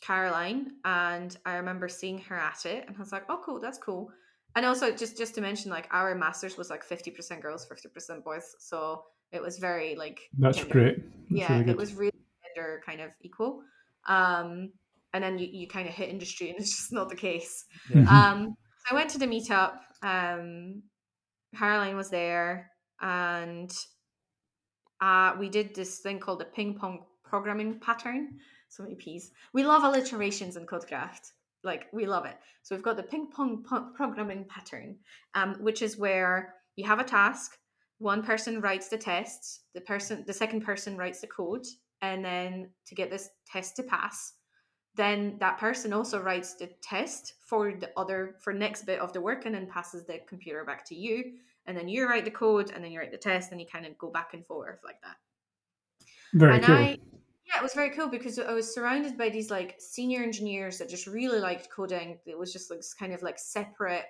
Caroline, 0.02 0.74
and 0.86 1.36
I 1.46 1.56
remember 1.56 1.88
seeing 1.88 2.20
her 2.20 2.36
at 2.36 2.66
it, 2.66 2.86
and 2.88 2.96
I 2.96 3.00
was 3.00 3.12
like, 3.12 3.24
"Oh, 3.30 3.42
cool, 3.44 3.60
that's 3.60 3.78
cool." 3.78 4.12
And 4.56 4.66
also, 4.66 4.92
just 4.92 5.18
just 5.18 5.36
to 5.36 5.42
mention, 5.42 5.72
like 5.72 5.88
our 5.92 6.16
masters 6.16 6.58
was 6.58 6.70
like 6.70 6.84
fifty 6.84 7.12
percent 7.12 7.42
girls, 7.42 7.66
fifty 7.66 7.90
percent 7.90 8.24
boys, 8.24 8.56
so 8.60 9.04
it 9.32 9.42
was 9.42 9.58
very 9.58 9.96
like 9.96 10.22
that's 10.38 10.58
gender, 10.58 10.74
great. 10.74 10.96
That's 11.30 11.32
yeah, 11.32 11.60
really 11.60 11.72
it 11.72 11.78
was 11.78 11.94
really 11.94 12.20
gender 12.56 12.82
kind 12.86 13.02
of 13.02 13.12
equal. 13.22 13.62
Um, 14.08 14.72
and 15.14 15.24
then 15.24 15.40
you, 15.40 15.48
you 15.52 15.68
kind 15.68 15.88
of 15.88 15.94
hit 15.94 16.10
industry, 16.10 16.50
and 16.50 16.60
it's 16.60 16.76
just 16.78 16.94
not 16.94 17.10
the 17.10 17.16
case. 17.16 17.66
Yeah. 17.94 18.02
Um, 18.02 18.56
so 18.86 18.96
I 18.96 18.96
went 18.96 19.10
to 19.12 19.20
the 19.20 19.28
meetup. 19.28 19.74
Um, 20.04 20.84
Caroline 21.58 21.96
was 21.96 22.10
there, 22.10 22.72
and 23.02 23.72
uh, 25.02 25.34
we 25.40 25.50
did 25.50 25.76
this 25.76 26.00
thing 26.00 26.20
called 26.20 26.40
the 26.40 26.46
ping 26.46 26.76
pong 26.76 27.06
programming 27.24 27.80
pattern 27.80 28.40
so 28.70 28.84
many 28.84 28.96
P's. 28.96 29.32
We 29.54 29.64
love 29.64 29.84
alliterations 29.84 30.58
in 30.58 30.66
Codecraft. 30.66 31.32
Like 31.64 31.88
we 31.92 32.06
love 32.06 32.26
it. 32.26 32.38
So 32.62 32.76
we've 32.76 32.84
got 32.84 32.98
the 32.98 33.04
ping 33.04 33.28
pong 33.28 33.64
programming 33.96 34.46
pattern, 34.46 34.98
um, 35.34 35.56
which 35.60 35.82
is 35.82 35.98
where 35.98 36.56
you 36.76 36.86
have 36.86 37.00
a 37.00 37.04
task. 37.04 37.58
One 38.00 38.24
person 38.24 38.62
writes 38.62 38.90
the 38.90 38.98
tests. 38.98 39.62
The 39.74 39.82
person, 39.82 40.24
the 40.28 40.34
second 40.34 40.62
person 40.62 40.96
writes 40.98 41.20
the 41.20 41.28
code, 41.28 41.66
and 42.02 42.24
then 42.24 42.70
to 42.86 42.96
get 42.96 43.10
this 43.10 43.30
test 43.52 43.76
to 43.78 43.84
pass, 43.84 44.34
then 44.96 45.38
that 45.40 45.58
person 45.58 45.94
also 45.94 46.22
writes 46.22 46.54
the 46.54 46.70
test 46.82 47.34
for 47.40 47.74
the 47.74 47.90
other 47.98 48.36
for 48.42 48.54
next 48.54 48.86
bit 48.86 49.00
of 49.00 49.14
the 49.14 49.22
work, 49.22 49.46
and 49.46 49.56
then 49.56 49.68
passes 49.68 50.06
the 50.06 50.20
computer 50.28 50.64
back 50.64 50.86
to 50.86 50.96
you. 50.96 51.34
And 51.66 51.76
then 51.76 51.90
you 51.90 52.08
write 52.08 52.24
the 52.24 52.32
code, 52.32 52.72
and 52.74 52.84
then 52.84 52.92
you 52.92 53.00
write 53.00 53.12
the 53.12 53.18
test, 53.18 53.52
and 53.52 53.60
you 53.60 53.68
kind 53.68 53.86
of 53.86 53.98
go 53.98 54.10
back 54.10 54.34
and 54.34 54.46
forth 54.46 54.80
like 54.86 55.02
that. 55.02 55.18
Very 56.34 56.56
and 56.56 56.64
cool. 56.64 56.76
I, 56.76 56.98
yeah, 57.48 57.60
it 57.60 57.64
was 57.64 57.74
very 57.74 57.92
cool 57.92 58.10
because 58.10 58.40
I 58.40 58.54
was 58.54 58.74
surrounded 58.74 59.18
by 59.18 59.30
these 59.30 59.50
like 59.50 59.76
senior 59.80 60.22
engineers 60.22 60.80
that 60.80 60.90
just 60.90 61.08
really 61.08 61.40
liked 61.40 61.70
coding. 61.70 62.20
It 62.26 62.38
was 62.38 62.52
just 62.52 62.70
like 62.70 62.82
kind 63.00 63.14
of 63.14 63.22
like 63.24 63.40
separate, 63.40 64.06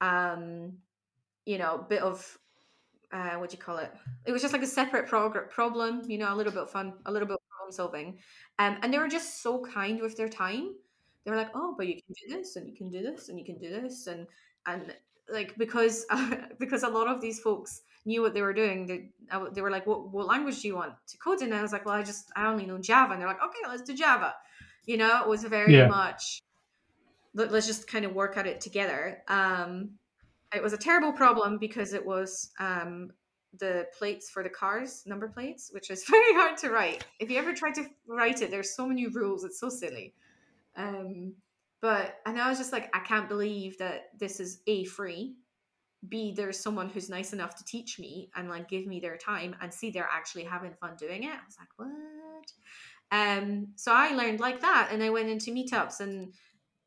um, 0.00 0.72
you 1.46 1.58
know, 1.58 1.86
bit 1.88 2.02
of 2.02 2.38
uh, 3.12 3.36
what 3.36 3.50
do 3.50 3.56
you 3.56 3.62
call 3.62 3.78
it? 3.78 3.92
It 4.24 4.32
was 4.32 4.42
just 4.42 4.52
like 4.52 4.62
a 4.62 4.66
separate 4.66 5.08
prog- 5.08 5.50
problem, 5.50 6.02
you 6.08 6.18
know, 6.18 6.34
a 6.34 6.36
little 6.36 6.52
bit 6.52 6.68
fun, 6.68 6.94
a 7.06 7.12
little 7.12 7.28
bit 7.28 7.38
problem 7.50 7.72
solving. 7.72 8.18
Um, 8.58 8.78
and 8.82 8.92
they 8.92 8.98
were 8.98 9.08
just 9.08 9.42
so 9.42 9.64
kind 9.64 10.00
with 10.00 10.16
their 10.16 10.28
time. 10.28 10.74
They 11.24 11.30
were 11.30 11.36
like, 11.36 11.50
"Oh, 11.54 11.74
but 11.76 11.86
you 11.86 11.94
can 11.94 12.14
do 12.28 12.36
this, 12.36 12.56
and 12.56 12.68
you 12.68 12.76
can 12.76 12.90
do 12.90 13.02
this, 13.02 13.28
and 13.28 13.38
you 13.38 13.44
can 13.44 13.58
do 13.58 13.70
this," 13.70 14.06
and 14.08 14.26
and 14.66 14.94
like 15.32 15.56
because 15.56 16.06
uh, 16.10 16.36
because 16.58 16.82
a 16.82 16.88
lot 16.88 17.08
of 17.08 17.20
these 17.20 17.40
folks 17.40 17.82
knew 18.04 18.22
what 18.22 18.34
they 18.34 18.42
were 18.42 18.52
doing. 18.52 18.86
They, 18.86 19.08
they 19.52 19.62
were 19.62 19.70
like, 19.70 19.86
what, 19.86 20.12
what 20.12 20.26
language 20.26 20.60
do 20.60 20.68
you 20.68 20.76
want 20.76 20.92
to 21.06 21.18
code 21.18 21.40
in? 21.40 21.48
And 21.48 21.56
I 21.56 21.62
was 21.62 21.72
like, 21.72 21.86
well, 21.86 21.94
I 21.94 22.02
just, 22.02 22.30
I 22.36 22.46
only 22.46 22.66
know 22.66 22.78
Java. 22.78 23.12
And 23.12 23.20
they're 23.20 23.28
like, 23.28 23.42
okay, 23.42 23.68
let's 23.68 23.82
do 23.82 23.94
Java. 23.94 24.34
You 24.86 24.98
know, 24.98 25.22
it 25.22 25.28
was 25.28 25.44
very 25.44 25.74
yeah. 25.74 25.86
much, 25.86 26.42
let, 27.34 27.50
us 27.52 27.66
just 27.66 27.86
kind 27.86 28.04
of 28.04 28.14
work 28.14 28.36
at 28.36 28.46
it 28.46 28.60
together. 28.60 29.22
Um, 29.28 29.92
it 30.54 30.62
was 30.62 30.72
a 30.72 30.78
terrible 30.78 31.12
problem 31.12 31.58
because 31.58 31.94
it 31.94 32.04
was 32.04 32.50
um, 32.60 33.10
the 33.58 33.86
plates 33.98 34.30
for 34.30 34.42
the 34.42 34.50
cars, 34.50 35.04
number 35.06 35.28
plates, 35.28 35.70
which 35.72 35.90
is 35.90 36.04
very 36.08 36.34
hard 36.34 36.58
to 36.58 36.70
write. 36.70 37.06
If 37.18 37.30
you 37.30 37.38
ever 37.38 37.54
try 37.54 37.72
to 37.72 37.86
write 38.06 38.42
it, 38.42 38.50
there's 38.50 38.76
so 38.76 38.86
many 38.86 39.06
rules. 39.06 39.44
It's 39.44 39.58
so 39.58 39.70
silly. 39.70 40.12
Um, 40.76 41.32
but 41.84 42.20
and 42.24 42.40
I 42.40 42.48
was 42.48 42.56
just 42.56 42.72
like, 42.72 42.88
I 42.96 43.00
can't 43.00 43.28
believe 43.28 43.76
that 43.76 44.04
this 44.18 44.40
is 44.40 44.62
a 44.66 44.84
free 44.84 45.36
b 46.08 46.32
there's 46.34 46.58
someone 46.58 46.88
who's 46.88 47.10
nice 47.10 47.34
enough 47.34 47.54
to 47.56 47.64
teach 47.64 47.98
me 47.98 48.30
and 48.36 48.48
like 48.48 48.70
give 48.70 48.86
me 48.86 49.00
their 49.00 49.18
time 49.18 49.54
and 49.60 49.72
see 49.72 49.90
they're 49.90 50.08
actually 50.10 50.44
having 50.44 50.72
fun 50.80 50.96
doing 50.98 51.24
it. 51.24 51.28
I 51.28 51.44
was 51.44 51.58
like 51.58 51.68
what? 51.76 52.52
Um 53.12 53.68
so 53.76 53.92
i 53.92 54.14
learned 54.14 54.40
like 54.40 54.62
that 54.62 54.88
and 54.92 55.02
i 55.02 55.10
went 55.10 55.28
into 55.28 55.52
meetups 55.52 56.00
and 56.00 56.32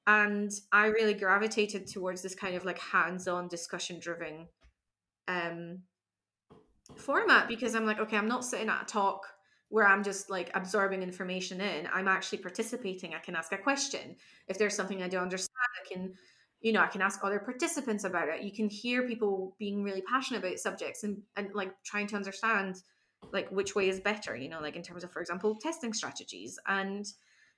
and 0.07 0.51
i 0.71 0.87
really 0.87 1.13
gravitated 1.13 1.85
towards 1.85 2.23
this 2.23 2.33
kind 2.33 2.55
of 2.55 2.65
like 2.65 2.79
hands-on 2.79 3.47
discussion 3.49 3.99
driven 3.99 4.47
um 5.27 5.79
format 6.95 7.47
because 7.47 7.75
i'm 7.75 7.85
like 7.85 7.99
okay 7.99 8.17
i'm 8.17 8.27
not 8.27 8.43
sitting 8.43 8.69
at 8.69 8.81
a 8.81 8.85
talk 8.85 9.27
where 9.69 9.87
i'm 9.87 10.03
just 10.03 10.29
like 10.29 10.49
absorbing 10.53 11.03
information 11.03 11.61
in 11.61 11.87
i'm 11.93 12.07
actually 12.07 12.37
participating 12.37 13.13
i 13.13 13.19
can 13.19 13.35
ask 13.35 13.51
a 13.51 13.57
question 13.57 14.15
if 14.47 14.57
there's 14.57 14.75
something 14.75 15.03
i 15.03 15.07
don't 15.07 15.23
understand 15.23 15.51
i 15.83 15.93
can 15.93 16.13
you 16.61 16.73
know, 16.73 16.81
I 16.81 16.87
can 16.87 17.01
ask 17.01 17.23
other 17.23 17.39
participants 17.39 18.03
about 18.03 18.29
it. 18.29 18.41
You 18.41 18.51
can 18.51 18.69
hear 18.69 19.07
people 19.07 19.55
being 19.59 19.83
really 19.83 20.01
passionate 20.01 20.39
about 20.39 20.57
subjects 20.57 21.03
and, 21.03 21.21
and 21.35 21.53
like 21.53 21.71
trying 21.83 22.07
to 22.07 22.15
understand 22.15 22.81
like 23.31 23.49
which 23.51 23.75
way 23.75 23.89
is 23.89 23.99
better, 23.99 24.35
you 24.35 24.49
know, 24.49 24.59
like 24.59 24.75
in 24.75 24.81
terms 24.81 25.03
of, 25.03 25.11
for 25.11 25.21
example, 25.21 25.55
testing 25.55 25.93
strategies. 25.93 26.57
And 26.67 27.05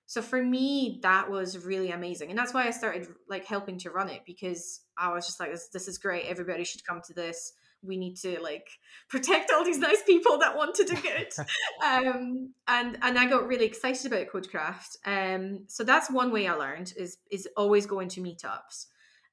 so 0.06 0.22
for 0.22 0.44
me, 0.44 1.00
that 1.04 1.30
was 1.30 1.66
really 1.66 1.92
amazing. 1.92 2.30
And 2.30 2.38
that's 2.38 2.54
why 2.54 2.66
I 2.66 2.72
started 2.72 3.08
like 3.30 3.46
helping 3.46 3.78
to 3.80 3.92
run 3.92 4.10
it 4.10 4.22
because 4.26 4.82
I 4.98 5.14
was 5.14 5.26
just 5.26 5.40
like, 5.40 5.52
this, 5.52 5.70
this 5.70 5.88
is 5.88 5.98
great. 5.98 6.26
Everybody 6.26 6.64
should 6.64 6.86
come 6.86 7.02
to 7.08 7.14
this. 7.14 7.54
We 7.84 7.98
need 7.98 8.16
to 8.18 8.40
like 8.42 8.68
protect 9.10 9.52
all 9.52 9.64
these 9.64 9.80
nice 9.80 10.04
people 10.04 10.38
that 10.40 10.56
want 10.56 10.76
to 10.76 10.84
do 10.84 10.96
good. 10.96 11.34
um, 11.86 12.54
and 12.68 12.98
and 13.02 13.18
I 13.18 13.30
got 13.30 13.48
really 13.48 13.66
excited 13.66 14.06
about 14.06 14.30
Codecraft. 14.30 14.98
Um, 15.06 15.66
so 15.68 15.84
that's 15.84 16.12
one 16.12 16.32
way 16.32 16.48
I 16.48 16.54
learned 16.54 16.94
is 16.98 17.18
is 17.32 17.48
always 17.56 17.86
going 17.86 18.10
to 18.10 18.22
meetups. 18.22 18.88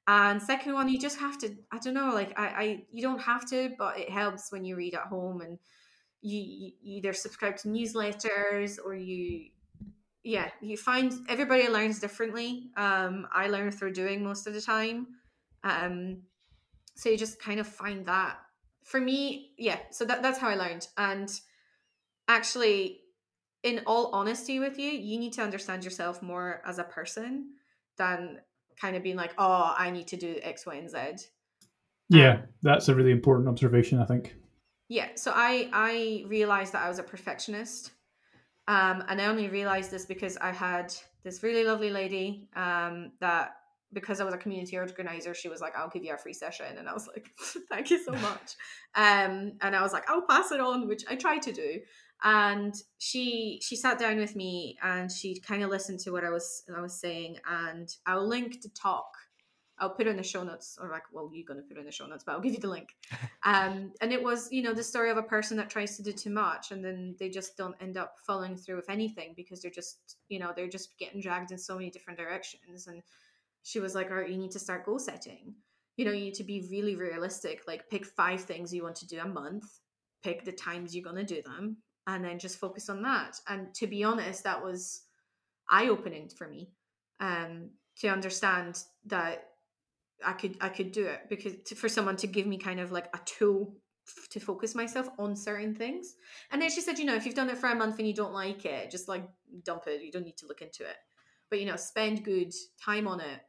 And 0.07 0.41
second 0.41 0.73
one, 0.73 0.87
you 0.87 0.97
just 0.97 1.19
have 1.19 1.37
to, 1.39 1.53
I 1.69 1.79
don't 1.79 1.93
know, 1.93 2.11
like 2.13 2.39
I, 2.39 2.45
I 2.47 2.85
you 2.91 3.01
don't 3.01 3.21
have 3.21 3.45
to, 3.49 3.71
but 3.77 3.99
it 3.99 4.09
helps 4.09 4.51
when 4.51 4.63
you 4.63 4.77
read 4.77 4.95
at 4.95 5.07
home 5.07 5.41
and 5.41 5.59
you, 6.21 6.39
you 6.81 6.97
either 6.97 7.11
subscribe 7.11 7.57
to 7.57 7.67
newsletters 7.67 8.77
or 8.83 8.95
you 8.95 9.49
yeah, 10.23 10.49
you 10.61 10.75
find 10.75 11.13
everybody 11.29 11.69
learns 11.69 11.99
differently. 11.99 12.69
Um, 12.75 13.27
I 13.33 13.47
learn 13.47 13.71
through 13.71 13.93
doing 13.93 14.23
most 14.25 14.45
of 14.45 14.53
the 14.53 14.59
time. 14.59 15.07
Um, 15.63 16.23
so 16.97 17.09
you 17.09 17.17
just 17.17 17.39
kind 17.39 17.59
of 17.59 17.67
find 17.67 18.05
that 18.07 18.37
for 18.83 18.99
me, 18.99 19.51
yeah. 19.57 19.77
So 19.91 20.05
that 20.05 20.23
that's 20.23 20.39
how 20.39 20.49
I 20.49 20.55
learned. 20.55 20.87
And 20.97 21.29
actually, 22.27 23.01
in 23.61 23.81
all 23.85 24.11
honesty 24.13 24.59
with 24.59 24.79
you, 24.79 24.89
you 24.89 25.19
need 25.19 25.33
to 25.33 25.41
understand 25.41 25.83
yourself 25.83 26.21
more 26.21 26.61
as 26.65 26.79
a 26.79 26.83
person 26.83 27.51
than 27.97 28.39
kind 28.79 28.95
of 28.95 29.03
being 29.03 29.15
like, 29.15 29.33
oh, 29.37 29.75
I 29.77 29.91
need 29.91 30.07
to 30.07 30.17
do 30.17 30.37
X, 30.41 30.65
Y, 30.65 30.75
and 30.75 30.89
Z. 30.89 31.27
Yeah, 32.09 32.31
Um, 32.31 32.43
that's 32.63 32.87
a 32.87 32.95
really 32.95 33.11
important 33.11 33.49
observation. 33.49 33.99
I 33.99 34.05
think. 34.05 34.35
Yeah, 34.89 35.09
so 35.15 35.31
I 35.35 35.69
I 35.73 36.23
realized 36.27 36.73
that 36.73 36.83
I 36.83 36.89
was 36.89 36.97
a 36.97 37.03
perfectionist, 37.03 37.91
um, 38.67 39.03
and 39.07 39.21
I 39.21 39.25
only 39.25 39.49
realized 39.49 39.91
this 39.91 40.05
because 40.05 40.37
I 40.37 40.51
had 40.51 40.93
this 41.23 41.43
really 41.43 41.65
lovely 41.65 41.89
lady 41.89 42.47
um, 42.55 43.11
that 43.19 43.57
because 44.01 44.21
I 44.21 44.23
was 44.23 44.33
a 44.33 44.37
community 44.37 44.77
organizer, 44.77 45.33
she 45.33 45.49
was 45.49 45.61
like, 45.61 45.75
"I'll 45.75 45.89
give 45.89 46.03
you 46.03 46.13
a 46.13 46.17
free 46.17 46.33
session," 46.33 46.77
and 46.77 46.87
I 46.87 46.93
was 46.93 47.07
like, 47.07 47.31
"Thank 47.69 47.89
you 47.89 48.03
so 48.03 48.11
much," 48.11 48.55
um, 48.95 49.53
and 49.61 49.75
I 49.75 49.81
was 49.81 49.93
like, 49.93 50.09
"I'll 50.09 50.25
pass 50.27 50.51
it 50.51 50.59
on," 50.59 50.87
which 50.87 51.03
I 51.09 51.15
tried 51.15 51.41
to 51.43 51.51
do, 51.51 51.79
and 52.23 52.75
she 52.97 53.59
she 53.61 53.75
sat 53.75 53.99
down 53.99 54.17
with 54.17 54.35
me 54.35 54.77
and 54.81 55.11
she 55.11 55.39
kind 55.39 55.63
of 55.63 55.69
listened 55.69 55.99
to 56.01 56.11
what 56.11 56.23
I 56.23 56.29
was 56.29 56.63
I 56.75 56.81
was 56.81 56.99
saying, 56.99 57.37
and 57.47 57.89
I'll 58.05 58.27
link 58.27 58.61
the 58.61 58.69
talk. 58.69 59.09
I'll 59.79 59.91
put 59.91 60.07
it 60.07 60.09
in 60.09 60.17
the 60.17 60.23
show 60.23 60.43
notes, 60.43 60.79
or 60.81 60.89
like, 60.89 61.03
well, 61.13 61.29
you're 61.31 61.45
gonna 61.47 61.61
put 61.61 61.77
it 61.77 61.81
in 61.81 61.85
the 61.85 61.91
show 61.91 62.07
notes, 62.07 62.23
but 62.23 62.31
I'll 62.31 62.41
give 62.41 62.53
you 62.53 62.59
the 62.59 62.69
link. 62.69 62.89
Um, 63.43 63.93
and 64.01 64.11
it 64.11 64.21
was, 64.21 64.49
you 64.51 64.61
know, 64.61 64.73
the 64.73 64.83
story 64.83 65.09
of 65.09 65.15
a 65.15 65.23
person 65.23 65.55
that 65.55 65.69
tries 65.69 65.95
to 65.95 66.03
do 66.03 66.11
too 66.11 66.31
much, 66.31 66.71
and 66.71 66.83
then 66.83 67.15
they 67.17 67.29
just 67.29 67.55
don't 67.55 67.75
end 67.79 67.95
up 67.95 68.15
following 68.25 68.57
through 68.57 68.75
with 68.75 68.89
anything 68.89 69.33
because 69.37 69.61
they're 69.61 69.71
just, 69.71 70.17
you 70.27 70.37
know, 70.37 70.51
they're 70.53 70.67
just 70.67 70.97
getting 70.99 71.21
dragged 71.21 71.51
in 71.51 71.57
so 71.57 71.75
many 71.75 71.89
different 71.89 72.19
directions. 72.19 72.87
And 72.87 73.01
she 73.67 73.81
was 73.81 73.93
like, 73.93 74.09
"All 74.09 74.15
right, 74.17 74.29
you 74.29 74.37
need 74.37 74.51
to 74.51 74.59
start 74.59 74.85
goal 74.85 74.97
setting. 74.97 75.53
You 75.97 76.05
know, 76.05 76.13
you 76.13 76.21
need 76.21 76.35
to 76.35 76.45
be 76.45 76.69
really 76.71 76.95
realistic. 76.95 77.63
Like, 77.67 77.89
pick 77.89 78.05
five 78.05 78.41
things 78.41 78.73
you 78.73 78.81
want 78.81 78.95
to 78.97 79.07
do 79.07 79.19
a 79.19 79.27
month, 79.27 79.65
pick 80.23 80.45
the 80.45 80.53
times 80.53 80.95
you're 80.95 81.03
gonna 81.03 81.25
do 81.25 81.41
them, 81.41 81.77
and 82.05 82.23
then 82.23 82.39
just 82.39 82.59
focus 82.59 82.87
on 82.87 83.01
that." 83.01 83.35
And 83.45 83.75
to 83.75 83.85
be 83.85 84.05
honest, 84.05 84.45
that 84.45 84.63
was 84.63 85.01
eye 85.69 85.89
opening 85.89 86.29
for 86.29 86.47
me 86.47 86.71
um, 87.19 87.71
to 87.97 88.07
understand 88.07 88.81
that 89.07 89.49
I 90.25 90.31
could 90.31 90.55
I 90.61 90.69
could 90.69 90.93
do 90.93 91.05
it 91.05 91.27
because 91.29 91.55
to, 91.65 91.75
for 91.75 91.89
someone 91.89 92.15
to 92.17 92.27
give 92.27 92.47
me 92.47 92.57
kind 92.57 92.79
of 92.79 92.93
like 92.93 93.07
a 93.13 93.19
tool 93.25 93.75
to 94.29 94.39
focus 94.39 94.75
myself 94.75 95.09
on 95.19 95.35
certain 95.35 95.75
things. 95.75 96.15
And 96.51 96.61
then 96.61 96.69
she 96.69 96.79
said, 96.79 96.99
you 96.99 97.03
know, 97.03 97.15
if 97.15 97.25
you've 97.25 97.35
done 97.35 97.49
it 97.49 97.57
for 97.57 97.69
a 97.69 97.75
month 97.75 97.99
and 97.99 98.07
you 98.07 98.13
don't 98.13 98.33
like 98.33 98.63
it, 98.63 98.89
just 98.91 99.09
like 99.09 99.27
dump 99.65 99.87
it. 99.87 100.01
You 100.01 100.13
don't 100.13 100.23
need 100.23 100.37
to 100.37 100.47
look 100.47 100.61
into 100.61 100.83
it. 100.85 100.95
But 101.49 101.59
you 101.59 101.65
know, 101.65 101.75
spend 101.75 102.23
good 102.23 102.53
time 102.81 103.09
on 103.09 103.19
it 103.19 103.41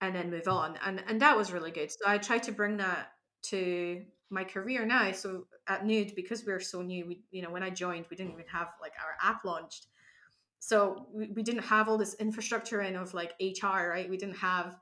and 0.00 0.14
then 0.14 0.30
move 0.30 0.48
on. 0.48 0.78
And 0.84 1.02
and 1.06 1.20
that 1.22 1.36
was 1.36 1.52
really 1.52 1.70
good. 1.70 1.90
So 1.90 1.98
I 2.06 2.18
tried 2.18 2.44
to 2.44 2.52
bring 2.52 2.76
that 2.78 3.12
to 3.44 4.02
my 4.30 4.44
career 4.44 4.84
now. 4.84 5.12
So 5.12 5.46
at 5.66 5.86
Nude, 5.86 6.14
because 6.14 6.44
we're 6.44 6.60
so 6.60 6.82
new, 6.82 7.06
we 7.06 7.22
you 7.30 7.42
know, 7.42 7.50
when 7.50 7.62
I 7.62 7.70
joined, 7.70 8.06
we 8.10 8.16
didn't 8.16 8.32
even 8.32 8.46
have 8.52 8.68
like 8.80 8.92
our 9.02 9.30
app 9.30 9.44
launched. 9.44 9.86
So 10.60 11.06
we, 11.12 11.30
we 11.34 11.42
didn't 11.42 11.62
have 11.62 11.88
all 11.88 11.98
this 11.98 12.14
infrastructure 12.14 12.82
in 12.82 12.96
of 12.96 13.14
like 13.14 13.32
HR, 13.40 13.90
right? 13.90 14.10
We 14.10 14.16
didn't 14.16 14.38
have 14.38 14.76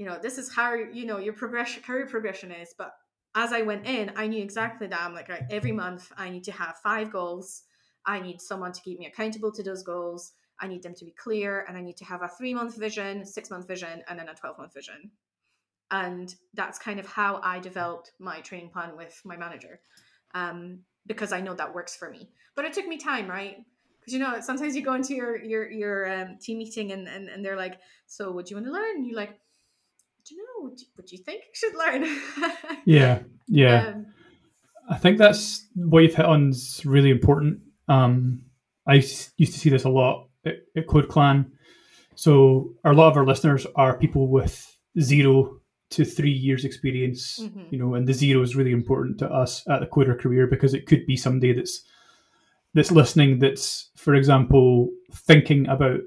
you 0.00 0.06
know 0.06 0.18
this 0.20 0.38
is 0.38 0.52
how 0.52 0.72
you 0.72 1.04
know 1.04 1.18
your 1.18 1.34
progression 1.34 1.82
career 1.82 2.06
progression 2.06 2.50
is 2.50 2.74
but 2.78 2.94
as 3.34 3.52
i 3.52 3.60
went 3.60 3.86
in 3.86 4.10
i 4.16 4.26
knew 4.26 4.42
exactly 4.42 4.86
that 4.86 5.02
i'm 5.02 5.12
like 5.12 5.28
right, 5.28 5.42
every 5.50 5.72
month 5.72 6.10
i 6.16 6.30
need 6.30 6.42
to 6.42 6.52
have 6.52 6.74
five 6.82 7.12
goals 7.12 7.64
i 8.06 8.18
need 8.18 8.40
someone 8.40 8.72
to 8.72 8.80
keep 8.80 8.98
me 8.98 9.04
accountable 9.04 9.52
to 9.52 9.62
those 9.62 9.82
goals 9.82 10.32
i 10.60 10.66
need 10.66 10.82
them 10.82 10.94
to 10.94 11.04
be 11.04 11.12
clear 11.12 11.64
and 11.68 11.76
i 11.76 11.80
need 11.80 11.96
to 11.96 12.04
have 12.04 12.22
a 12.22 12.28
three 12.28 12.54
month 12.54 12.76
vision 12.76 13.24
six 13.24 13.50
month 13.50 13.66
vision 13.66 14.02
and 14.08 14.18
then 14.18 14.28
a 14.28 14.34
12 14.34 14.58
month 14.58 14.74
vision 14.74 15.10
and 15.90 16.34
that's 16.54 16.78
kind 16.78 17.00
of 17.00 17.06
how 17.06 17.40
i 17.42 17.58
developed 17.58 18.12
my 18.18 18.40
training 18.40 18.70
plan 18.70 18.96
with 18.96 19.20
my 19.24 19.36
manager 19.36 19.80
um, 20.34 20.80
because 21.06 21.32
i 21.32 21.40
know 21.40 21.54
that 21.54 21.74
works 21.74 21.96
for 21.96 22.10
me 22.10 22.28
but 22.54 22.64
it 22.64 22.72
took 22.72 22.86
me 22.86 22.96
time 22.96 23.28
right 23.28 23.56
because 24.00 24.14
you 24.14 24.20
know 24.20 24.40
sometimes 24.40 24.74
you 24.74 24.82
go 24.82 24.94
into 24.94 25.14
your 25.14 25.42
your 25.42 25.70
your 25.70 26.12
um, 26.12 26.38
team 26.40 26.58
meeting 26.58 26.92
and, 26.92 27.08
and 27.08 27.28
and 27.28 27.44
they're 27.44 27.56
like 27.56 27.78
so 28.06 28.30
what 28.30 28.46
do 28.46 28.50
you 28.50 28.56
want 28.56 28.66
to 28.66 28.72
learn 28.72 28.96
and 28.96 29.06
you're 29.06 29.16
like 29.16 29.30
"I 29.30 29.34
do 30.30 30.34
you 30.34 30.44
know 30.44 30.70
what 30.94 31.06
do, 31.06 31.16
you 31.16 31.22
think 31.22 31.42
I 31.42 31.54
should 31.54 31.74
learn? 31.76 32.20
Yeah, 32.84 33.20
yeah. 33.48 33.88
Um, 33.88 34.06
I 34.88 34.96
think 34.96 35.18
that's 35.18 35.66
what 35.74 36.02
you've 36.02 36.14
hit 36.14 36.24
on 36.24 36.50
is 36.50 36.82
really 36.84 37.10
important. 37.10 37.60
Um, 37.88 38.42
I 38.86 38.94
used 38.94 39.36
to 39.38 39.46
see 39.46 39.70
this 39.70 39.84
a 39.84 39.88
lot 39.88 40.28
at, 40.44 40.56
at 40.76 40.86
CodeClan. 40.86 41.50
So 42.14 42.74
a 42.84 42.92
lot 42.92 43.10
of 43.10 43.16
our 43.16 43.26
listeners 43.26 43.66
are 43.76 43.96
people 43.96 44.28
with 44.28 44.76
zero 45.00 45.60
to 45.90 46.04
three 46.04 46.30
years 46.32 46.64
experience, 46.64 47.40
Mhm. 47.42 47.72
you 47.72 47.78
know, 47.78 47.94
and 47.94 48.06
the 48.06 48.12
zero 48.12 48.42
is 48.42 48.54
really 48.54 48.70
important 48.72 49.18
to 49.18 49.30
us 49.32 49.66
at 49.68 49.80
the 49.80 49.86
coder 49.86 50.18
career 50.18 50.46
because 50.46 50.74
it 50.74 50.86
could 50.86 51.06
be 51.06 51.16
somebody 51.16 51.52
that's 51.52 51.84
that's 52.72 52.92
listening 52.92 53.40
that's, 53.40 53.90
for 53.96 54.14
example, 54.14 54.88
thinking 55.12 55.66
about, 55.66 55.98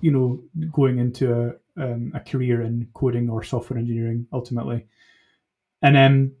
you 0.00 0.10
know, 0.10 0.42
going 0.72 0.98
into 0.98 1.32
a 1.32 1.52
um, 1.80 2.10
a 2.12 2.18
career 2.18 2.62
in 2.62 2.88
coding 2.92 3.30
or 3.30 3.44
software 3.44 3.78
engineering 3.78 4.26
ultimately, 4.32 4.84
and 5.80 5.94
then 5.94 6.32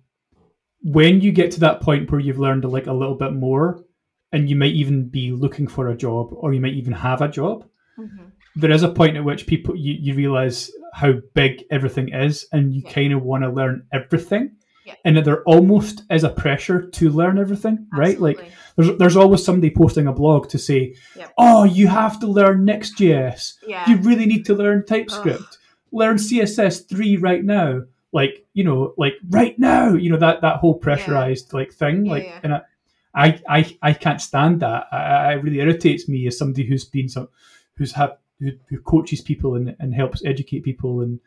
when 0.82 1.20
you 1.20 1.30
get 1.30 1.52
to 1.52 1.60
that 1.60 1.80
point 1.80 2.10
where 2.10 2.20
you've 2.20 2.40
learned 2.40 2.64
like 2.64 2.88
a 2.88 2.92
little 2.92 3.14
bit 3.14 3.32
more 3.32 3.84
and 4.32 4.48
you 4.50 4.56
might 4.56 4.74
even 4.74 5.08
be 5.08 5.32
looking 5.32 5.66
for 5.66 5.88
a 5.88 5.96
job 5.96 6.28
or 6.32 6.52
you 6.52 6.60
might 6.60 6.74
even 6.74 6.92
have 6.92 7.20
a 7.22 7.28
job 7.28 7.64
mhm. 7.98 8.30
there 8.56 8.70
is 8.70 8.82
a 8.82 8.88
point 8.88 9.16
at 9.16 9.24
which 9.24 9.46
people 9.46 9.74
you, 9.76 9.94
you 10.00 10.14
realize 10.14 10.70
how 10.94 11.12
big 11.34 11.64
everything 11.70 12.08
is 12.12 12.46
and 12.52 12.72
you 12.74 12.82
Yeah. 12.84 12.92
kind 12.92 13.12
of 13.12 13.22
want 13.22 13.42
to 13.44 13.50
learn 13.50 13.84
everything 13.92 14.52
Yeah. 14.86 14.94
and 15.04 15.16
that 15.16 15.24
there 15.24 15.42
almost 15.44 16.02
is 16.10 16.24
a 16.24 16.30
pressure 16.30 16.80
to 16.98 17.10
learn 17.10 17.38
everything 17.38 17.86
right 17.92 18.18
like 18.20 18.40
there's, 18.76 18.96
there's 18.98 19.16
always 19.16 19.44
somebody 19.44 19.70
posting 19.70 20.06
a 20.06 20.12
blog 20.12 20.48
to 20.50 20.58
say 20.58 20.94
Yep. 21.16 21.32
oh 21.38 21.64
you 21.64 21.86
have 21.88 22.18
to 22.20 22.26
learn 22.26 22.64
next.js 22.64 23.54
yeah, 23.66 23.88
you 23.88 23.96
really 23.98 24.26
need 24.26 24.44
to 24.46 24.54
learn 24.54 24.84
TypeScript. 24.84 25.58
Learn 25.90 26.16
CSS 26.16 26.86
three 26.88 27.16
right 27.16 27.42
now. 27.42 27.82
Like 28.12 28.44
you 28.52 28.62
know, 28.64 28.92
like 28.98 29.14
right 29.30 29.58
now. 29.58 29.94
You 29.94 30.10
know 30.10 30.18
that 30.18 30.42
that 30.42 30.56
whole 30.56 30.74
pressurized 30.74 31.52
like 31.54 31.72
thing. 31.72 32.04
Yeah, 32.04 32.12
like, 32.12 32.24
yeah. 32.24 32.40
and 32.42 32.54
I, 32.54 32.60
I, 33.14 33.40
I, 33.48 33.76
I 33.82 33.92
can't 33.92 34.20
stand 34.20 34.60
that. 34.60 34.86
I, 34.92 34.96
I 34.96 35.32
it 35.34 35.42
really 35.42 35.60
irritates 35.60 36.08
me 36.08 36.26
as 36.26 36.38
somebody 36.38 36.66
who's 36.66 36.84
been 36.84 37.08
some, 37.08 37.28
who's 37.74 37.92
had 37.92 38.16
who, 38.40 38.52
who 38.68 38.80
coaches 38.80 39.20
people 39.20 39.54
and, 39.56 39.74
and 39.80 39.94
helps 39.94 40.24
educate 40.24 40.62
people 40.62 41.00
and 41.00 41.20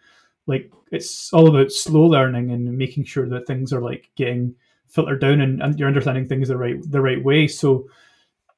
like 0.47 0.71
it's 0.91 1.31
all 1.33 1.47
about 1.47 1.71
slow 1.71 2.03
learning 2.03 2.51
and 2.51 2.77
making 2.77 3.05
sure 3.05 3.27
that 3.29 3.47
things 3.47 3.71
are 3.71 3.81
like 3.81 4.09
getting 4.15 4.55
filtered 4.87 5.21
down 5.21 5.41
and, 5.41 5.61
and 5.61 5.79
you're 5.79 5.87
understanding 5.87 6.27
things 6.27 6.49
the 6.49 6.57
right 6.57 6.77
the 6.89 7.01
right 7.01 7.23
way. 7.23 7.47
So 7.47 7.87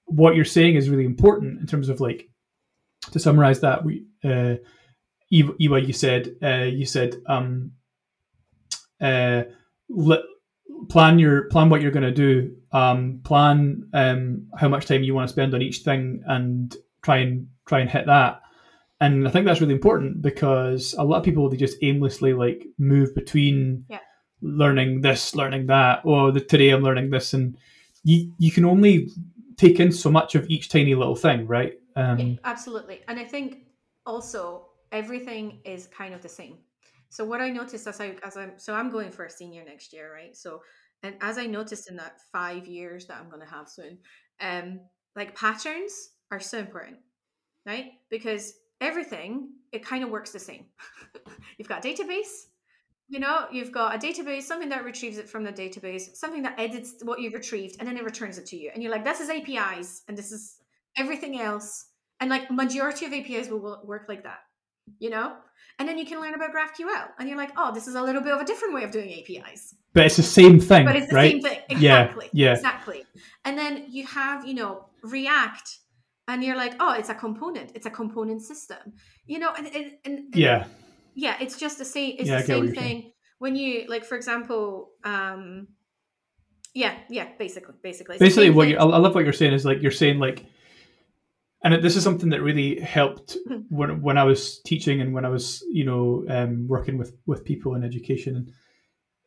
what 0.05 0.36
you're 0.36 0.45
saying 0.45 0.76
is 0.76 0.89
really 0.89 1.05
important 1.05 1.59
in 1.59 1.67
terms 1.67 1.89
of 1.89 1.99
like 1.99 2.30
to 3.11 3.19
summarize 3.19 3.59
that 3.61 3.84
we 3.84 4.05
uh 4.24 4.55
Ewa, 5.30 5.80
you 5.80 5.93
said 5.93 6.36
uh 6.41 6.63
you 6.63 6.86
said 6.86 7.15
um 7.28 7.71
uh 9.01 9.43
plan 10.89 11.19
your 11.19 11.43
plan 11.49 11.69
what 11.69 11.81
you're 11.81 11.91
going 11.91 12.03
to 12.03 12.11
do 12.11 12.55
um 12.71 13.19
plan 13.23 13.88
um 13.93 14.47
how 14.57 14.67
much 14.67 14.86
time 14.86 15.03
you 15.03 15.13
want 15.13 15.27
to 15.27 15.31
spend 15.31 15.53
on 15.53 15.61
each 15.61 15.79
thing 15.79 16.23
and 16.27 16.75
try 17.03 17.17
and 17.17 17.47
try 17.67 17.79
and 17.79 17.89
hit 17.89 18.05
that 18.05 18.41
and 18.99 19.27
i 19.27 19.31
think 19.31 19.45
that's 19.45 19.61
really 19.61 19.73
important 19.73 20.21
because 20.21 20.95
a 20.97 21.03
lot 21.03 21.17
of 21.17 21.23
people 21.23 21.49
they 21.49 21.57
just 21.57 21.77
aimlessly 21.81 22.34
like 22.34 22.65
move 22.77 23.13
between 23.15 23.86
Yeah. 23.89 23.99
learning 24.41 25.01
this 25.01 25.36
learning 25.36 25.67
that 25.67 26.01
oh 26.05 26.31
the, 26.31 26.39
today 26.41 26.69
i'm 26.71 26.84
learning 26.84 27.09
this 27.09 27.34
and 27.34 27.57
you 28.03 28.34
you 28.38 28.51
can 28.51 28.65
only 28.65 29.09
take 29.57 29.79
in 29.79 29.91
so 29.91 30.09
much 30.09 30.36
of 30.36 30.49
each 30.49 30.69
tiny 30.69 30.95
little 30.95 31.15
thing 31.15 31.47
right 31.47 31.73
um 31.95 32.19
Yeah, 32.19 32.36
absolutely. 32.43 33.01
And 33.07 33.19
I 33.19 33.25
think 33.25 33.57
also 34.05 34.67
everything 34.91 35.59
is 35.63 35.88
kind 35.88 36.13
of 36.13 36.21
the 36.21 36.29
same. 36.29 36.57
So 37.14 37.24
what 37.24 37.41
I 37.41 37.49
noticed 37.51 37.86
as 37.86 38.01
I 38.01 38.16
as 38.24 38.36
I'm 38.36 38.53
so 38.57 38.74
I'm 38.74 38.89
going 38.89 39.11
for 39.11 39.26
a 39.26 39.30
senior 39.30 39.64
next 39.64 39.93
year, 39.93 40.11
right? 40.11 40.36
So 40.36 40.61
and 41.03 41.16
as 41.22 41.38
I 41.38 41.45
noticed 41.45 41.88
in 41.88 41.95
that 41.97 42.20
five 42.32 42.66
years 42.66 43.05
that 43.05 43.18
I'm 43.18 43.30
gonna 43.30 43.45
have 43.45 43.70
soon, 43.70 43.99
um, 44.41 44.80
like 45.16 45.36
patterns 45.36 45.93
are 46.32 46.39
so 46.39 46.57
important, 46.57 46.97
right? 47.68 47.91
Because 48.09 48.53
everything 48.82 49.49
it 49.72 49.86
kind 49.86 50.03
of 50.03 50.09
works 50.09 50.32
the 50.32 50.39
same. 50.39 50.66
You've 51.59 51.68
got 51.68 51.84
database, 51.84 52.47
you 53.09 53.20
know, 53.20 53.45
you've 53.51 53.72
got 53.72 53.93
a 53.93 53.99
database, 53.99 54.41
something 54.41 54.70
that 54.70 54.84
retrieves 54.84 55.20
it 55.20 55.30
from 55.30 55.43
the 55.43 55.53
database, 55.53 56.16
something 56.16 56.41
that 56.41 56.59
edits 56.59 56.95
what 57.03 57.20
you've 57.20 57.36
retrieved, 57.36 57.76
and 57.78 57.88
then 57.88 57.95
it 57.95 58.03
returns 58.03 58.39
it 58.39 58.47
to 58.47 58.57
you. 58.57 58.72
And 58.74 58.82
you're 58.82 58.91
like, 58.91 59.05
this 59.05 59.20
is 59.20 59.30
APIs, 59.30 60.01
and 60.07 60.18
this 60.18 60.32
is 60.32 60.57
everything 60.97 61.39
else. 61.39 61.89
And 62.20 62.30
like 62.32 62.49
majority 62.49 63.05
of 63.05 63.14
APIs 63.14 63.49
will 63.49 63.82
work 63.86 64.05
like 64.09 64.24
that, 64.24 64.39
you 64.99 65.09
know? 65.09 65.36
And 65.79 65.88
then 65.89 65.97
you 65.97 66.05
can 66.05 66.21
learn 66.21 66.34
about 66.36 66.51
GraphQL, 66.53 67.07
and 67.17 67.27
you're 67.27 67.38
like, 67.38 67.51
oh, 67.57 67.73
this 67.73 67.88
is 67.88 67.95
a 67.95 68.01
little 68.01 68.21
bit 68.21 68.31
of 68.34 68.41
a 68.41 68.45
different 68.45 68.73
way 68.75 68.84
of 68.84 68.91
doing 68.91 69.11
APIs. 69.11 69.73
but 69.93 70.05
it's 70.05 70.17
the 70.17 70.23
same 70.23 70.59
thing 70.59 70.86
But 70.86 70.95
it's 70.95 71.07
the 71.09 71.15
right 71.15 71.31
same 71.31 71.41
thing. 71.41 71.59
Exactly. 71.69 72.29
yeah. 72.34 72.53
Exactly. 72.53 73.03
And 73.45 73.57
then 73.57 73.86
you 73.89 74.05
have, 74.05 74.45
you 74.47 74.53
know, 74.53 74.86
React, 75.03 75.79
and 76.27 76.43
you're 76.43 76.55
like, 76.55 76.75
oh, 76.79 76.93
it's 76.93 77.09
a 77.09 77.15
component. 77.15 77.71
It's 77.75 77.86
a 77.86 77.89
component 77.89 78.41
system. 78.41 78.93
You 79.25 79.39
know, 79.39 79.51
and, 79.57 79.67
and, 79.67 79.91
and 80.05 80.36
yeah 80.36 80.65
yeah 81.15 81.36
it's 81.39 81.57
just 81.59 81.77
the 81.77 81.86
same 81.86 82.15
it's 82.17 82.27
Yeah, 82.27 82.41
the 82.41 82.47
same 82.47 82.63
you're 82.65 82.73
saying. 82.75 83.01
thing 83.01 83.11
when 83.38 83.55
you 83.55 83.86
like 83.88 84.03
for 84.03 84.15
example 84.15 84.89
um 85.03 85.67
Yeah, 86.73 86.95
yeah, 87.09 87.27
basically, 87.38 87.75
basically. 87.84 88.17
Basically, 88.17 88.49
what 88.49 88.67
you 88.67 88.77
I 88.77 88.84
love 88.84 89.13
what 89.15 89.23
you're 89.23 89.34
saying 89.34 89.53
is 89.53 89.63
like 89.63 89.81
you're 89.84 89.91
saying 89.91 90.17
like, 90.19 90.45
and 91.64 91.84
this 91.84 91.95
is 91.95 92.03
something 92.03 92.30
that 92.30 92.41
really 92.41 92.80
helped 92.80 93.38
Hmm. 93.47 93.61
when 93.70 94.01
when 94.01 94.18
I 94.18 94.24
was 94.24 94.59
teaching 94.61 95.01
and 95.01 95.14
when 95.14 95.26
I 95.26 95.30
was 95.30 95.64
you 95.72 95.86
know 95.86 96.26
um, 96.30 96.68
working 96.68 96.97
with 96.97 97.16
with 97.26 97.43
people 97.45 97.76
in 97.76 97.84
education 97.84 98.36
and 98.36 98.51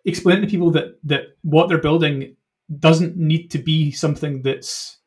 explaining 0.05 0.43
to 0.43 0.49
people 0.49 0.70
that 0.72 0.99
that 1.05 1.37
what 1.43 1.68
they're 1.68 1.78
building 1.78 2.37
doesn't 2.78 3.16
need 3.16 3.51
to 3.53 3.59
be 3.59 3.93
something 3.93 4.43
that's 4.43 4.99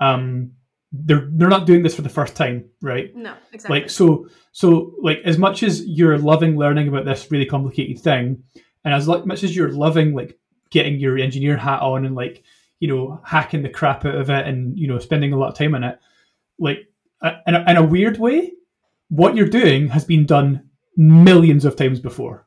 um 0.00 0.52
they're 0.92 1.28
they're 1.32 1.48
not 1.48 1.66
doing 1.66 1.82
this 1.82 1.94
for 1.94 2.02
the 2.02 2.08
first 2.08 2.36
time, 2.36 2.68
right? 2.80 3.14
No, 3.16 3.34
exactly. 3.52 3.80
like 3.80 3.90
so 3.90 4.28
so 4.52 4.94
like 5.02 5.18
as 5.24 5.38
much 5.38 5.62
as 5.62 5.84
you're 5.84 6.18
loving 6.18 6.56
learning 6.56 6.88
about 6.88 7.04
this 7.04 7.30
really 7.30 7.46
complicated 7.46 7.98
thing 8.02 8.42
and 8.84 8.94
as 8.94 9.08
much 9.08 9.42
as 9.42 9.56
you're 9.56 9.72
loving 9.72 10.14
like 10.14 10.38
getting 10.70 10.98
your 10.98 11.18
engineer 11.18 11.56
hat 11.56 11.82
on 11.82 12.04
and 12.04 12.14
like 12.14 12.44
you 12.78 12.88
know 12.88 13.20
hacking 13.24 13.62
the 13.62 13.68
crap 13.68 14.04
out 14.04 14.14
of 14.14 14.30
it 14.30 14.46
and 14.46 14.78
you 14.78 14.86
know 14.86 14.98
spending 14.98 15.32
a 15.32 15.36
lot 15.36 15.48
of 15.48 15.58
time 15.58 15.74
on 15.74 15.82
it 15.84 15.98
like 16.58 16.78
uh, 17.22 17.32
in 17.46 17.54
a, 17.54 17.64
in 17.70 17.76
a 17.76 17.82
weird 17.84 18.18
way 18.18 18.52
what 19.08 19.36
you're 19.36 19.48
doing 19.48 19.88
has 19.88 20.04
been 20.04 20.26
done 20.26 20.68
millions 20.96 21.64
of 21.64 21.76
times 21.76 22.00
before. 22.00 22.46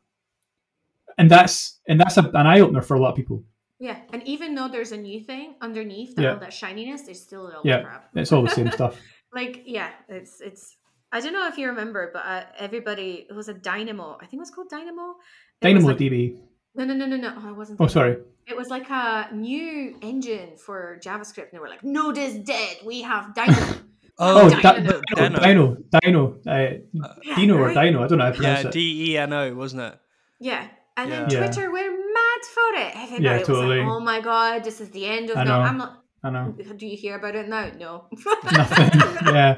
And 1.17 1.31
that's 1.31 1.79
and 1.87 1.99
that's 1.99 2.17
a, 2.17 2.23
an 2.33 2.45
eye-opener 2.47 2.81
for 2.81 2.95
a 2.95 2.99
lot 2.99 3.09
of 3.11 3.15
people. 3.15 3.43
Yeah, 3.79 3.97
and 4.11 4.21
even 4.27 4.55
though 4.55 4.67
there's 4.67 4.91
a 4.91 4.97
new 4.97 5.19
thing 5.23 5.55
underneath 5.61 6.15
that, 6.15 6.21
Yeah. 6.23 6.33
all 6.33 6.39
that 6.39 6.53
shininess, 6.53 7.03
there's 7.03 7.21
still 7.21 7.47
all 7.47 7.61
Yeah. 7.63 7.77
the 7.79 7.83
crap. 7.85 8.09
it's 8.15 8.31
all 8.31 8.41
the 8.43 8.49
same 8.49 8.71
stuff. 8.79 8.99
Like 9.33 9.63
yeah 9.65 9.91
it's 10.07 10.39
it's 10.41 10.77
i 11.11 11.19
don't 11.19 11.33
know 11.33 11.47
if 11.47 11.57
you 11.57 11.67
remember 11.67 12.09
but 12.13 12.23
uh, 12.25 12.43
everybody 12.57 13.27
it 13.29 13.33
was 13.35 13.49
a 13.49 13.53
dynamo 13.53 14.15
i 14.21 14.25
think 14.25 14.35
it 14.39 14.39
was 14.39 14.49
called 14.51 14.69
dynamo? 14.69 15.15
It 15.61 15.73
was 15.75 15.83
like- 15.83 15.97
dynamodb 15.97 16.39
no 16.75 16.85
no 16.85 16.93
no 16.93 17.05
no 17.05 17.17
no 17.17 17.33
oh, 17.37 17.49
i 17.49 17.51
wasn't 17.51 17.79
oh 17.81 17.87
sorry. 17.87 18.17
It 18.47 18.55
was 18.55 18.69
like 18.69 18.89
a 18.89 19.27
new 19.33 19.97
engine 20.01 20.55
for 20.57 20.97
javascript 21.03 21.49
and 21.49 21.53
they 21.53 21.59
were 21.59 21.67
like 21.69 21.83
node 21.83 22.17
is 22.17 22.35
dead. 22.39 22.77
We 22.85 23.01
have 23.01 23.35
dynamo 23.35 23.73
oh, 24.19 24.49
Dino. 24.49 24.61
Di- 24.61 24.81
but 24.81 25.15
Dino, 25.15 25.39
Dino. 25.39 25.39
Dino, 25.39 25.77
Dino, 26.01 26.37
uh, 26.47 27.13
Yeah, 27.23 27.35
Dino 27.35 27.57
or 27.57 27.67
right? 27.67 27.85
Dino, 27.85 28.03
I 28.03 28.07
don't 28.07 28.17
know 28.17 28.25
how 28.25 28.31
to 28.31 28.37
pronounce 28.37 28.61
Yeah, 28.63 28.69
it. 28.69 28.73
D 28.73 29.11
E 29.13 29.17
N 29.17 29.33
O, 29.33 29.55
wasn't 29.55 29.81
it? 29.83 29.99
yeah 30.39 30.67
and 30.97 31.11
then 31.11 31.27
twitter 31.29 31.71
went 31.71 31.87
mad 31.91 32.41
for 32.53 32.73
it 32.81 32.91
everybody 32.95 33.23
Yeah, 33.23 33.37
was 33.39 33.47
totally. 33.47 33.77
like 33.79 33.87
oh 33.87 33.99
my 33.99 34.19
god 34.21 34.63
this 34.63 34.79
is 34.81 34.89
the 34.91 35.05
end 35.05 35.29
of 35.31 35.37
I 35.37 35.43
no 35.43 35.49
know. 35.57 35.65
i'm 35.67 35.77
not 35.77 36.03
I 36.23 36.29
know. 36.31 36.55
do 36.75 36.85
you 36.87 36.95
hear 36.97 37.15
about 37.17 37.35
it 37.35 37.47
now 37.47 37.71
no 37.77 38.05
Nothing. 38.51 39.01
yeah. 39.33 39.55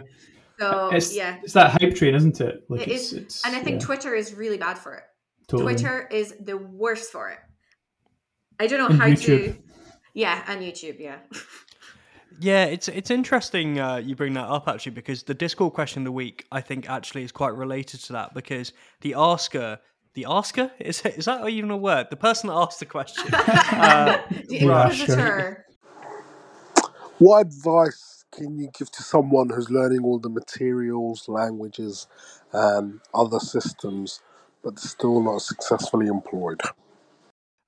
so 0.60 0.90
It's, 0.94 1.14
yeah 1.16 1.38
it's 1.44 1.54
that 1.54 1.72
hype 1.82 1.96
train, 1.96 2.16
isn't 2.16 2.40
it? 2.40 2.64
Like 2.70 2.82
It 2.82 2.92
it's, 2.92 3.12
is. 3.12 3.14
it's 3.14 3.46
and 3.46 3.56
i 3.56 3.60
think 3.62 3.80
yeah, 3.82 3.86
twitter 3.88 4.16
is 4.16 4.34
really 4.34 4.58
bad 4.58 4.78
for 4.78 4.96
it 4.96 5.04
totally. 5.50 5.74
Twitter 5.74 6.08
is 6.12 6.34
the 6.40 6.58
worst 6.58 7.12
for 7.12 7.30
it. 7.30 7.40
I 8.60 8.68
don't 8.68 8.80
know 8.80 8.88
And 8.88 9.00
how 9.02 9.08
YouTube. 9.08 9.56
to. 9.56 9.58
Yeah, 10.14 10.44
and 10.48 10.62
YouTube. 10.62 10.98
Yeah. 11.00 11.18
Yeah, 12.42 12.66
it's 12.66 12.88
it's 12.88 13.12
interesting 13.12 13.80
uh, 13.80 13.98
you 13.98 14.16
bring 14.16 14.34
that 14.34 14.48
up 14.48 14.70
actually 14.70 14.94
because 14.94 15.24
the 15.24 15.34
Discord 15.34 15.74
question 15.74 16.04
of 16.04 16.06
the 16.06 16.12
week 16.14 16.46
I 16.52 16.62
think 16.62 16.90
actually 16.90 17.24
is 17.24 17.34
quite 17.34 17.54
related 17.54 18.00
to 18.02 18.14
that 18.14 18.34
because 18.34 18.72
the 19.02 19.14
asker, 19.16 19.80
the 20.14 20.26
asker 20.28 20.72
is 20.80 21.02
is 21.02 21.26
that 21.26 21.48
even 21.50 21.70
a 21.70 21.78
word? 21.78 22.08
The 22.10 22.16
person 22.16 22.48
that 22.48 22.56
asked 22.56 22.80
the 22.80 22.86
question. 22.86 23.26
uh, 23.34 24.22
the 24.48 24.58
Yeah, 24.58 24.84
Inquisitor. 24.84 25.66
What 27.18 27.42
advice 27.42 28.24
can 28.32 28.58
you 28.58 28.70
give 28.78 28.90
to 28.92 29.04
someone 29.04 29.50
who's 29.50 29.70
learning 29.70 30.06
all 30.06 30.20
the 30.20 30.30
materials, 30.30 31.28
languages, 31.28 32.08
and 32.54 33.02
other 33.14 33.40
systems, 33.40 34.22
but 34.64 34.80
still 34.80 35.22
not 35.22 35.42
successfully 35.42 36.08
employed? 36.08 36.62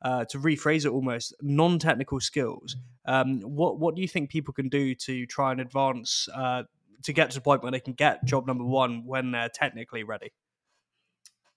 Uh, 0.01 0.25
to 0.25 0.39
rephrase 0.39 0.85
it 0.85 0.89
almost 0.89 1.33
non-technical 1.41 2.19
skills. 2.19 2.75
Um, 3.05 3.41
what 3.41 3.79
what 3.79 3.95
do 3.95 4.01
you 4.01 4.07
think 4.07 4.29
people 4.29 4.53
can 4.53 4.69
do 4.69 4.95
to 4.95 5.25
try 5.25 5.51
and 5.51 5.61
advance 5.61 6.27
uh, 6.33 6.63
to 7.03 7.13
get 7.13 7.31
to 7.31 7.37
the 7.37 7.41
point 7.41 7.63
where 7.63 7.71
they 7.71 7.79
can 7.79 7.93
get 7.93 8.23
job 8.25 8.47
number 8.47 8.63
one 8.63 9.05
when 9.05 9.31
they're 9.31 9.49
technically 9.49 10.03
ready? 10.03 10.31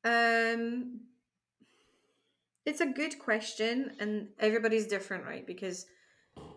Um, 0.05 1.01
it's 2.66 2.80
a 2.80 2.86
good 2.86 3.18
question, 3.18 3.92
and 4.01 4.28
everybody's 4.38 4.86
different, 4.86 5.24
right? 5.24 5.47
Because 5.47 5.86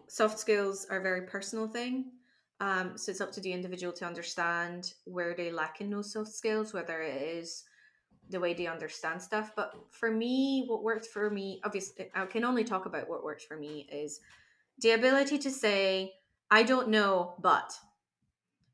soft 0.07 0.39
skills 0.39 0.88
are 0.89 0.99
a 0.99 1.03
very 1.03 1.23
personal 1.23 1.67
thing. 1.67 2.11
Um, 2.59 2.97
so 2.97 3.11
it's 3.11 3.21
up 3.21 3.31
to 3.33 3.41
the 3.41 3.53
individual 3.53 3.93
to 3.93 4.05
understand 4.05 4.93
where 5.05 5.35
they 5.35 5.51
lack 5.51 5.79
in 5.79 5.89
those 5.89 6.11
soft 6.11 6.31
skills, 6.31 6.73
whether 6.73 7.01
it 7.01 7.21
is 7.21 7.63
the 8.30 8.39
way 8.39 8.53
they 8.53 8.67
understand 8.67 9.21
stuff. 9.21 9.51
But 9.55 9.73
for 9.89 10.11
me, 10.11 10.65
what 10.67 10.84
worked 10.84 11.07
for 11.07 11.30
me, 11.30 11.61
obviously, 11.63 12.09
I 12.13 12.25
can 12.25 12.43
only 12.43 12.63
talk 12.63 12.86
about 12.86 13.09
what 13.09 13.23
worked 13.23 13.43
for 13.43 13.57
me 13.57 13.88
is 13.91 14.19
the 14.80 14.91
ability 14.91 15.38
to 15.39 15.51
say, 15.51 16.13
I 16.51 16.63
don't 16.63 16.89
know, 16.89 17.36
but, 17.39 17.73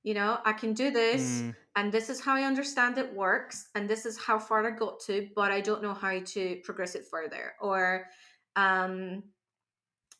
you 0.04 0.14
know, 0.14 0.40
I 0.46 0.54
can 0.54 0.74
do 0.74 0.92
this 0.92 1.42
Mm, 1.42 1.56
and 1.76 1.92
this 1.92 2.10
is 2.10 2.22
how 2.22 2.36
I 2.36 2.44
understand 2.44 2.98
it 2.98 3.14
works, 3.16 3.70
and 3.74 3.90
this 3.90 4.06
is 4.06 4.18
how 4.18 4.38
far 4.38 4.66
I 4.66 4.72
got 4.72 5.00
to, 5.08 5.28
but 5.36 5.52
I 5.52 5.62
don't 5.62 5.82
know 5.82 5.94
how 5.94 6.20
to 6.20 6.62
progress 6.64 6.96
it 6.96 7.06
further. 7.10 7.54
Or, 7.60 8.06
um, 8.56 9.24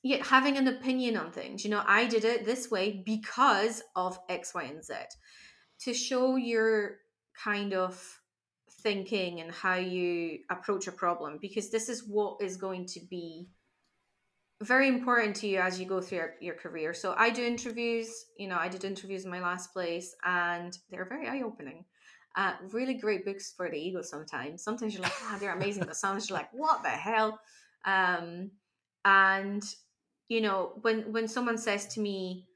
yeah, 0.02 0.24
having 0.24 0.58
an 0.58 0.68
opinion 0.68 1.16
on 1.16 1.32
things. 1.32 1.64
You 1.64 1.70
know, 1.72 1.84
I 1.86 2.08
did 2.08 2.26
it 2.26 2.46
this 2.46 2.72
way 2.72 3.04
because 3.06 3.84
of 3.96 4.20
X, 4.30 4.54
Y, 4.54 4.64
and 4.64 4.84
Z. 4.84 4.94
To 5.82 5.94
show 5.94 6.36
your 6.36 6.98
kind 7.36 7.74
of 7.74 8.20
thinking 8.84 9.42
and 9.42 9.52
how 9.52 9.76
you 9.76 10.40
approach 10.52 10.88
a 10.88 10.92
problem, 10.92 11.40
because 11.42 11.72
this 11.72 11.90
is 11.90 12.04
what 12.08 12.38
is 12.42 12.58
going 12.58 12.86
to 12.88 13.00
be 13.10 13.48
very 14.62 14.88
important 14.88 15.36
to 15.38 15.48
you 15.48 15.60
as 15.60 15.80
you 15.80 15.86
go 15.86 16.00
through 16.00 16.18
your, 16.20 16.34
your 16.42 16.56
career. 16.56 16.94
So 16.94 17.16
I 17.18 17.30
do 17.30 17.44
interviews, 17.44 18.10
you 18.38 18.48
know, 18.48 18.58
I 18.58 18.70
did 18.70 18.84
interviews 18.84 19.26
in 19.26 19.32
my 19.32 19.42
last 19.42 19.74
place 19.74 20.16
and 20.24 20.78
they're 20.90 21.06
very 21.06 21.28
eye 21.28 21.42
opening. 21.44 21.86
Uh, 22.36 22.54
really 22.72 22.94
great 22.94 23.26
books 23.26 23.54
for 23.56 23.70
the 23.70 23.78
ego 23.78 24.02
sometimes. 24.02 24.64
Sometimes 24.64 24.94
you're 24.94 25.04
like, 25.04 25.14
ah, 25.24 25.38
they're 25.40 25.56
amazing, 25.56 25.84
but 25.86 25.96
sometimes 25.96 26.30
you're 26.30 26.38
like, 26.38 26.54
what 26.54 26.82
the 26.82 26.90
hell? 26.90 27.40
Um, 27.86 28.52
and 29.06 29.64
you 30.30 30.42
know, 30.42 30.74
when 30.82 31.12
when 31.12 31.28
someone 31.28 31.58
says 31.58 31.88
to 31.94 32.00
me, 32.00 32.48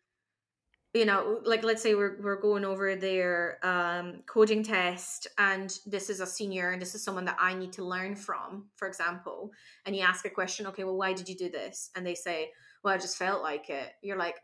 you 0.98 1.06
know, 1.06 1.40
like 1.46 1.64
let's 1.64 1.84
say 1.84 1.94
we're 1.94 2.18
we're 2.22 2.42
going 2.42 2.66
over 2.66 2.96
their 2.96 3.60
um, 3.64 4.24
coding 4.26 4.64
test, 4.64 5.28
and 5.38 5.78
this 5.86 6.10
is 6.10 6.20
a 6.20 6.26
senior, 6.26 6.72
and 6.72 6.82
this 6.82 6.96
is 6.96 7.04
someone 7.04 7.26
that 7.26 7.38
I 7.40 7.54
need 7.54 7.74
to 7.74 7.86
learn 7.86 8.16
from, 8.16 8.66
for 8.76 8.88
example, 8.88 9.52
and 9.86 9.96
you 9.96 10.02
ask 10.02 10.26
a 10.26 10.30
question, 10.30 10.66
okay, 10.68 10.84
well, 10.84 10.98
why 10.98 11.14
did 11.14 11.30
you 11.30 11.36
do 11.36 11.50
this? 11.50 11.92
And 11.96 12.06
they 12.06 12.16
say, 12.16 12.52
well, 12.84 12.94
I 12.94 12.98
just 12.98 13.18
felt 13.18 13.44
like 13.44 13.70
it. 13.70 13.92
You're 14.02 14.18
like, 14.18 14.38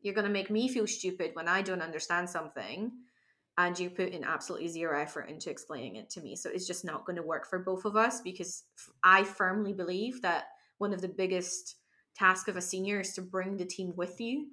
you're 0.00 0.14
gonna 0.14 0.28
make 0.28 0.50
me 0.50 0.68
feel 0.68 0.86
stupid 0.86 1.30
when 1.34 1.46
I 1.46 1.62
don't 1.62 1.80
understand 1.80 2.28
something, 2.28 2.90
and 3.56 3.78
you 3.78 3.88
put 3.88 4.08
in 4.08 4.24
absolutely 4.24 4.68
zero 4.68 5.00
effort 5.00 5.28
into 5.28 5.48
explaining 5.48 5.96
it 5.96 6.10
to 6.10 6.20
me. 6.20 6.34
So 6.34 6.50
it's 6.50 6.66
just 6.66 6.84
not 6.84 7.06
going 7.06 7.16
to 7.16 7.22
work 7.22 7.48
for 7.48 7.58
both 7.58 7.84
of 7.84 7.96
us 7.96 8.20
because 8.22 8.64
i 9.04 9.22
firmly 9.22 9.72
believe 9.72 10.22
that 10.22 10.44
one 10.78 10.92
of 10.92 11.02
the 11.02 11.08
biggest 11.08 11.76
task 12.16 12.48
of 12.48 12.56
a 12.56 12.60
senior 12.60 13.00
is 13.00 13.12
to 13.12 13.22
bring 13.22 13.56
the 13.56 13.64
team 13.64 13.92
with 13.96 14.20
you 14.20 14.46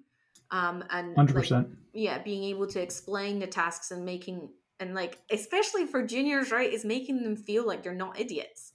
um 0.51 0.83
and 0.89 1.15
Hundred 1.15 1.35
like, 1.35 1.43
percent. 1.43 1.67
yeah 1.93 2.17
being 2.19 2.43
able 2.45 2.67
to 2.67 2.81
explain 2.81 3.39
the 3.39 3.47
tasks 3.47 3.91
and 3.91 4.05
making 4.05 4.49
and 4.79 4.95
like 4.95 5.19
especially 5.31 5.85
for 5.85 6.05
juniors 6.05 6.51
right 6.51 6.71
is 6.71 6.85
making 6.85 7.23
them 7.23 7.35
feel 7.35 7.65
like 7.67 7.83
they're 7.83 7.93
not 7.93 8.19
idiots. 8.19 8.73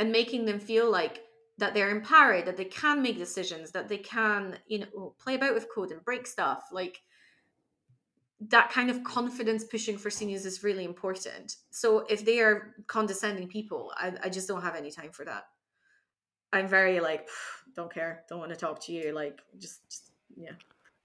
And 0.00 0.10
making 0.10 0.44
them 0.44 0.58
feel 0.58 0.90
like 0.90 1.20
that 1.58 1.72
they're 1.72 1.90
empowered 1.90 2.46
that 2.46 2.56
they 2.56 2.64
can 2.64 3.00
make 3.00 3.16
decisions 3.16 3.70
that 3.70 3.88
they 3.88 3.98
can 3.98 4.58
you 4.66 4.80
know 4.80 5.14
play 5.18 5.36
about 5.36 5.54
with 5.54 5.68
code 5.72 5.92
and 5.92 6.04
break 6.04 6.26
stuff 6.26 6.64
like 6.72 7.00
that 8.48 8.70
kind 8.70 8.90
of 8.90 9.04
confidence 9.04 9.64
pushing 9.64 9.96
for 9.96 10.10
seniors 10.10 10.44
is 10.44 10.64
really 10.64 10.84
important. 10.84 11.56
So 11.70 12.00
if 12.10 12.24
they 12.24 12.40
are 12.40 12.74
condescending 12.88 13.48
people 13.48 13.92
i, 13.96 14.12
I 14.22 14.28
just 14.28 14.48
don't 14.48 14.62
have 14.62 14.74
any 14.74 14.90
time 14.90 15.10
for 15.12 15.24
that. 15.24 15.44
I'm 16.52 16.68
very 16.68 17.00
like 17.00 17.28
don't 17.76 17.92
care 17.92 18.24
don't 18.28 18.40
want 18.40 18.50
to 18.50 18.56
talk 18.56 18.80
to 18.86 18.92
you 18.92 19.12
like 19.12 19.40
just, 19.58 19.88
just 19.88 20.10
yeah 20.36 20.52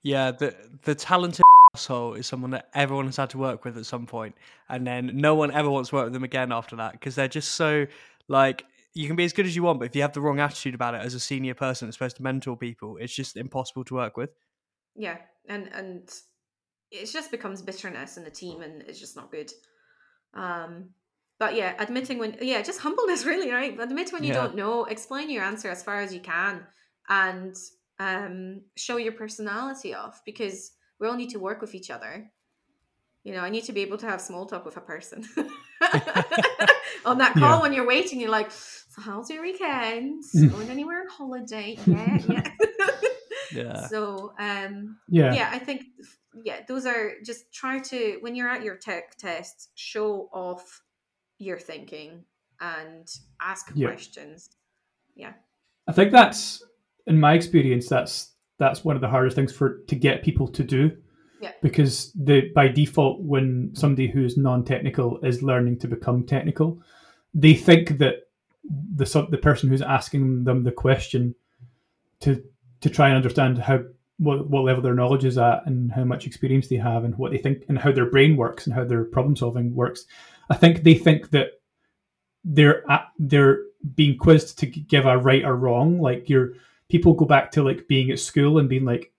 Yeah, 0.04 0.32
the 0.32 0.56
the 0.84 0.96
talented 0.96 1.44
asshole 1.76 2.14
is 2.16 2.26
someone 2.28 2.52
that 2.52 2.70
everyone 2.74 3.06
has 3.08 3.18
had 3.18 3.30
to 3.32 3.38
work 3.38 3.66
with 3.66 3.78
at 3.78 3.86
some 3.86 4.06
point, 4.06 4.36
and 4.70 4.86
then 4.88 5.12
no 5.16 5.36
one 5.36 5.52
ever 5.52 5.70
wants 5.70 5.90
to 5.90 5.96
work 5.96 6.06
with 6.06 6.14
them 6.14 6.24
again 6.24 6.52
after 6.52 6.76
that 6.78 6.94
because 6.94 7.16
they're 7.16 7.28
just 7.28 7.52
so 7.52 7.86
like 8.28 8.66
you 8.94 9.08
can 9.08 9.16
be 9.16 9.24
as 9.26 9.34
good 9.34 9.46
as 9.46 9.56
you 9.56 9.64
want, 9.64 9.80
but 9.80 9.86
if 9.86 9.96
you 9.96 10.02
have 10.02 10.14
the 10.14 10.22
wrong 10.22 10.40
attitude 10.40 10.74
about 10.76 10.96
it 10.96 11.02
as 11.02 11.14
a 11.14 11.20
senior 11.20 11.54
person 11.54 11.88
that's 11.88 11.96
supposed 11.98 12.18
to 12.18 12.24
mentor 12.24 12.58
people, 12.58 12.98
it's 12.98 13.14
just 13.14 13.38
impossible 13.38 13.84
to 13.86 13.94
work 13.96 14.18
with. 14.18 14.32
yeah 14.96 15.18
and 15.48 15.68
and 15.74 16.10
it 16.92 17.06
just 17.06 17.32
becomes 17.32 17.62
bitterness 17.62 18.18
in 18.18 18.24
the 18.24 18.30
team 18.32 18.62
and 18.62 18.82
it's 18.84 19.00
just 19.00 19.16
not 19.16 19.32
good 19.32 19.52
um 20.34 20.90
but 21.40 21.56
yeah 21.56 21.76
admitting 21.80 22.18
when 22.18 22.38
yeah 22.42 22.62
just 22.62 22.80
humbleness 22.82 23.26
really 23.32 23.52
right 23.52 23.80
admit 23.80 24.12
when 24.12 24.24
you 24.24 24.34
Yeah. 24.34 24.44
don't 24.46 24.56
know 24.56 24.86
explain 24.86 25.30
your 25.30 25.44
answer 25.44 25.70
as 25.70 25.84
far 25.84 26.02
as 26.02 26.14
you 26.14 26.20
can 26.20 26.66
and 27.10 27.56
um 28.00 28.62
show 28.78 28.98
your 28.98 29.12
personality 29.14 29.94
off 29.94 30.22
because 30.26 30.72
we 31.00 31.08
all 31.08 31.16
need 31.16 31.30
to 31.30 31.40
work 31.40 31.62
with 31.62 31.76
each 31.76 31.90
other 31.90 32.32
you 33.24 33.34
know 33.34 33.42
i 33.42 33.50
need 33.50 33.64
to 33.66 33.74
be 33.74 33.82
able 33.82 33.98
to 33.98 34.06
have 34.08 34.22
small 34.22 34.46
talk 34.46 34.66
with 34.66 34.78
a 34.78 34.82
person 34.82 35.26
on 37.06 37.18
that 37.18 37.34
call 37.34 37.58
Yeah. 37.58 37.62
when 37.62 37.74
you're 37.74 37.88
waiting 37.88 38.20
you're 38.20 38.30
like 38.30 38.52
so 38.52 39.02
how's 39.02 39.30
your 39.30 39.44
weekend? 39.44 40.24
Going 40.52 40.70
anywhere 40.70 41.02
on 41.02 41.08
holiday? 41.08 41.78
Yeah, 41.86 42.18
yeah. 42.28 42.44
Yeah. 43.52 43.88
So 43.88 44.34
um 44.40 44.98
Yeah. 45.10 45.34
yeah, 45.34 45.50
I 45.52 45.60
think 45.60 45.84
yeah, 46.44 46.62
those 46.68 46.86
are 46.86 47.14
just 47.26 47.52
try 47.52 47.80
to 47.80 48.18
when 48.22 48.36
you're 48.36 48.48
at 48.50 48.64
your 48.64 48.76
tech 48.78 49.16
test, 49.18 49.70
show 49.76 50.30
off 50.32 50.82
your 51.40 51.58
thinking 51.58 52.24
and 52.62 53.08
ask 53.42 53.72
Yeah. 53.74 53.88
questions. 53.88 54.50
Yeah. 55.16 55.34
I 55.88 55.94
think 55.94 56.12
that's 56.12 56.64
in 57.10 57.20
my 57.20 57.34
experience 57.34 57.90
that's 57.90 58.34
that's 58.58 58.86
one 58.86 58.96
of 58.96 59.02
the 59.02 59.08
hardest 59.08 59.36
things 59.36 59.52
for 59.52 59.80
to 59.88 59.96
get 59.96 60.24
people 60.24 60.48
to 60.48 60.64
do. 60.64 60.96
Yeah. 61.42 61.52
Because 61.62 62.12
the 62.14 62.52
by 62.54 62.68
default 62.68 63.22
when 63.22 63.72
somebody 63.74 64.08
who's 64.08 64.38
non-technical 64.38 65.20
is 65.24 65.42
learning 65.42 65.80
to 65.80 65.88
become 65.88 66.26
technical, 66.26 66.82
they 67.34 67.54
think 67.54 67.98
that 67.98 68.28
the 68.96 69.06
sub- 69.06 69.32
the 69.32 69.38
person 69.38 69.70
who's 69.70 69.82
asking 69.82 70.44
them 70.44 70.64
the 70.64 70.72
question 70.72 71.36
to 72.22 72.44
to 72.82 72.90
try 72.90 73.08
and 73.08 73.16
understand 73.16 73.58
how 73.58 73.84
what, 74.18 74.50
what 74.50 74.66
level 74.66 74.84
their 74.84 74.94
knowledge 74.94 75.24
is 75.24 75.38
at 75.38 75.66
and 75.66 75.92
how 75.92 76.04
much 76.04 76.28
experience 76.28 76.68
they 76.68 76.76
have 76.76 77.06
and 77.06 77.18
what 77.18 77.32
they 77.32 77.38
think 77.38 77.64
and 77.70 77.80
how 77.80 77.92
their 77.92 78.10
brain 78.10 78.36
works 78.36 78.66
and 78.66 78.76
how 78.76 78.84
their 78.84 79.06
problem 79.06 79.36
solving 79.36 79.74
works. 79.74 80.06
I 80.50 80.56
think 80.56 80.84
they 80.84 80.96
think 80.96 81.30
that 81.30 81.52
they're 82.44 82.90
at, 82.92 83.08
they're 83.18 83.60
being 83.96 84.18
quizzed 84.18 84.60
to 84.60 84.66
give 84.66 85.06
a 85.06 85.18
right 85.18 85.46
or 85.46 85.56
wrong. 85.56 86.02
Like 86.02 86.30
you're 86.30 86.54
people 86.90 87.14
go 87.14 87.26
back 87.26 87.52
to 87.52 87.64
like 87.64 87.88
being 87.88 88.12
at 88.12 88.20
school 88.20 88.58
and 88.60 88.68
being 88.70 88.86
like, 88.86 89.12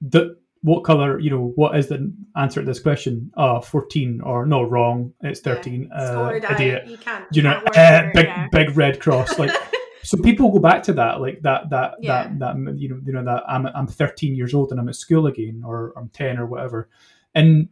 the 0.00 0.36
what 0.62 0.82
color 0.84 1.18
you 1.20 1.30
know 1.30 1.52
what 1.54 1.76
is 1.76 1.86
the 1.88 2.12
answer 2.36 2.60
to 2.60 2.66
this 2.66 2.80
question? 2.80 3.30
Oh, 3.36 3.60
14 3.60 4.20
or 4.22 4.46
no 4.46 4.62
wrong, 4.62 5.12
it's 5.22 5.40
thirteen. 5.40 5.88
Score 5.90 6.36
Uh, 6.36 6.54
idiot. 6.54 6.86
You 6.88 6.96
can't 6.98 7.24
You 7.32 7.42
know, 7.42 7.62
can't 7.72 8.06
uh, 8.08 8.10
big 8.14 8.26
yeah. 8.26 8.48
big 8.50 8.76
red 8.76 9.00
cross. 9.00 9.38
Like 9.38 9.54
so 10.02 10.16
people 10.18 10.50
go 10.50 10.58
back 10.58 10.82
to 10.84 10.92
that 10.94 11.20
like 11.20 11.40
that 11.42 11.70
that 11.70 11.94
Yeah. 12.00 12.28
that 12.38 12.38
that 12.64 12.78
you 12.78 12.88
know 12.88 13.00
you 13.04 13.12
know 13.12 13.24
that 13.24 13.44
I'm 13.48 13.66
I'm 13.66 13.86
13 13.86 14.34
years 14.34 14.54
old 14.54 14.70
and 14.70 14.80
I'm 14.80 14.88
at 14.88 14.96
school 14.96 15.26
again 15.26 15.62
or 15.64 15.92
I'm 15.96 16.08
10 16.08 16.38
or 16.38 16.46
whatever 16.46 16.88
and 17.34 17.68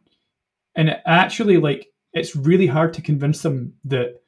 and 0.76 0.88
it 0.88 1.00
actually 1.06 1.56
like 1.56 1.88
it's 2.12 2.36
really 2.36 2.66
hard 2.66 2.94
to 2.94 3.02
convince 3.02 3.42
them 3.42 3.74
that 3.86 4.20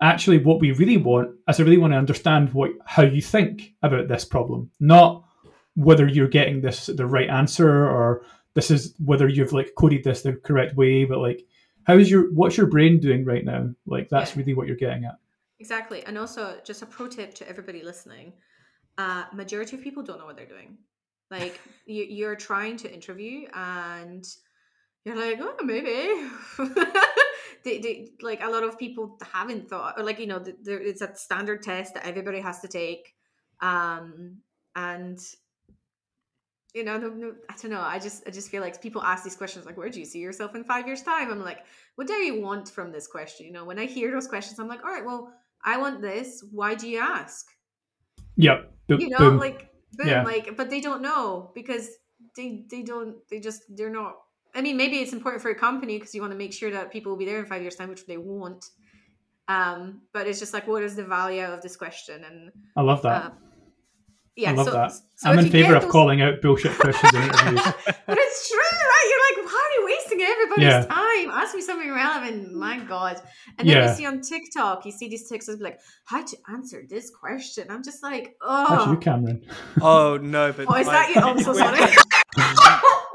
actually 0.00 0.38
what 0.38 0.60
we 0.60 0.72
really 0.72 0.96
want 0.96 1.30
is 1.48 1.60
I 1.60 1.62
really 1.62 1.78
want 1.78 1.92
to 1.92 1.98
understand 1.98 2.52
what 2.54 2.70
how 2.86 3.02
you 3.02 3.20
think 3.22 3.74
about 3.82 4.08
this 4.08 4.24
problem 4.24 4.70
not 4.80 5.24
whether 5.74 6.06
you're 6.06 6.28
getting 6.28 6.60
this 6.60 6.86
the 6.86 7.06
right 7.06 7.28
answer 7.28 7.86
or 7.88 8.22
this 8.54 8.70
is 8.70 8.94
whether 9.04 9.28
you've 9.28 9.52
like 9.52 9.72
coded 9.76 10.02
this 10.04 10.22
the 10.22 10.32
correct 10.34 10.76
way 10.76 11.04
but 11.04 11.18
like 11.18 11.46
how's 11.84 12.10
your 12.10 12.32
what's 12.32 12.56
your 12.56 12.66
brain 12.66 12.98
doing 13.00 13.24
right 13.24 13.44
now 13.44 13.68
like 13.86 14.08
that's 14.08 14.32
Yeah. 14.32 14.38
really 14.40 14.54
what 14.54 14.66
you're 14.66 14.76
getting 14.76 15.04
at 15.04 15.16
Exactly. 15.60 16.02
And 16.06 16.16
also, 16.16 16.56
just 16.64 16.80
a 16.80 16.86
pro 16.86 17.06
tip 17.06 17.34
to 17.34 17.46
everybody 17.46 17.82
listening: 17.82 18.32
uh, 18.96 19.24
majority 19.34 19.76
of 19.76 19.82
people 19.82 20.02
don't 20.02 20.18
know 20.18 20.24
what 20.24 20.34
they're 20.34 20.46
doing. 20.46 20.78
Like 21.30 21.60
you, 21.86 22.02
you're 22.04 22.34
trying 22.34 22.78
to 22.78 22.90
interview, 22.90 23.46
and 23.52 24.24
you're 25.04 25.16
like, 25.16 25.38
oh, 25.42 25.56
maybe. 25.62 26.08
they, 27.64 27.78
they, 27.78 28.08
like 28.22 28.42
a 28.42 28.48
lot 28.48 28.62
of 28.62 28.78
people 28.78 29.18
haven't 29.32 29.68
thought, 29.68 29.98
or 29.98 30.04
like 30.04 30.18
you 30.18 30.26
know, 30.26 30.38
there, 30.38 30.80
it's 30.80 31.02
a 31.02 31.14
standard 31.14 31.62
test 31.62 31.94
that 31.94 32.06
everybody 32.06 32.40
has 32.40 32.60
to 32.60 32.68
take, 32.68 33.14
um, 33.60 34.38
and 34.74 35.18
you 36.74 36.84
know, 36.84 36.96
no, 36.98 37.08
no, 37.08 37.34
I 37.48 37.54
don't 37.60 37.70
know. 37.72 37.80
I 37.80 37.98
just, 37.98 38.22
I 38.28 38.30
just 38.30 38.48
feel 38.48 38.62
like 38.62 38.80
people 38.80 39.02
ask 39.02 39.24
these 39.24 39.36
questions 39.36 39.66
like, 39.66 39.76
"Where 39.76 39.90
do 39.90 39.98
you 39.98 40.04
see 40.04 40.20
yourself 40.20 40.54
in 40.54 40.62
five 40.64 40.86
years' 40.86 41.02
time?" 41.02 41.30
I'm 41.30 41.42
like, 41.42 41.64
what 41.96 42.06
do 42.06 42.12
you 42.14 42.40
want 42.40 42.68
from 42.70 42.92
this 42.92 43.06
question? 43.08 43.46
You 43.46 43.52
know, 43.52 43.64
when 43.64 43.78
I 43.78 43.86
hear 43.86 44.10
those 44.12 44.28
questions, 44.28 44.58
I'm 44.58 44.68
like, 44.68 44.84
all 44.84 44.90
right, 44.90 45.04
well, 45.04 45.32
I 45.64 45.78
want 45.78 46.00
this. 46.00 46.44
Why 46.52 46.74
do 46.74 46.88
you 46.88 46.98
ask? 47.00 47.46
yep 48.36 48.72
You 48.88 49.08
know, 49.08 49.18
boom. 49.18 49.38
like, 49.38 49.70
boom, 49.92 50.08
Yeah. 50.08 50.22
like, 50.22 50.56
but 50.56 50.70
they 50.70 50.80
don't 50.80 51.02
know 51.02 51.50
because 51.54 51.88
they 52.36 52.64
they 52.70 52.82
don't 52.82 53.16
they 53.28 53.40
just 53.40 53.64
they're 53.76 53.90
not. 53.90 54.14
I 54.54 54.62
mean, 54.62 54.76
maybe 54.76 54.96
it's 54.96 55.12
important 55.12 55.42
for 55.42 55.50
a 55.50 55.54
company 55.54 55.98
because 55.98 56.14
you 56.14 56.20
want 56.20 56.32
to 56.32 56.38
make 56.38 56.52
sure 56.52 56.70
that 56.70 56.90
people 56.92 57.10
will 57.12 57.18
be 57.18 57.24
there 57.26 57.38
in 57.38 57.46
five 57.46 57.62
years' 57.62 57.76
time, 57.76 57.88
which 57.88 58.06
they 58.06 58.16
won't. 58.16 58.64
Um, 59.48 60.02
but 60.12 60.26
it's 60.26 60.38
just 60.38 60.52
like, 60.54 60.66
what 60.68 60.82
is 60.82 60.94
the 60.96 61.04
value 61.04 61.42
of 61.44 61.60
this 61.62 61.76
question? 61.76 62.24
And 62.24 62.52
I 62.76 62.82
love 62.82 63.02
that. 63.02 63.24
uh, 63.26 63.30
yeah, 64.36 64.50
I 64.52 64.54
love 64.54 64.66
so, 64.66 64.72
that. 64.72 64.92
so 65.16 65.30
I'm 65.30 65.38
in 65.40 65.50
favor 65.50 65.68
get 65.68 65.76
of 65.78 65.82
those- 65.82 65.92
calling 65.92 66.22
out 66.22 66.40
bullshit 66.40 66.72
questions 66.78 67.12
in 67.14 67.22
interviews. 67.22 67.60
But 68.06 68.18
it's 68.18 68.48
true, 68.48 68.58
right? 68.58 69.06
You're 69.10 69.44
like, 69.44 69.52
why 69.52 69.60
are 69.68 69.80
you 69.80 69.86
wasting 69.86 70.20
everybody's 70.22 70.64
Yeah. 70.64 70.84
time? 70.86 71.30
Ask 71.42 71.54
me 71.54 71.60
something 71.62 71.90
relevant. 71.90 72.54
My 72.54 72.78
God. 72.80 73.20
And 73.58 73.68
then 73.68 73.76
Yeah. 73.76 73.88
you 73.90 73.94
see 73.96 74.06
on 74.06 74.20
TikTok, 74.20 74.84
you 74.86 74.92
see 74.92 75.08
these 75.08 75.30
TikToks 75.30 75.58
be 75.58 75.64
like, 75.64 75.80
how 76.06 76.22
to 76.24 76.36
answer 76.48 76.84
this 76.88 77.10
question. 77.10 77.66
I'm 77.70 77.82
just 77.84 78.02
like, 78.02 78.36
oh. 78.40 78.66
That's 78.68 78.86
you, 78.86 78.92
oh. 78.92 78.96
Cameron. 78.96 79.44
Oh 79.82 80.16
no, 80.16 80.52
but 80.52 80.66
Oh, 80.68 80.74
is 80.76 80.86
like, 80.86 80.96
that 80.96 81.14
you? 81.14 81.22
Oh, 81.22 81.30
I'm 81.30 81.40
so 81.40 81.52
sorry. 81.64 81.80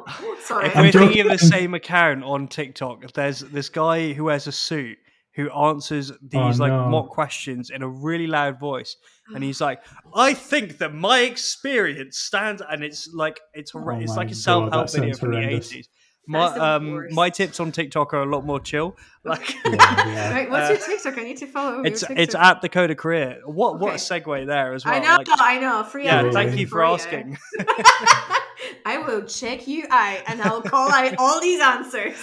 sorry. 0.43 0.68
If 0.68 0.76
I'm 0.76 0.86
we're 0.86 0.91
thinking 0.91 1.22
of 1.22 1.32
the 1.32 1.38
same 1.45 1.74
account 1.74 2.24
on 2.24 2.47
TikTok, 2.47 3.12
there's 3.14 3.39
this 3.39 3.70
guy 3.70 4.14
who 4.14 4.26
wears 4.26 4.47
a 4.47 4.51
suit 4.51 4.97
who 5.36 5.49
answers 5.51 6.12
these 6.22 6.60
Oh, 6.60 6.64
like 6.64 6.72
no. 6.72 6.88
mock 6.89 7.10
questions 7.10 7.70
in 7.70 7.82
a 7.82 7.88
really 7.89 8.28
loud 8.28 8.60
voice, 8.60 8.95
and 9.34 9.43
he's 9.43 9.60
like, 9.68 9.80
"I 10.16 10.34
think 10.34 10.78
that 10.78 10.93
my 10.93 11.20
experience 11.22 12.18
stands," 12.20 12.62
and 12.70 12.84
it's 12.84 13.10
like 13.14 13.39
it's 13.53 13.74
Oh 13.76 13.89
it's 13.99 14.16
like 14.16 14.32
a 14.32 14.36
self 14.36 14.72
help 14.72 14.88
that 14.88 14.93
video 14.93 15.10
sounds 15.14 15.20
from 15.20 15.32
the 15.32 15.39
eighties. 15.49 15.89
My 16.28 16.45
um 16.58 16.91
worst. 16.93 17.14
my 17.16 17.30
tips 17.30 17.60
on 17.60 17.72
TikTok 17.72 18.12
are 18.16 18.24
a 18.24 18.26
lot 18.26 18.45
more 18.45 18.60
chill. 18.60 18.95
Like 19.26 19.53
Yeah, 19.66 19.72
yeah. 20.08 20.34
Right, 20.34 20.49
what's 20.49 20.70
Uh, 20.70 20.74
your 20.74 20.97
TikTok? 20.97 21.18
I 21.20 21.24
need 21.24 21.38
to 21.38 21.45
follow 21.47 21.76
your 21.78 21.86
it's 21.88 21.99
TikTok. 22.01 22.18
it's 22.18 22.34
at 22.36 22.62
the 22.62 22.70
Coder 22.70 22.97
Career. 22.97 23.41
What 23.45 23.80
what 23.80 23.91
a 23.93 23.97
segue 23.97 24.45
there 24.47 24.74
as 24.74 24.86
well. 24.86 24.95
I 24.95 24.99
know, 24.99 25.16
like- 25.18 25.28
I 25.39 25.60
know. 25.60 25.84
Free 25.84 26.06
yeah, 26.06 26.20
advertising 26.20 26.49
thank 26.49 26.60
you 26.60 26.66
for 26.68 26.84
asking. 26.84 27.38
I 28.86 28.97
will 28.99 29.24
check 29.24 29.68
you 29.68 29.86
out 29.89 30.20
and 30.28 30.41
I'll 30.41 30.62
call 30.62 30.91
out 30.91 31.16
all 31.18 31.41
these 31.41 31.62
answers. 31.62 32.16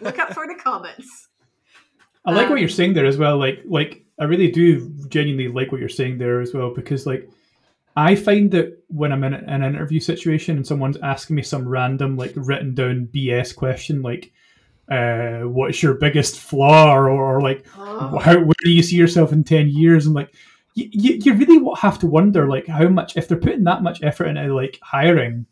Look 0.00 0.18
up 0.18 0.34
for 0.34 0.46
the 0.46 0.54
comments. 0.54 1.28
I 2.24 2.32
like 2.32 2.46
Um, 2.46 2.50
what 2.52 2.60
you're 2.60 2.68
saying 2.68 2.94
there 2.94 3.06
as 3.06 3.16
well. 3.16 3.38
Like, 3.38 3.62
like 3.64 4.04
I 4.18 4.24
really 4.24 4.50
do 4.50 4.88
genuinely 5.08 5.48
like 5.48 5.72
what 5.72 5.80
you're 5.80 5.88
saying 5.88 6.18
there 6.18 6.40
as 6.40 6.52
well 6.52 6.72
because, 6.74 7.06
like, 7.06 7.28
I 7.96 8.14
find 8.14 8.50
that 8.52 8.78
when 8.88 9.10
I'm 9.12 9.24
in 9.24 9.34
an 9.34 9.62
interview 9.64 10.00
situation 10.00 10.56
and 10.56 10.66
someone's 10.66 10.98
asking 11.02 11.36
me 11.36 11.42
some 11.42 11.66
random, 11.66 12.16
like, 12.16 12.32
written 12.36 12.74
down 12.74 13.08
BS 13.12 13.54
question, 13.56 14.02
like, 14.02 14.32
uh, 14.90 15.40
"What's 15.48 15.82
your 15.82 15.94
biggest 15.94 16.38
flaw?" 16.38 16.94
or, 16.94 17.08
or 17.08 17.40
like, 17.40 17.66
Oh. 17.76 18.18
how 18.18 18.38
where 18.38 18.54
do 18.64 18.70
you 18.70 18.82
see 18.82 18.96
yourself 18.96 19.32
in 19.32 19.42
10 19.44 19.68
years 19.70 20.06
and 20.06 20.14
like 20.14 20.34
you, 20.74 20.88
you, 20.92 21.14
you 21.24 21.34
really 21.34 21.64
have 21.78 21.98
to 21.98 22.06
wonder 22.06 22.48
like 22.48 22.66
how 22.66 22.88
much 22.88 23.16
if 23.16 23.26
they're 23.28 23.36
putting 23.38 23.64
that 23.64 23.82
much 23.82 24.02
effort 24.02 24.26
into 24.26 24.54
like 24.54 24.78
hiring 24.82 25.46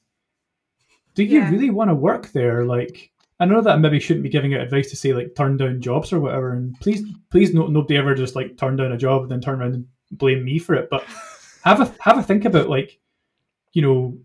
do 1.19 1.25
you 1.25 1.41
Yeah. 1.41 1.51
really 1.51 1.71
want 1.71 1.91
to 1.91 1.95
work 1.95 2.31
there 2.33 2.65
like 2.65 3.11
i 3.41 3.45
know 3.45 3.61
that 3.61 3.75
i 3.75 3.77
maybe 3.77 3.99
shouldn't 3.99 4.23
be 4.23 4.29
giving 4.29 4.55
out 4.55 4.61
advice 4.61 4.89
to 4.91 4.97
say 4.97 5.13
like 5.13 5.35
turn 5.35 5.57
down 5.57 5.81
jobs 5.81 6.13
or 6.13 6.21
whatever 6.21 6.53
and 6.53 6.79
please 6.81 7.03
please 7.31 7.53
no, 7.53 7.67
nobody 7.67 7.97
ever 7.97 8.15
just 8.15 8.37
like 8.37 8.57
turn 8.57 8.77
down 8.77 8.93
a 8.93 8.97
job 8.97 9.23
and 9.23 9.31
then 9.31 9.41
turn 9.41 9.61
around 9.61 9.75
and 9.75 9.87
blame 10.13 10.45
me 10.45 10.59
for 10.59 10.75
it 10.75 10.89
but 10.91 11.03
have 11.65 11.81
a 11.81 11.93
have 12.01 12.19
a 12.19 12.23
think 12.23 12.45
about 12.45 12.69
like 12.69 12.99
you 13.73 13.83
know 13.83 14.17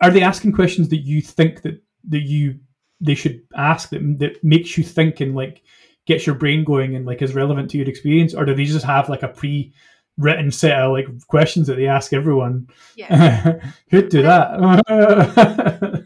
are 0.00 0.10
they 0.12 0.22
asking 0.22 0.52
questions 0.52 0.88
that 0.88 0.98
you 0.98 1.20
think 1.20 1.62
that 1.62 1.82
that 2.08 2.22
you 2.22 2.58
they 3.00 3.14
should 3.16 3.42
ask 3.56 3.90
that 3.90 4.18
that 4.18 4.42
makes 4.44 4.78
you 4.78 4.84
think 4.84 5.20
and 5.20 5.34
like 5.34 5.62
gets 6.06 6.24
your 6.26 6.34
brain 6.34 6.64
going 6.64 6.96
and 6.96 7.04
like 7.04 7.20
is 7.20 7.34
relevant 7.34 7.68
to 7.70 7.76
your 7.76 7.88
experience, 7.88 8.32
or 8.34 8.44
do 8.46 8.54
they 8.54 8.64
just 8.64 8.84
have 8.84 9.10
like 9.10 9.22
a 9.22 9.28
pre-written 10.20 10.50
set 10.50 10.78
of 10.78 10.92
like 10.92 11.06
questions 11.26 11.66
that 11.66 11.76
they 11.76 11.86
ask 11.86 12.12
everyone? 12.12 12.68
Yeah. 12.96 13.60
Who'd 13.90 14.08
do 14.08 14.22
that? 14.22 16.04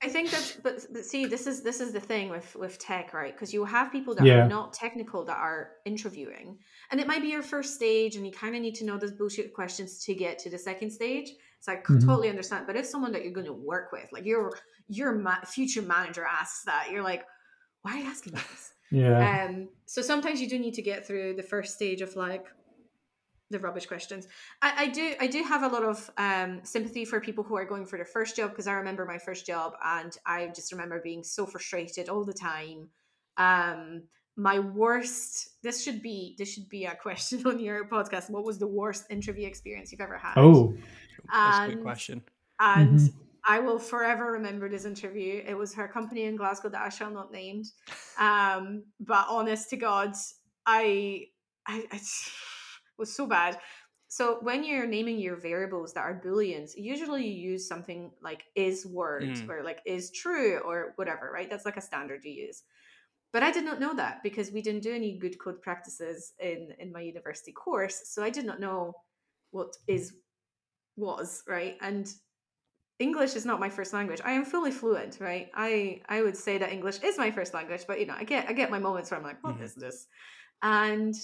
I 0.00 0.08
think 0.08 0.30
that's 0.30 0.52
but, 0.52 0.86
but 0.92 1.04
see 1.04 1.26
this 1.26 1.46
is 1.48 1.62
this 1.62 1.80
is 1.80 1.92
the 1.92 1.98
thing 2.00 2.28
with 2.28 2.54
with 2.54 2.78
tech 2.78 3.12
right 3.12 3.32
because 3.34 3.52
you 3.52 3.64
have 3.64 3.90
people 3.90 4.14
that 4.14 4.24
Yeah. 4.24 4.44
are 4.44 4.48
not 4.48 4.72
technical 4.72 5.24
that 5.24 5.36
are 5.36 5.70
interviewing 5.84 6.56
and 6.92 7.00
it 7.00 7.06
might 7.08 7.20
be 7.20 7.28
your 7.28 7.42
first 7.42 7.74
stage 7.74 8.14
and 8.14 8.24
you 8.24 8.30
kind 8.32 8.54
of 8.54 8.62
need 8.62 8.76
to 8.76 8.84
know 8.84 8.96
those 8.96 9.12
bullshit 9.12 9.52
questions 9.52 10.02
to 10.04 10.14
get 10.14 10.38
to 10.40 10.50
the 10.50 10.58
second 10.58 10.90
stage 10.92 11.30
so 11.60 11.72
I 11.72 11.76
Mhm. 11.76 12.06
totally 12.06 12.28
understand 12.28 12.66
but 12.66 12.76
if 12.76 12.86
someone 12.86 13.10
that 13.12 13.24
you're 13.24 13.32
going 13.32 13.46
to 13.46 13.52
work 13.52 13.90
with 13.90 14.08
like 14.12 14.24
your 14.24 14.56
your 14.88 15.12
ma- 15.16 15.44
future 15.44 15.82
manager 15.82 16.24
asks 16.24 16.62
that 16.64 16.90
you're 16.92 17.02
like 17.02 17.24
why 17.82 17.94
are 17.94 17.98
you 17.98 18.06
asking 18.06 18.34
this 18.34 18.72
yeah, 18.90 19.46
um 19.48 19.68
so 19.84 20.00
sometimes 20.00 20.40
you 20.40 20.48
do 20.48 20.58
need 20.60 20.74
to 20.74 20.82
get 20.82 21.04
through 21.06 21.34
the 21.34 21.42
first 21.42 21.74
stage 21.74 22.00
of 22.02 22.14
like 22.14 22.46
the 23.50 23.58
rubbish 23.58 23.86
questions 23.86 24.26
I, 24.62 24.72
I 24.84 24.86
do 24.88 25.14
i 25.20 25.26
do 25.26 25.42
have 25.42 25.62
a 25.62 25.68
lot 25.68 25.82
of 25.82 26.10
um 26.18 26.60
sympathy 26.64 27.04
for 27.04 27.20
people 27.20 27.44
who 27.44 27.56
are 27.56 27.64
going 27.64 27.86
for 27.86 27.96
their 27.96 28.04
first 28.04 28.36
job 28.36 28.50
because 28.50 28.66
i 28.66 28.72
remember 28.72 29.04
my 29.04 29.18
first 29.18 29.46
job 29.46 29.72
and 29.84 30.16
i 30.26 30.48
just 30.48 30.72
remember 30.72 31.00
being 31.02 31.22
so 31.24 31.46
frustrated 31.46 32.08
all 32.08 32.24
the 32.24 32.32
time 32.34 32.88
um 33.36 34.02
my 34.36 34.58
worst 34.58 35.50
this 35.62 35.82
should 35.82 36.00
be 36.02 36.34
this 36.38 36.52
should 36.52 36.68
be 36.68 36.84
a 36.84 36.94
question 36.94 37.42
on 37.46 37.58
your 37.58 37.88
podcast 37.88 38.30
what 38.30 38.44
was 38.44 38.58
the 38.58 38.66
worst 38.66 39.04
interview 39.10 39.46
experience 39.46 39.90
you've 39.92 40.00
ever 40.00 40.18
had 40.18 40.34
oh, 40.36 40.74
That's 41.32 41.58
a 41.58 41.66
good 41.68 41.82
question. 41.82 42.22
and 42.60 42.98
Mhm. 42.98 43.14
I 43.48 43.60
will 43.60 43.78
forever 43.78 44.32
remember 44.32 44.68
this 44.68 44.84
interview. 44.84 45.42
It 45.46 45.56
was 45.56 45.72
her 45.74 45.88
company 45.88 46.24
in 46.24 46.36
Glasgow 46.36 46.68
that 46.68 46.82
I 46.82 46.90
shall 46.90 47.10
not 47.10 47.32
name. 47.32 47.62
Um, 48.18 48.82
but 48.98 49.26
honest 49.28 49.70
to 49.70 49.76
God, 49.76 50.12
I, 50.66 51.26
I, 51.66 51.84
I 51.92 52.00
was 52.98 53.14
so 53.14 53.26
bad. 53.26 53.58
So 54.08 54.38
when 54.40 54.64
you're 54.64 54.86
naming 54.86 55.18
your 55.18 55.36
variables 55.36 55.92
that 55.94 56.00
are 56.00 56.20
booleans, 56.24 56.72
usually 56.76 57.26
you 57.26 57.50
use 57.52 57.68
something 57.68 58.12
like 58.22 58.44
is 58.54 58.86
word 58.86 59.22
Mm. 59.22 59.48
or 59.48 59.62
like 59.62 59.80
is 59.86 60.10
true 60.10 60.58
or 60.64 60.92
whatever, 60.96 61.30
right? 61.32 61.48
That's 61.50 61.66
like 61.66 61.76
a 61.76 61.82
standard 61.82 62.24
you 62.24 62.32
use. 62.32 62.62
But 63.32 63.42
I 63.42 63.50
did 63.52 63.64
not 63.64 63.80
know 63.80 63.94
that 63.94 64.22
because 64.22 64.50
we 64.52 64.62
didn't 64.62 64.82
do 64.82 64.94
any 64.94 65.18
good 65.18 65.38
code 65.38 65.60
practices 65.62 66.32
in 66.40 66.72
in 66.78 66.92
my 66.92 67.00
university 67.02 67.52
course, 67.52 68.02
so 68.08 68.22
I 68.22 68.30
did 68.30 68.46
not 68.46 68.60
know 68.60 68.94
what 69.50 69.76
is 69.86 70.14
was 70.96 71.42
right 71.46 71.76
and 71.80 72.12
english 72.98 73.36
is 73.36 73.46
not 73.46 73.60
my 73.60 73.70
first 73.70 73.92
language 73.92 74.20
i 74.24 74.32
am 74.32 74.44
fully 74.44 74.70
fluent 74.70 75.18
right 75.20 75.50
i 75.54 76.00
i 76.08 76.22
would 76.22 76.36
say 76.36 76.58
that 76.58 76.72
english 76.72 76.98
is 77.02 77.18
my 77.18 77.30
first 77.30 77.54
language 77.54 77.84
but 77.86 78.00
you 78.00 78.06
know 78.06 78.14
i 78.18 78.24
get 78.24 78.48
i 78.48 78.52
get 78.52 78.70
my 78.70 78.78
moments 78.78 79.10
where 79.10 79.18
i'm 79.18 79.24
like 79.26 79.42
what 79.44 79.56
Mhm. 79.56 79.62
is 79.62 79.74
this 79.74 80.06
and 80.62 81.14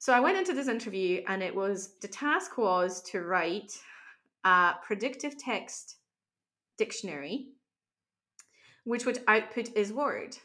so 0.00 0.12
i 0.12 0.18
went 0.18 0.36
into 0.36 0.52
this 0.54 0.66
interview 0.66 1.22
and 1.28 1.42
it 1.42 1.54
was 1.54 1.94
the 2.00 2.08
task 2.08 2.58
was 2.58 3.00
to 3.02 3.20
write 3.22 3.72
a 4.44 4.72
predictive 4.82 5.38
text 5.38 5.96
dictionary 6.78 7.48
which 8.84 9.04
would 9.06 9.20
output 9.28 9.68
is 9.76 9.92
word 9.92 10.36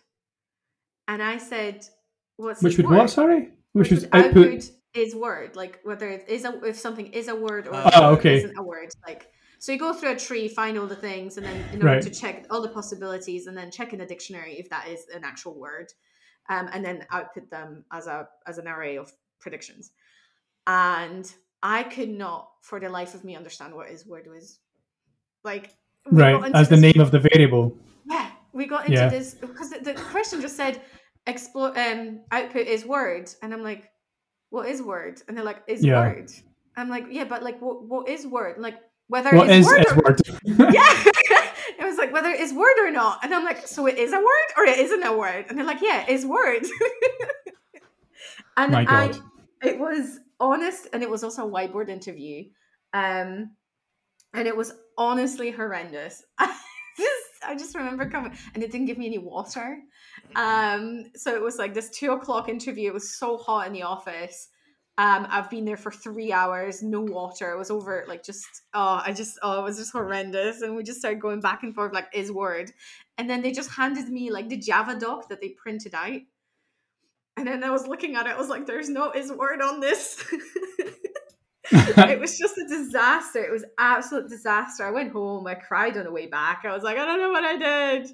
and 1.08 1.24
i 1.24 1.38
said 1.38 1.86
what's 2.38 2.62
Which 2.62 2.78
would 2.78 2.88
word? 2.90 2.98
what? 2.98 3.10
Sorry, 3.10 3.50
which 3.74 3.92
was 3.92 4.04
would 4.04 4.14
output. 4.16 4.70
is 4.94 5.16
word 5.16 5.56
like 5.56 5.80
whether 5.84 6.10
it 6.10 6.26
is 6.28 6.46
a 6.46 6.52
if 6.64 6.78
something 6.78 7.08
is 7.08 7.28
a 7.30 7.36
word 7.36 7.68
or 7.68 7.82
Oh, 7.96 8.10
okay. 8.16 8.36
isn't 8.38 8.58
a 8.58 8.64
word 8.64 8.90
like 9.08 9.28
so 9.60 9.72
you 9.72 9.80
go 9.80 9.94
through 9.94 10.12
a 10.12 10.16
tree 10.28 10.48
find 10.50 10.78
all 10.78 10.86
the 10.88 10.96
things 11.10 11.38
and 11.38 11.46
then 11.46 11.56
in 11.74 11.82
order 11.82 11.86
Right. 11.96 12.02
to 12.02 12.10
check 12.10 12.46
all 12.50 12.62
the 12.62 12.70
possibilities 12.70 13.48
and 13.48 13.56
then 13.58 13.72
check 13.72 13.94
in 13.94 14.00
the 14.00 14.06
dictionary 14.06 14.54
if 14.60 14.70
that 14.70 14.88
is 14.90 15.06
an 15.16 15.24
actual 15.24 15.58
word 15.58 15.88
um, 16.50 16.70
and 16.74 16.84
then 16.86 17.06
output 17.12 17.50
them 17.50 17.86
as 17.92 18.06
a 18.08 18.28
as 18.46 18.58
an 18.58 18.68
array 18.68 18.98
of 18.98 19.12
predictions 19.46 19.92
and 20.68 21.26
i 21.62 21.84
could 21.84 22.10
not 22.10 22.50
for 22.62 22.80
the 22.80 22.90
life 22.90 23.14
of 23.14 23.24
me 23.24 23.36
understand 23.36 23.74
what 23.76 23.88
his 23.94 24.06
word 24.12 24.26
was 24.36 24.60
like 25.44 25.70
Right, 26.12 26.36
as 26.54 26.70
the 26.70 26.78
name 26.78 27.00
of 27.00 27.10
the 27.10 27.20
variable. 27.32 27.76
yeah, 28.06 28.30
we 28.54 28.68
got 28.68 28.82
into 28.86 29.00
Yeah. 29.02 29.10
this 29.10 29.34
because 29.34 29.72
the, 29.72 29.80
the 29.80 29.94
question 30.14 30.40
just 30.40 30.56
said 30.56 30.80
explore 31.26 31.72
um 31.80 32.20
output 32.32 32.68
is 32.68 32.86
word, 32.86 33.26
and 33.42 33.52
I'm 33.54 33.64
like, 33.64 33.90
what 34.52 34.70
is 34.70 34.84
word? 34.84 35.16
And 35.28 35.36
they're 35.36 35.44
like, 35.52 35.62
is 35.68 35.84
Yeah. 35.84 36.00
word. 36.00 36.32
I'm 36.78 36.90
like, 36.90 37.06
yeah, 37.10 37.24
but 37.24 37.42
like, 37.42 37.60
what 37.60 37.84
what 37.92 38.08
is 38.08 38.28
word? 38.28 38.60
Like 38.60 38.78
whether 39.08 39.36
What 39.36 39.50
is 39.50 39.66
word 39.66 39.80
or, 39.80 39.92
Edward? 39.92 40.22
yeah. 40.78 40.94
it 41.82 41.84
was 41.90 41.98
like 41.98 42.14
whether 42.14 42.30
it's 42.30 42.54
word 42.54 42.78
or 42.86 42.92
not, 42.92 43.14
and 43.24 43.34
I'm 43.34 43.44
like, 43.44 43.66
so 43.68 43.88
it 43.88 43.98
is 43.98 44.14
a 44.14 44.18
word 44.30 44.50
or 44.58 44.66
it 44.66 44.78
isn't 44.78 45.04
a 45.04 45.18
word? 45.18 45.46
And 45.50 45.58
they're 45.58 45.66
like, 45.74 45.82
yeah, 45.82 46.06
it's 46.08 46.24
word. 46.24 46.64
and 48.58 48.76
I. 48.76 49.12
it 49.66 49.80
was 49.80 50.20
honest, 50.40 50.88
and 50.94 51.02
it 51.04 51.10
was 51.10 51.24
also 51.24 51.48
a 51.48 51.52
whiteboard 51.52 51.90
interview, 51.90 52.46
um, 52.94 53.52
and 54.34 54.48
it 54.48 54.56
was 54.56 54.74
honestly 54.98 55.52
horrendous. 55.52 56.24
I 56.38 56.56
just, 56.98 57.44
I 57.48 57.56
just 57.56 57.76
remember 57.76 58.10
coming, 58.10 58.38
and 58.54 58.64
it 58.64 58.72
didn't 58.72 58.88
give 58.88 58.98
me 58.98 59.08
any 59.08 59.18
water. 59.18 59.80
Um, 60.36 61.06
so 61.16 61.34
it 61.36 61.42
was 61.42 61.58
like 61.58 61.74
this 61.74 61.90
two 61.90 62.12
o'clock 62.12 62.48
interview. 62.50 62.90
It 62.90 62.94
was 62.94 63.18
so 63.18 63.38
hot 63.38 63.68
in 63.68 63.74
the 63.74 63.84
office. 63.84 64.50
Um, 64.98 65.28
I've 65.30 65.50
been 65.50 65.66
there 65.66 65.76
for 65.76 65.92
three 65.92 66.32
hours, 66.32 66.82
no 66.82 67.02
water. 67.02 67.52
It 67.52 67.58
was 67.58 67.70
over 67.70 68.06
like 68.08 68.24
just 68.24 68.48
oh, 68.74 69.02
I 69.06 69.12
just 69.12 69.38
oh, 69.44 69.60
it 69.60 69.64
was 69.64 69.78
just 69.78 69.92
horrendous. 69.92 70.62
And 70.62 70.76
we 70.76 70.84
just 70.84 71.00
started 71.00 71.20
going 71.20 71.42
back 71.42 71.64
and 71.64 71.76
forth 71.76 71.94
like 71.94 72.08
is 72.14 72.32
word, 72.32 72.72
and 73.18 73.30
then 73.30 73.42
they 73.42 73.52
just 73.52 73.72
handed 73.72 74.08
me 74.08 74.32
like 74.32 74.48
the 74.48 74.58
Java 74.58 74.98
doc 74.98 75.28
that 75.30 75.42
they 75.42 75.50
printed 75.50 75.94
out. 75.94 76.22
And 77.38 77.48
then 77.48 77.64
I 77.64 77.70
was 77.70 77.88
looking 77.88 78.16
at 78.16 78.28
it, 78.28 78.34
I 78.34 78.38
was 78.38 78.50
like, 78.50 78.66
"There's 78.66 78.90
no 78.90 79.12
is 79.12 79.32
word 79.32 79.62
on 79.62 79.80
this." 79.80 80.24
it 81.72 82.20
was 82.20 82.38
just 82.38 82.58
a 82.58 82.68
disaster. 82.68 83.44
It 83.44 83.52
was 83.52 83.66
absolute 83.78 84.30
disaster. 84.30 84.86
I 84.86 84.92
went 84.92 85.12
home. 85.12 85.48
I 85.48 85.56
cried 85.56 85.98
on 85.98 86.04
the 86.04 86.12
way 86.12 86.28
back. 86.28 86.64
I 86.64 86.74
was 86.74 86.84
like, 86.84 86.98
I 86.98 87.06
don't 87.06 87.20
know 87.20 87.32
what 87.32 87.44
I 87.44 87.58
did. 87.58 88.10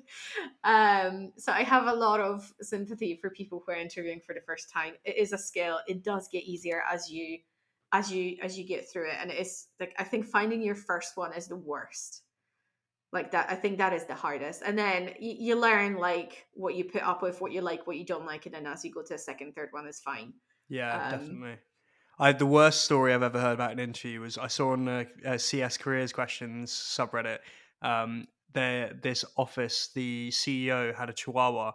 Um, 0.63 1.31
so 1.37 1.51
I 1.51 1.63
have 1.63 1.87
a 1.87 1.93
lot 1.93 2.19
of 2.19 2.53
sympathy 2.61 3.17
for 3.19 3.29
people 3.29 3.63
who 3.65 3.73
are 3.73 3.75
interviewing 3.75 4.21
for 4.25 4.33
the 4.33 4.41
first 4.41 4.71
time. 4.71 4.93
It 5.03 5.17
is 5.17 5.33
a 5.33 5.37
skill. 5.37 5.79
It 5.87 6.03
does 6.03 6.27
get 6.31 6.43
easier 6.43 6.83
as 6.89 7.11
you 7.11 7.39
as 7.93 8.11
you 8.11 8.37
as 8.41 8.57
you 8.57 8.65
get 8.65 8.89
through 8.89 9.09
it. 9.09 9.17
And 9.19 9.31
it's 9.31 9.67
like 9.79 9.93
I 9.97 10.03
think 10.03 10.25
finding 10.25 10.61
your 10.61 10.75
first 10.75 11.17
one 11.17 11.33
is 11.33 11.47
the 11.47 11.57
worst. 11.57 12.23
Like 13.13 13.31
that, 13.31 13.49
I 13.49 13.55
think 13.55 13.77
that 13.79 13.91
is 13.93 14.05
the 14.05 14.15
hardest. 14.15 14.61
And 14.65 14.77
then 14.77 15.11
you, 15.19 15.35
you 15.39 15.55
learn 15.59 15.95
like 15.97 16.45
what 16.53 16.75
you 16.75 16.85
put 16.85 17.01
up 17.03 17.21
with, 17.21 17.41
what 17.41 17.51
you 17.51 17.61
like, 17.61 17.85
what 17.85 17.97
you 17.97 18.05
don't 18.05 18.25
like, 18.25 18.45
and 18.45 18.55
then 18.55 18.65
as 18.65 18.85
you 18.85 18.91
go 18.93 19.01
to 19.03 19.15
a 19.15 19.17
second, 19.17 19.53
third 19.53 19.69
one 19.71 19.85
is 19.87 19.99
fine. 19.99 20.33
Yeah, 20.69 21.07
Um, 21.07 21.11
definitely. 21.19 21.55
I 22.19 22.31
the 22.33 22.45
worst 22.45 22.83
story 22.83 23.13
I've 23.13 23.23
ever 23.23 23.39
heard 23.41 23.53
about 23.53 23.71
an 23.71 23.79
interview 23.79 24.21
was 24.21 24.37
I 24.37 24.47
saw 24.47 24.71
on 24.73 24.85
the 24.85 25.07
uh, 25.25 25.37
CS 25.37 25.77
Careers 25.77 26.13
Questions 26.13 26.71
subreddit. 26.71 27.39
Um, 27.81 28.27
there, 28.53 28.93
this 29.01 29.25
office, 29.37 29.89
the 29.95 30.29
CEO 30.31 30.95
had 30.95 31.09
a 31.09 31.13
Chihuahua, 31.13 31.71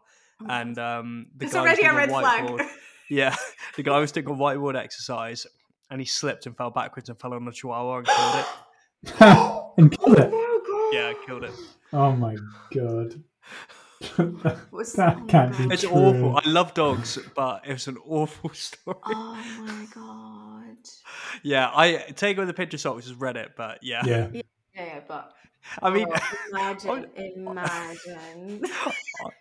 and 0.48 0.78
um, 0.78 1.26
the 1.36 1.46
it's 1.46 1.54
guy 1.54 1.60
was 1.62 1.66
already 1.68 1.82
a 1.82 1.90
doing 1.90 1.96
red 1.96 2.08
whiteboard. 2.10 2.56
flag. 2.56 2.68
Yeah, 3.08 3.36
the 3.76 3.82
guy 3.84 3.98
was 4.00 4.10
doing 4.12 4.26
a 4.26 4.30
whiteboard 4.30 4.76
exercise, 4.76 5.46
and 5.90 6.00
he 6.00 6.06
slipped 6.06 6.46
and 6.46 6.56
fell 6.56 6.70
backwards 6.70 7.08
and 7.08 7.18
fell 7.20 7.34
on 7.34 7.44
the 7.44 7.52
Chihuahua 7.52 7.98
and 7.98 8.06
killed 8.06 8.34
it. 9.20 9.66
and 9.78 9.98
killed 9.98 10.18
it. 10.18 10.45
My 10.96 11.08
Yeah, 11.10 11.12
killed 11.26 11.44
it. 11.44 11.52
Oh 11.92 12.12
my 12.12 12.36
god. 12.74 13.22
Was- 14.70 14.92
that 14.94 15.16
oh 15.22 15.24
can't 15.26 15.52
God. 15.52 15.68
be 15.68 15.74
It's 15.74 15.82
true. 15.82 15.90
awful. 15.92 16.36
I 16.36 16.48
love 16.48 16.74
dogs, 16.74 17.18
but 17.34 17.66
it 17.66 17.72
was 17.72 17.86
an 17.88 17.98
awful 18.06 18.50
story. 18.54 18.96
Oh 19.04 19.38
my 19.60 19.86
god. 19.94 20.76
Yeah, 21.42 21.70
I 21.74 21.96
take 22.16 22.36
it 22.36 22.40
with 22.40 22.50
a 22.50 22.54
pinch 22.54 22.74
of 22.74 22.80
salt, 22.80 22.96
which 22.96 23.06
is 23.06 23.14
Reddit, 23.14 23.50
but 23.56 23.82
yeah. 23.82 24.02
Yeah. 24.04 24.28
Yeah, 24.32 24.42
yeah, 24.76 25.00
but 25.08 25.32
I 25.82 25.90
mean, 25.90 26.06
oh, 26.10 26.18
imagine, 26.52 27.06
imagine. 27.16 28.62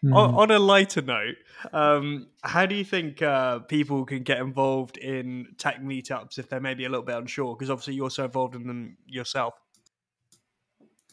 Mm. 0.04 0.16
on, 0.16 0.36
on 0.36 0.52
a 0.52 0.58
lighter 0.60 1.02
note, 1.02 1.36
um, 1.74 2.28
how 2.42 2.66
do 2.66 2.74
you 2.76 2.86
think 2.86 3.22
uh, 3.22 3.60
people 3.60 4.06
can 4.06 4.24
get 4.24 4.40
involved 4.40 4.98
in 4.98 5.48
tech 5.58 5.82
meetups 5.82 6.38
if 6.40 6.48
they're 6.50 6.60
maybe 6.62 6.86
a 6.86 6.90
little 6.90 7.06
bit 7.06 7.16
unsure? 7.18 7.56
Because 7.56 7.70
obviously 7.70 7.96
you're 7.96 8.10
so 8.10 8.26
involved 8.26 8.56
in 8.56 8.66
them 8.66 8.98
yourself. 9.06 9.54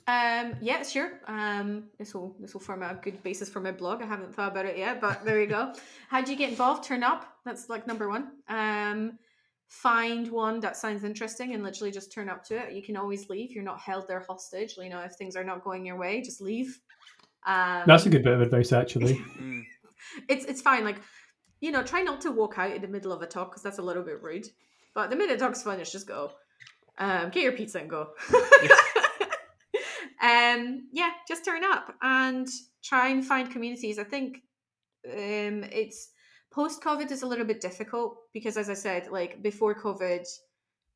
Um, 0.08 0.56
yeah, 0.60 0.82
sure. 0.82 1.20
Um, 1.28 1.84
this 1.98 2.14
will 2.14 2.34
this 2.40 2.54
will 2.54 2.60
form 2.60 2.82
a 2.82 2.94
good 2.94 3.22
basis 3.22 3.48
for 3.48 3.60
my 3.60 3.70
blog. 3.70 4.02
I 4.02 4.06
haven't 4.06 4.34
thought 4.34 4.50
about 4.50 4.66
it 4.66 4.76
yet, 4.76 5.00
but 5.00 5.24
there 5.24 5.40
you 5.40 5.46
go. 5.46 5.72
How 6.08 6.20
do 6.20 6.32
you 6.32 6.38
get 6.38 6.50
involved? 6.50 6.84
Turn 6.84 7.02
up. 7.02 7.36
That's 7.44 7.68
like 7.68 7.86
number 7.86 8.08
one. 8.08 8.32
Um, 8.48 9.18
find 9.68 10.28
one 10.28 10.60
that 10.60 10.76
sounds 10.76 11.04
interesting 11.04 11.54
and 11.54 11.62
literally 11.62 11.92
just 11.92 12.12
turn 12.12 12.28
up 12.28 12.44
to 12.44 12.56
it. 12.56 12.72
You 12.72 12.82
can 12.82 12.96
always 12.96 13.28
leave. 13.30 13.52
You're 13.52 13.64
not 13.64 13.80
held 13.80 14.08
there 14.08 14.24
hostage. 14.28 14.76
You 14.76 14.90
know, 14.90 15.00
if 15.00 15.12
things 15.12 15.36
are 15.36 15.44
not 15.44 15.62
going 15.62 15.86
your 15.86 15.96
way, 15.96 16.20
just 16.20 16.40
leave. 16.40 16.78
Um, 17.46 17.84
That's 17.86 18.06
a 18.06 18.10
good 18.10 18.24
bit 18.24 18.34
of 18.34 18.40
advice, 18.40 18.72
actually. 18.72 19.22
Mm. 19.38 19.64
it's 20.28 20.44
it's 20.44 20.60
fine. 20.60 20.84
Like, 20.84 21.00
you 21.60 21.70
know, 21.70 21.82
try 21.82 22.02
not 22.02 22.20
to 22.22 22.32
walk 22.32 22.58
out 22.58 22.72
in 22.72 22.82
the 22.82 22.88
middle 22.88 23.12
of 23.12 23.22
a 23.22 23.26
talk 23.26 23.50
because 23.50 23.62
that's 23.62 23.78
a 23.78 23.82
little 23.82 24.02
bit 24.02 24.20
rude. 24.20 24.46
But 24.94 25.10
the 25.10 25.16
minute 25.16 25.38
talk's 25.38 25.62
finished, 25.62 25.92
just 25.92 26.08
go. 26.08 26.32
Um, 26.98 27.30
get 27.30 27.44
your 27.44 27.52
pizza 27.52 27.78
and 27.78 27.88
go. 27.88 28.10
um, 30.22 30.88
yeah, 30.92 31.10
just 31.26 31.44
turn 31.44 31.64
up 31.64 31.94
and 32.00 32.48
try 32.82 33.08
and 33.08 33.24
find 33.24 33.50
communities. 33.50 33.98
I 33.98 34.04
think 34.04 34.38
um, 35.06 35.64
it's 35.64 36.10
post 36.52 36.82
COVID 36.82 37.10
is 37.10 37.22
a 37.22 37.26
little 37.26 37.44
bit 37.44 37.60
difficult 37.60 38.16
because, 38.32 38.56
as 38.56 38.70
I 38.70 38.74
said, 38.74 39.08
like 39.10 39.42
before 39.42 39.74
COVID, 39.74 40.24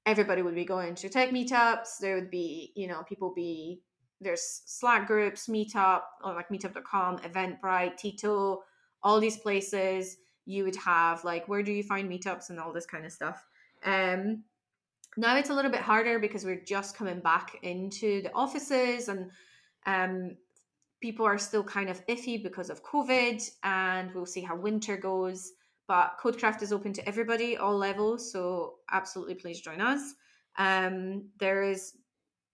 everybody 0.06 0.42
would 0.42 0.54
be 0.54 0.64
going 0.64 0.94
to 0.94 1.08
tech 1.08 1.30
meetups. 1.30 1.98
There 2.00 2.14
would 2.14 2.30
be, 2.30 2.72
you 2.76 2.86
know, 2.86 3.02
people 3.08 3.34
be 3.34 3.82
there's 4.20 4.62
Slack 4.66 5.06
groups, 5.06 5.46
Meetup, 5.46 6.02
or 6.24 6.34
like 6.34 6.48
Meetup.com, 6.48 7.18
Eventbrite, 7.18 7.96
Tito, 7.98 8.62
all 9.02 9.20
these 9.20 9.36
places. 9.36 10.16
You 10.46 10.64
would 10.64 10.76
have 10.76 11.24
like 11.24 11.48
where 11.48 11.62
do 11.62 11.72
you 11.72 11.82
find 11.82 12.08
meetups 12.08 12.50
and 12.50 12.60
all 12.60 12.72
this 12.72 12.86
kind 12.86 13.04
of 13.04 13.12
stuff. 13.12 13.44
Um, 13.84 14.44
now 15.16 15.36
it's 15.36 15.50
a 15.50 15.54
little 15.54 15.70
bit 15.70 15.80
harder 15.80 16.18
because 16.18 16.44
we're 16.44 16.60
just 16.64 16.96
coming 16.96 17.20
back 17.20 17.58
into 17.62 18.22
the 18.22 18.32
offices 18.34 19.08
and 19.08 19.30
um, 19.86 20.36
people 21.00 21.24
are 21.26 21.38
still 21.38 21.62
kind 21.62 21.88
of 21.88 22.04
iffy 22.06 22.42
because 22.42 22.70
of 22.70 22.82
COVID, 22.82 23.48
and 23.62 24.14
we'll 24.14 24.26
see 24.26 24.40
how 24.40 24.56
winter 24.56 24.96
goes. 24.96 25.52
But 25.88 26.16
Codecraft 26.20 26.62
is 26.62 26.72
open 26.72 26.92
to 26.94 27.08
everybody, 27.08 27.56
all 27.56 27.76
levels, 27.76 28.32
so 28.32 28.76
absolutely 28.90 29.36
please 29.36 29.60
join 29.60 29.80
us. 29.80 30.14
Um, 30.58 31.28
there 31.38 31.62
is 31.62 31.92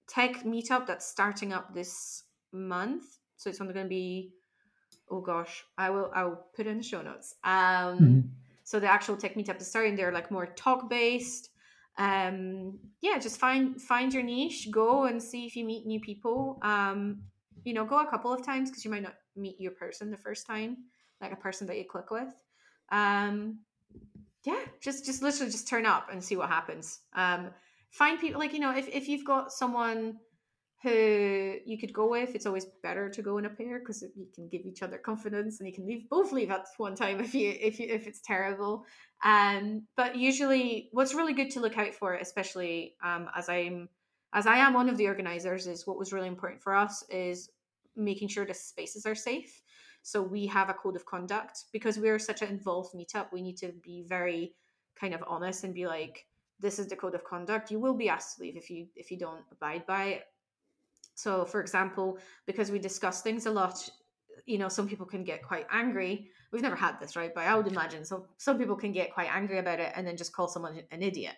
tech 0.07 0.43
meetup 0.45 0.87
that's 0.87 1.07
starting 1.07 1.53
up 1.53 1.73
this 1.73 2.25
month, 2.53 3.05
so 3.37 3.49
it's 3.49 3.61
only 3.61 3.73
going 3.73 3.87
to 3.87 3.91
be. 3.91 4.33
Oh 5.11 5.21
gosh, 5.21 5.65
I 5.79 5.91
will. 5.91 6.11
I 6.15 6.25
will 6.25 6.45
put 6.55 6.67
in 6.67 6.79
the 6.79 6.83
show 6.83 7.01
notes. 7.03 7.37
Um, 7.45 7.99
Mhm. 7.99 8.29
so 8.65 8.79
the 8.81 8.91
actual 8.91 9.17
tech 9.17 9.35
meetup 9.35 9.61
is 9.61 9.69
starting. 9.69 9.97
They're 9.97 10.13
like 10.13 10.31
more 10.31 10.47
talk 10.47 10.91
based. 10.91 11.51
Um, 11.99 12.78
yeah, 13.01 13.18
just 13.18 13.38
find 13.38 13.80
find 13.80 14.12
your 14.12 14.22
niche. 14.22 14.68
Go 14.70 15.05
and 15.05 15.22
see 15.22 15.47
if 15.47 15.57
you 15.57 15.64
meet 15.64 15.86
new 15.86 16.01
people. 16.01 16.59
Um, 16.62 17.22
you 17.64 17.74
know, 17.74 17.84
go 17.84 18.01
a 18.01 18.11
couple 18.11 18.32
of 18.32 18.45
times 18.45 18.70
because 18.70 18.84
you 18.84 18.90
might 18.90 19.03
not 19.03 19.14
meet 19.36 19.61
your 19.61 19.72
person 19.72 20.11
the 20.11 20.16
first 20.16 20.47
time, 20.47 20.76
like 21.20 21.32
a 21.32 21.36
person 21.36 21.66
that 21.66 21.78
you 21.78 21.84
click 21.84 22.11
with. 22.11 22.34
Um, 22.90 23.61
yeah, 24.45 24.61
just 24.80 25.05
just 25.05 25.22
literally 25.22 25.53
just 25.53 25.68
turn 25.68 25.86
up 25.86 26.09
and 26.11 26.22
see 26.22 26.36
what 26.36 26.49
happens. 26.49 27.01
Um, 27.14 27.51
find 27.90 28.18
people 28.18 28.40
like 28.40 28.53
you 28.53 28.61
know 28.61 28.76
if 28.76 28.88
if 28.88 29.09
you've 29.09 29.24
got 29.24 29.53
someone 29.53 30.16
who 30.83 31.59
you 31.64 31.78
could 31.78 31.93
go 31.93 32.09
with, 32.09 32.35
it's 32.35 32.47
always 32.47 32.66
better 32.83 33.09
to 33.09 33.22
go 33.22 33.39
in 33.39 33.47
a 33.47 33.51
pair 33.51 33.78
because 33.78 34.03
you 34.03 34.26
can 34.35 34.49
give 34.49 34.66
each 34.66 34.83
other 34.83 34.99
confidence 34.99 35.61
and 35.61 35.68
you 35.68 35.74
can 35.74 35.87
leave 35.87 36.09
both 36.09 36.33
leave 36.33 36.51
at 36.51 36.66
one 36.76 36.97
time 36.97 37.20
if 37.20 37.35
you 37.35 37.55
if 37.61 37.78
you 37.78 37.87
if 37.89 38.07
it's 38.07 38.20
terrible. 38.20 38.85
Um, 39.24 39.87
but 39.97 40.16
usually, 40.16 40.89
what's 40.93 41.14
really 41.14 41.35
good 41.35 41.51
to 41.53 41.61
look 41.61 41.78
out 41.78 41.95
for, 41.95 42.14
especially 42.14 42.97
um, 43.05 43.28
as 43.37 43.49
I'm 43.49 43.89
as 44.35 44.47
I 44.47 44.57
am 44.57 44.74
one 44.74 44.89
of 44.89 44.97
the 44.97 45.07
organizers, 45.07 45.66
is 45.66 45.87
what 45.87 45.99
was 45.99 46.12
really 46.12 46.28
important 46.28 46.62
for 46.62 46.74
us 46.74 47.05
is 47.11 47.51
making 47.95 48.28
sure 48.28 48.45
the 48.45 48.55
spaces 48.55 49.07
are 49.07 49.14
safe. 49.14 49.62
So 50.03 50.20
we 50.20 50.47
have 50.47 50.68
a 50.68 50.74
code 50.74 50.97
of 50.97 51.07
conduct 51.07 51.66
because 51.72 51.97
we're 51.97 52.18
such 52.18 52.43
an 52.43 52.49
involved 52.49 52.95
meetup. 52.95 53.26
We 53.33 53.43
need 53.43 53.57
to 53.59 53.72
be 53.85 54.05
very 54.09 54.55
kind 54.99 55.14
of 55.14 55.22
honest 55.28 55.62
and 55.62 55.72
be 55.72 55.87
like, 55.87 56.26
this 56.59 56.78
is 56.78 56.89
the 56.89 56.97
code 56.97 57.14
of 57.14 57.22
conduct. 57.24 57.70
You 57.70 57.78
will 57.78 57.95
be 57.95 58.09
asked 58.09 58.37
to 58.37 58.43
leave 58.43 58.57
if 58.57 58.68
you 58.68 58.89
if 58.97 59.11
you 59.11 59.18
don't 59.18 59.45
abide 59.53 59.87
by 59.87 60.05
it. 60.05 60.24
So, 61.15 61.45
for 61.45 61.61
example, 61.61 62.19
because 62.47 62.71
we 62.71 62.79
discuss 62.79 63.23
things 63.23 63.47
a 63.47 63.51
lot, 63.51 63.89
you 64.47 64.59
know, 64.59 64.69
some 64.69 64.89
people 64.89 65.07
can 65.07 65.25
get 65.25 65.43
quite 65.43 65.67
angry. 65.71 66.31
We've 66.53 66.63
never 66.63 66.77
had 66.77 66.99
this, 67.01 67.17
right? 67.17 67.33
But 67.35 67.47
I 67.47 67.55
would 67.55 67.67
imagine 67.67 68.05
so. 68.05 68.27
Some 68.39 68.59
people 68.59 68.77
can 68.77 68.93
get 68.93 69.13
quite 69.13 69.29
angry 69.31 69.59
about 69.59 69.81
it 69.81 69.93
and 69.95 70.07
then 70.07 70.17
just 70.17 70.33
call 70.33 70.49
someone 70.49 70.83
an 70.91 71.03
idiot, 71.03 71.37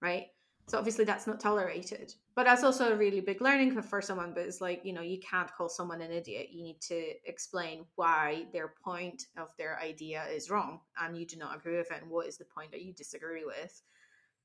right? 0.00 0.26
So 0.70 0.78
obviously 0.78 1.04
that's 1.04 1.26
not 1.26 1.40
tolerated. 1.40 2.14
But 2.36 2.44
that's 2.44 2.62
also 2.62 2.92
a 2.92 2.96
really 2.96 3.20
big 3.20 3.40
learning 3.40 3.74
curve 3.74 3.86
for 3.86 4.00
someone. 4.00 4.32
But 4.32 4.44
it's 4.44 4.60
like, 4.60 4.82
you 4.84 4.92
know, 4.92 5.00
you 5.00 5.18
can't 5.18 5.52
call 5.52 5.68
someone 5.68 6.00
an 6.00 6.12
idiot. 6.12 6.48
You 6.52 6.62
need 6.62 6.80
to 6.82 7.12
explain 7.24 7.84
why 7.96 8.46
their 8.52 8.74
point 8.82 9.24
of 9.36 9.48
their 9.58 9.80
idea 9.80 10.24
is 10.32 10.48
wrong 10.48 10.80
and 11.02 11.18
you 11.18 11.26
do 11.26 11.36
not 11.36 11.56
agree 11.56 11.76
with 11.76 11.90
it 11.90 12.02
and 12.02 12.10
what 12.10 12.28
is 12.28 12.38
the 12.38 12.44
point 12.44 12.70
that 12.70 12.82
you 12.82 12.92
disagree 12.92 13.44
with. 13.44 13.82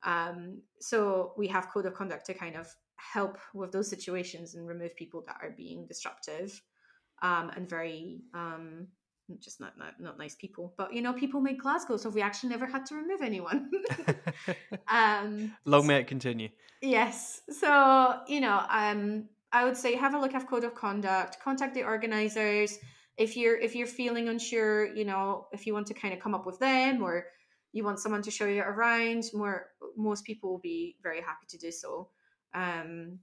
Um, 0.01 0.61
so 0.79 1.33
we 1.37 1.47
have 1.47 1.69
code 1.69 1.85
of 1.85 1.93
conduct 1.93 2.25
to 2.25 2.33
kind 2.33 2.55
of 2.55 2.75
help 2.97 3.37
with 3.53 3.71
those 3.71 3.89
situations 3.89 4.55
and 4.55 4.67
remove 4.67 4.95
people 4.95 5.23
that 5.27 5.37
are 5.41 5.53
being 5.55 5.85
disruptive 5.85 6.61
um, 7.21 7.51
and 7.55 7.69
very 7.69 8.21
um, 8.33 8.87
just 9.39 9.59
not, 9.59 9.77
not 9.77 9.99
not 9.99 10.17
nice 10.17 10.35
people. 10.35 10.73
But 10.77 10.93
you 10.93 11.01
know, 11.01 11.13
people 11.13 11.41
make 11.41 11.61
Glasgow, 11.61 11.97
so 11.97 12.09
we 12.09 12.21
actually 12.21 12.49
never 12.49 12.65
had 12.65 12.85
to 12.87 12.95
remove 12.95 13.21
anyone. 13.21 13.71
um, 14.87 15.55
Long 15.65 15.87
may 15.87 15.99
it 15.99 16.07
continue. 16.07 16.49
Yes. 16.81 17.41
So 17.49 18.19
you 18.27 18.41
know, 18.41 18.61
um, 18.69 19.29
I 19.51 19.63
would 19.63 19.77
say 19.77 19.95
have 19.95 20.13
a 20.13 20.19
look 20.19 20.33
at 20.33 20.47
code 20.47 20.63
of 20.63 20.75
conduct. 20.75 21.39
Contact 21.41 21.73
the 21.73 21.83
organizers 21.83 22.77
if 23.17 23.37
you're 23.37 23.57
if 23.57 23.75
you're 23.75 23.87
feeling 23.87 24.29
unsure. 24.29 24.93
You 24.93 25.05
know, 25.05 25.47
if 25.51 25.65
you 25.65 25.73
want 25.73 25.87
to 25.87 25.93
kind 25.93 26.13
of 26.13 26.19
come 26.19 26.35
up 26.35 26.45
with 26.45 26.59
them 26.59 27.01
or 27.01 27.27
you 27.71 27.83
want 27.83 27.99
someone 27.99 28.21
to 28.21 28.31
show 28.31 28.45
you 28.45 28.61
around. 28.61 29.23
More 29.33 29.67
most 29.97 30.23
people 30.23 30.51
will 30.51 30.59
be 30.59 30.97
very 31.01 31.21
happy 31.21 31.45
to 31.49 31.57
do 31.57 31.71
so. 31.71 32.09
Um, 32.55 33.19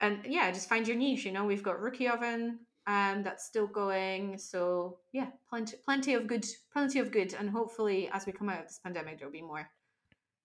and 0.00 0.18
yeah, 0.26 0.50
just 0.50 0.68
find 0.68 0.86
your 0.86 0.96
niche. 0.96 1.24
You 1.24 1.32
know, 1.32 1.44
we've 1.44 1.62
got 1.62 1.80
Rookie 1.80 2.08
Oven, 2.08 2.58
um, 2.86 3.22
that's 3.22 3.44
still 3.44 3.68
going. 3.68 4.36
So 4.36 4.98
yeah, 5.12 5.28
plenty, 5.48 5.76
plenty 5.84 6.14
of 6.14 6.26
good, 6.26 6.44
plenty 6.72 6.98
of 6.98 7.12
good, 7.12 7.34
and 7.38 7.48
hopefully, 7.48 8.10
as 8.12 8.26
we 8.26 8.32
come 8.32 8.48
out 8.48 8.58
of 8.58 8.66
this 8.66 8.80
pandemic, 8.82 9.18
there'll 9.18 9.32
be 9.32 9.40
more 9.42 9.66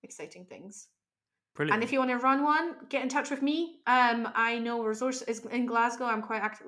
exciting 0.04 0.45
things. 0.45 0.88
Brilliant. 1.56 1.74
And 1.74 1.84
if 1.84 1.91
you 1.91 1.98
want 1.98 2.12
to 2.12 2.18
run 2.18 2.43
one, 2.43 2.76
get 2.89 3.02
in 3.02 3.10
touch 3.10 3.32
with 3.32 3.41
me. 3.41 3.80
Um, 3.88 4.30
I 4.36 4.60
know 4.60 4.84
resource 4.84 5.24
is 5.24 5.43
in 5.48 5.66
Glasgow. 5.66 6.06
I'm 6.06 6.22
quite 6.22 6.43
active. 6.43 6.68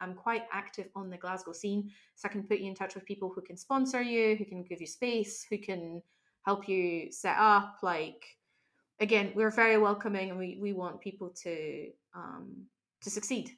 I'm 0.00 0.14
quite 0.14 0.42
active 0.52 0.88
on 0.96 1.08
the 1.08 1.16
Glasgow 1.16 1.52
scene, 1.52 1.88
so 2.16 2.28
I 2.28 2.32
can 2.32 2.42
put 2.42 2.58
you 2.58 2.66
in 2.66 2.74
touch 2.74 2.96
with 2.96 3.04
people 3.04 3.30
who 3.32 3.42
can 3.42 3.56
sponsor 3.56 4.02
you, 4.02 4.34
who 4.34 4.44
can 4.44 4.64
give 4.64 4.80
you 4.80 4.88
space, 4.88 5.46
who 5.48 5.56
can 5.56 6.02
help 6.42 6.68
you 6.68 7.12
set 7.12 7.36
up. 7.38 7.76
Like, 7.80 8.24
again, 9.00 9.32
we're 9.34 9.50
very 9.50 9.78
welcoming, 9.78 10.30
and 10.30 10.38
we 10.38 10.58
we 10.60 10.72
want 10.72 11.00
people 11.00 11.30
to 11.42 11.88
um, 12.14 12.66
to 13.02 13.10
succeed 13.10 13.50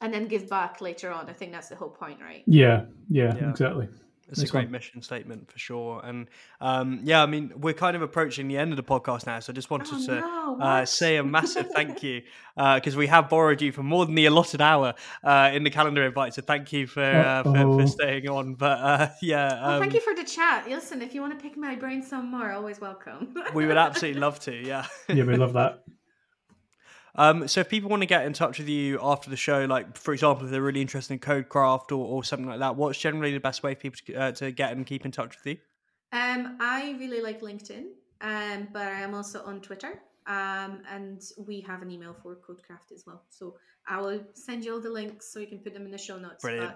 and 0.00 0.12
then 0.12 0.26
give 0.26 0.48
back 0.48 0.80
later 0.80 1.10
on. 1.10 1.28
I 1.30 1.32
think 1.32 1.52
that's 1.52 1.68
the 1.68 1.76
whole 1.76 1.90
point, 1.90 2.20
right? 2.20 2.42
Yeah, 2.46 2.84
yeah, 3.08 3.34
yeah. 3.36 3.50
exactly. 3.50 3.88
It's 4.28 4.42
a 4.42 4.46
great 4.46 4.64
one. 4.64 4.72
mission 4.72 5.02
statement 5.02 5.50
for 5.50 5.58
sure. 5.58 6.00
And 6.04 6.28
um, 6.60 7.00
yeah, 7.02 7.22
I 7.22 7.26
mean, 7.26 7.52
we're 7.56 7.74
kind 7.74 7.96
of 7.96 8.02
approaching 8.02 8.48
the 8.48 8.56
end 8.56 8.72
of 8.72 8.76
the 8.76 8.82
podcast 8.82 9.26
now. 9.26 9.38
So 9.40 9.52
I 9.52 9.54
just 9.54 9.70
wanted 9.70 9.88
oh, 9.92 10.06
to 10.06 10.20
no, 10.20 10.58
uh, 10.60 10.84
say 10.84 11.16
a 11.16 11.24
massive 11.24 11.70
thank 11.70 12.02
you 12.02 12.22
because 12.56 12.94
uh, 12.94 12.98
we 12.98 13.06
have 13.08 13.28
borrowed 13.28 13.60
you 13.60 13.72
for 13.72 13.82
more 13.82 14.06
than 14.06 14.14
the 14.14 14.26
allotted 14.26 14.60
hour 14.60 14.94
uh, 15.22 15.50
in 15.52 15.64
the 15.64 15.70
calendar 15.70 16.04
invite. 16.04 16.34
So 16.34 16.42
thank 16.42 16.72
you 16.72 16.86
for, 16.86 17.02
uh, 17.02 17.42
for, 17.42 17.80
for, 17.80 17.86
staying 17.86 18.28
on. 18.28 18.54
But 18.54 18.78
uh, 18.78 19.08
yeah. 19.22 19.48
Um, 19.60 19.80
thank 19.80 19.94
you 19.94 20.00
for 20.00 20.14
the 20.14 20.24
chat. 20.24 20.68
Listen, 20.68 21.02
if 21.02 21.14
you 21.14 21.20
want 21.20 21.38
to 21.38 21.42
pick 21.42 21.56
my 21.56 21.74
brain 21.74 22.02
some 22.02 22.30
more, 22.30 22.52
always 22.52 22.80
welcome. 22.80 23.34
we 23.54 23.66
would 23.66 23.76
absolutely 23.76 24.20
love 24.26 24.40
to. 24.40 24.54
Yeah. 24.54 24.86
yeah, 25.08 25.24
we 25.24 25.36
love 25.36 25.52
that. 25.54 25.84
Um, 27.16 27.46
so 27.46 27.60
if 27.60 27.68
people 27.68 27.90
want 27.90 28.02
to 28.02 28.06
get 28.06 28.26
in 28.26 28.32
touch 28.32 28.58
with 28.58 28.68
you 28.68 28.98
after 29.00 29.30
the 29.30 29.36
show, 29.36 29.64
like 29.66 29.96
for 29.96 30.12
example, 30.12 30.44
if 30.44 30.50
they're 30.50 30.62
really 30.62 30.80
interested 30.80 31.12
in 31.12 31.20
Codecraft 31.20 31.92
or, 31.92 32.04
or 32.04 32.24
something 32.24 32.48
like 32.48 32.58
that, 32.58 32.76
what's 32.76 32.98
generally 32.98 33.32
the 33.32 33.40
best 33.40 33.62
way 33.62 33.74
for 33.74 33.80
people 33.80 34.00
to, 34.06 34.14
uh, 34.14 34.32
to 34.32 34.50
get 34.50 34.72
and 34.72 34.84
keep 34.84 35.04
in 35.04 35.12
touch 35.12 35.36
with 35.36 35.46
you? 35.46 35.58
Um, 36.12 36.58
I 36.60 36.96
really 36.98 37.20
like 37.20 37.40
LinkedIn, 37.40 37.84
um, 38.20 38.68
but 38.72 38.82
I 38.82 39.00
am 39.00 39.14
also 39.14 39.42
on 39.44 39.60
Twitter. 39.60 40.00
Um, 40.26 40.80
and 40.90 41.22
we 41.46 41.60
have 41.62 41.82
an 41.82 41.90
email 41.90 42.16
for 42.22 42.34
Codecraft 42.36 42.92
as 42.92 43.04
well. 43.06 43.24
So 43.28 43.56
I 43.86 44.00
will 44.00 44.20
send 44.32 44.64
you 44.64 44.72
all 44.72 44.80
the 44.80 44.90
links 44.90 45.30
so 45.30 45.38
you 45.38 45.46
can 45.46 45.58
put 45.58 45.74
them 45.74 45.84
in 45.84 45.90
the 45.90 45.98
show 45.98 46.18
notes. 46.18 46.42
Brilliant. 46.42 46.70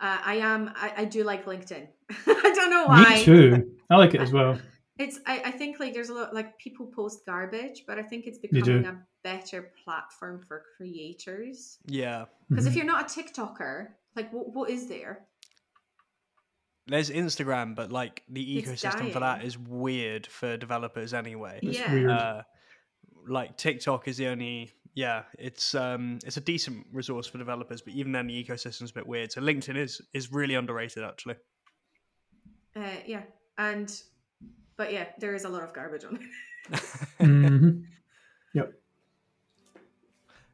But 0.00 0.06
uh, 0.06 0.18
I 0.24 0.34
am, 0.36 0.72
I, 0.74 0.92
I, 0.98 1.04
do 1.04 1.22
like 1.22 1.44
LinkedIn. 1.44 1.86
I 2.26 2.52
don't 2.54 2.70
know 2.70 2.86
why. 2.86 3.14
Me 3.14 3.24
too. 3.24 3.76
I 3.88 3.96
like 3.96 4.14
it 4.14 4.20
as 4.22 4.32
well. 4.32 4.58
It's 4.98 5.18
I, 5.26 5.42
I 5.46 5.50
think 5.50 5.80
like 5.80 5.94
there's 5.94 6.10
a 6.10 6.14
lot 6.14 6.34
like 6.34 6.58
people 6.58 6.86
post 6.86 7.24
garbage, 7.26 7.84
but 7.86 7.98
I 7.98 8.02
think 8.02 8.26
it's 8.26 8.38
becoming 8.38 8.84
a 8.84 8.98
better 9.24 9.72
platform 9.84 10.42
for 10.46 10.64
creators. 10.76 11.78
Yeah. 11.86 12.26
Because 12.48 12.64
mm-hmm. 12.64 12.70
if 12.70 12.76
you're 12.76 12.86
not 12.86 13.10
a 13.10 13.20
TikToker, 13.20 13.88
like 14.14 14.32
what 14.32 14.54
what 14.54 14.70
is 14.70 14.88
there? 14.88 15.26
There's 16.86 17.10
Instagram, 17.10 17.74
but 17.74 17.90
like 17.90 18.22
the 18.28 18.58
it's 18.58 18.68
ecosystem 18.68 18.98
dying. 18.98 19.12
for 19.12 19.20
that 19.20 19.44
is 19.44 19.56
weird 19.56 20.26
for 20.26 20.56
developers 20.56 21.14
anyway. 21.14 21.60
It's 21.62 21.78
yeah. 21.78 22.10
Uh, 22.10 22.42
like 23.26 23.56
TikTok 23.56 24.08
is 24.08 24.16
the 24.16 24.26
only 24.26 24.72
yeah, 24.94 25.22
it's 25.38 25.74
um 25.74 26.18
it's 26.26 26.36
a 26.36 26.40
decent 26.40 26.86
resource 26.92 27.26
for 27.26 27.38
developers, 27.38 27.80
but 27.80 27.94
even 27.94 28.12
then 28.12 28.26
the 28.26 28.44
ecosystem's 28.44 28.90
a 28.90 28.94
bit 28.94 29.06
weird. 29.06 29.32
So 29.32 29.40
LinkedIn 29.40 29.76
is 29.76 30.02
is 30.12 30.32
really 30.32 30.54
underrated 30.54 31.02
actually. 31.02 31.36
Uh, 32.74 32.96
yeah, 33.06 33.22
and 33.58 34.02
but 34.82 34.92
yeah, 34.92 35.06
there 35.18 35.32
is 35.32 35.44
a 35.44 35.48
lot 35.48 35.62
of 35.62 35.72
garbage 35.72 36.04
on 36.04 36.16
it. 36.16 36.22
mm-hmm. 37.20 37.82
Yep. 38.52 38.72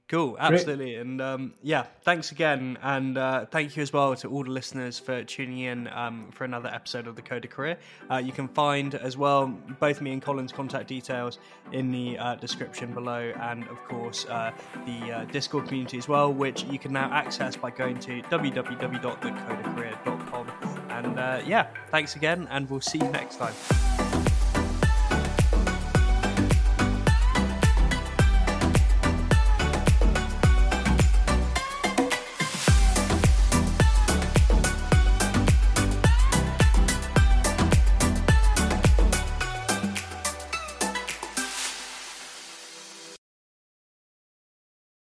Cool, 0.09 0.37
absolutely, 0.41 0.95
Great. 0.95 1.01
and 1.01 1.21
um, 1.21 1.53
yeah, 1.63 1.85
thanks 2.03 2.33
again, 2.33 2.79
and 2.83 3.19
uh, 3.19 3.45
thank 3.45 3.77
you 3.77 3.83
as 3.83 3.93
well 3.93 4.17
to 4.17 4.31
all 4.31 4.43
the 4.43 4.51
listeners 4.51 4.99
for 4.99 5.23
tuning 5.23 5.59
in 5.59 5.87
um, 5.89 6.31
for 6.33 6.45
another 6.45 6.71
episode 6.71 7.07
of 7.07 7.15
the 7.15 7.21
Coder 7.21 7.51
Career. 7.51 7.77
Uh, 8.11 8.17
you 8.17 8.33
can 8.33 8.49
find 8.49 8.95
as 8.95 9.19
well 9.19 9.49
both 9.79 10.01
me 10.01 10.15
and 10.15 10.23
Colin's 10.23 10.51
contact 10.51 10.89
details 10.89 11.41
in 11.73 11.93
the 11.93 12.17
uh, 12.17 12.37
description 12.37 12.95
below, 12.95 13.35
and 13.39 13.69
of 13.69 13.85
course 13.85 14.25
uh, 14.31 14.51
the 14.87 15.13
uh, 15.13 15.27
Discord 15.27 15.67
community 15.67 15.99
as 15.99 16.09
well, 16.09 16.33
which 16.33 16.65
you 16.65 16.79
can 16.79 16.95
now 16.95 17.13
access 17.13 17.55
by 17.55 17.71
going 17.71 17.99
to 17.99 18.23
www.thecodercareer.com. 18.23 20.51
And 20.89 21.19
uh, 21.19 21.43
yeah, 21.47 21.67
thanks 21.91 22.17
again, 22.17 22.49
and 22.51 22.71
we'll 22.71 22.81
see 22.81 22.97
you 22.97 23.11
next 23.11 23.37
time. 23.37 23.53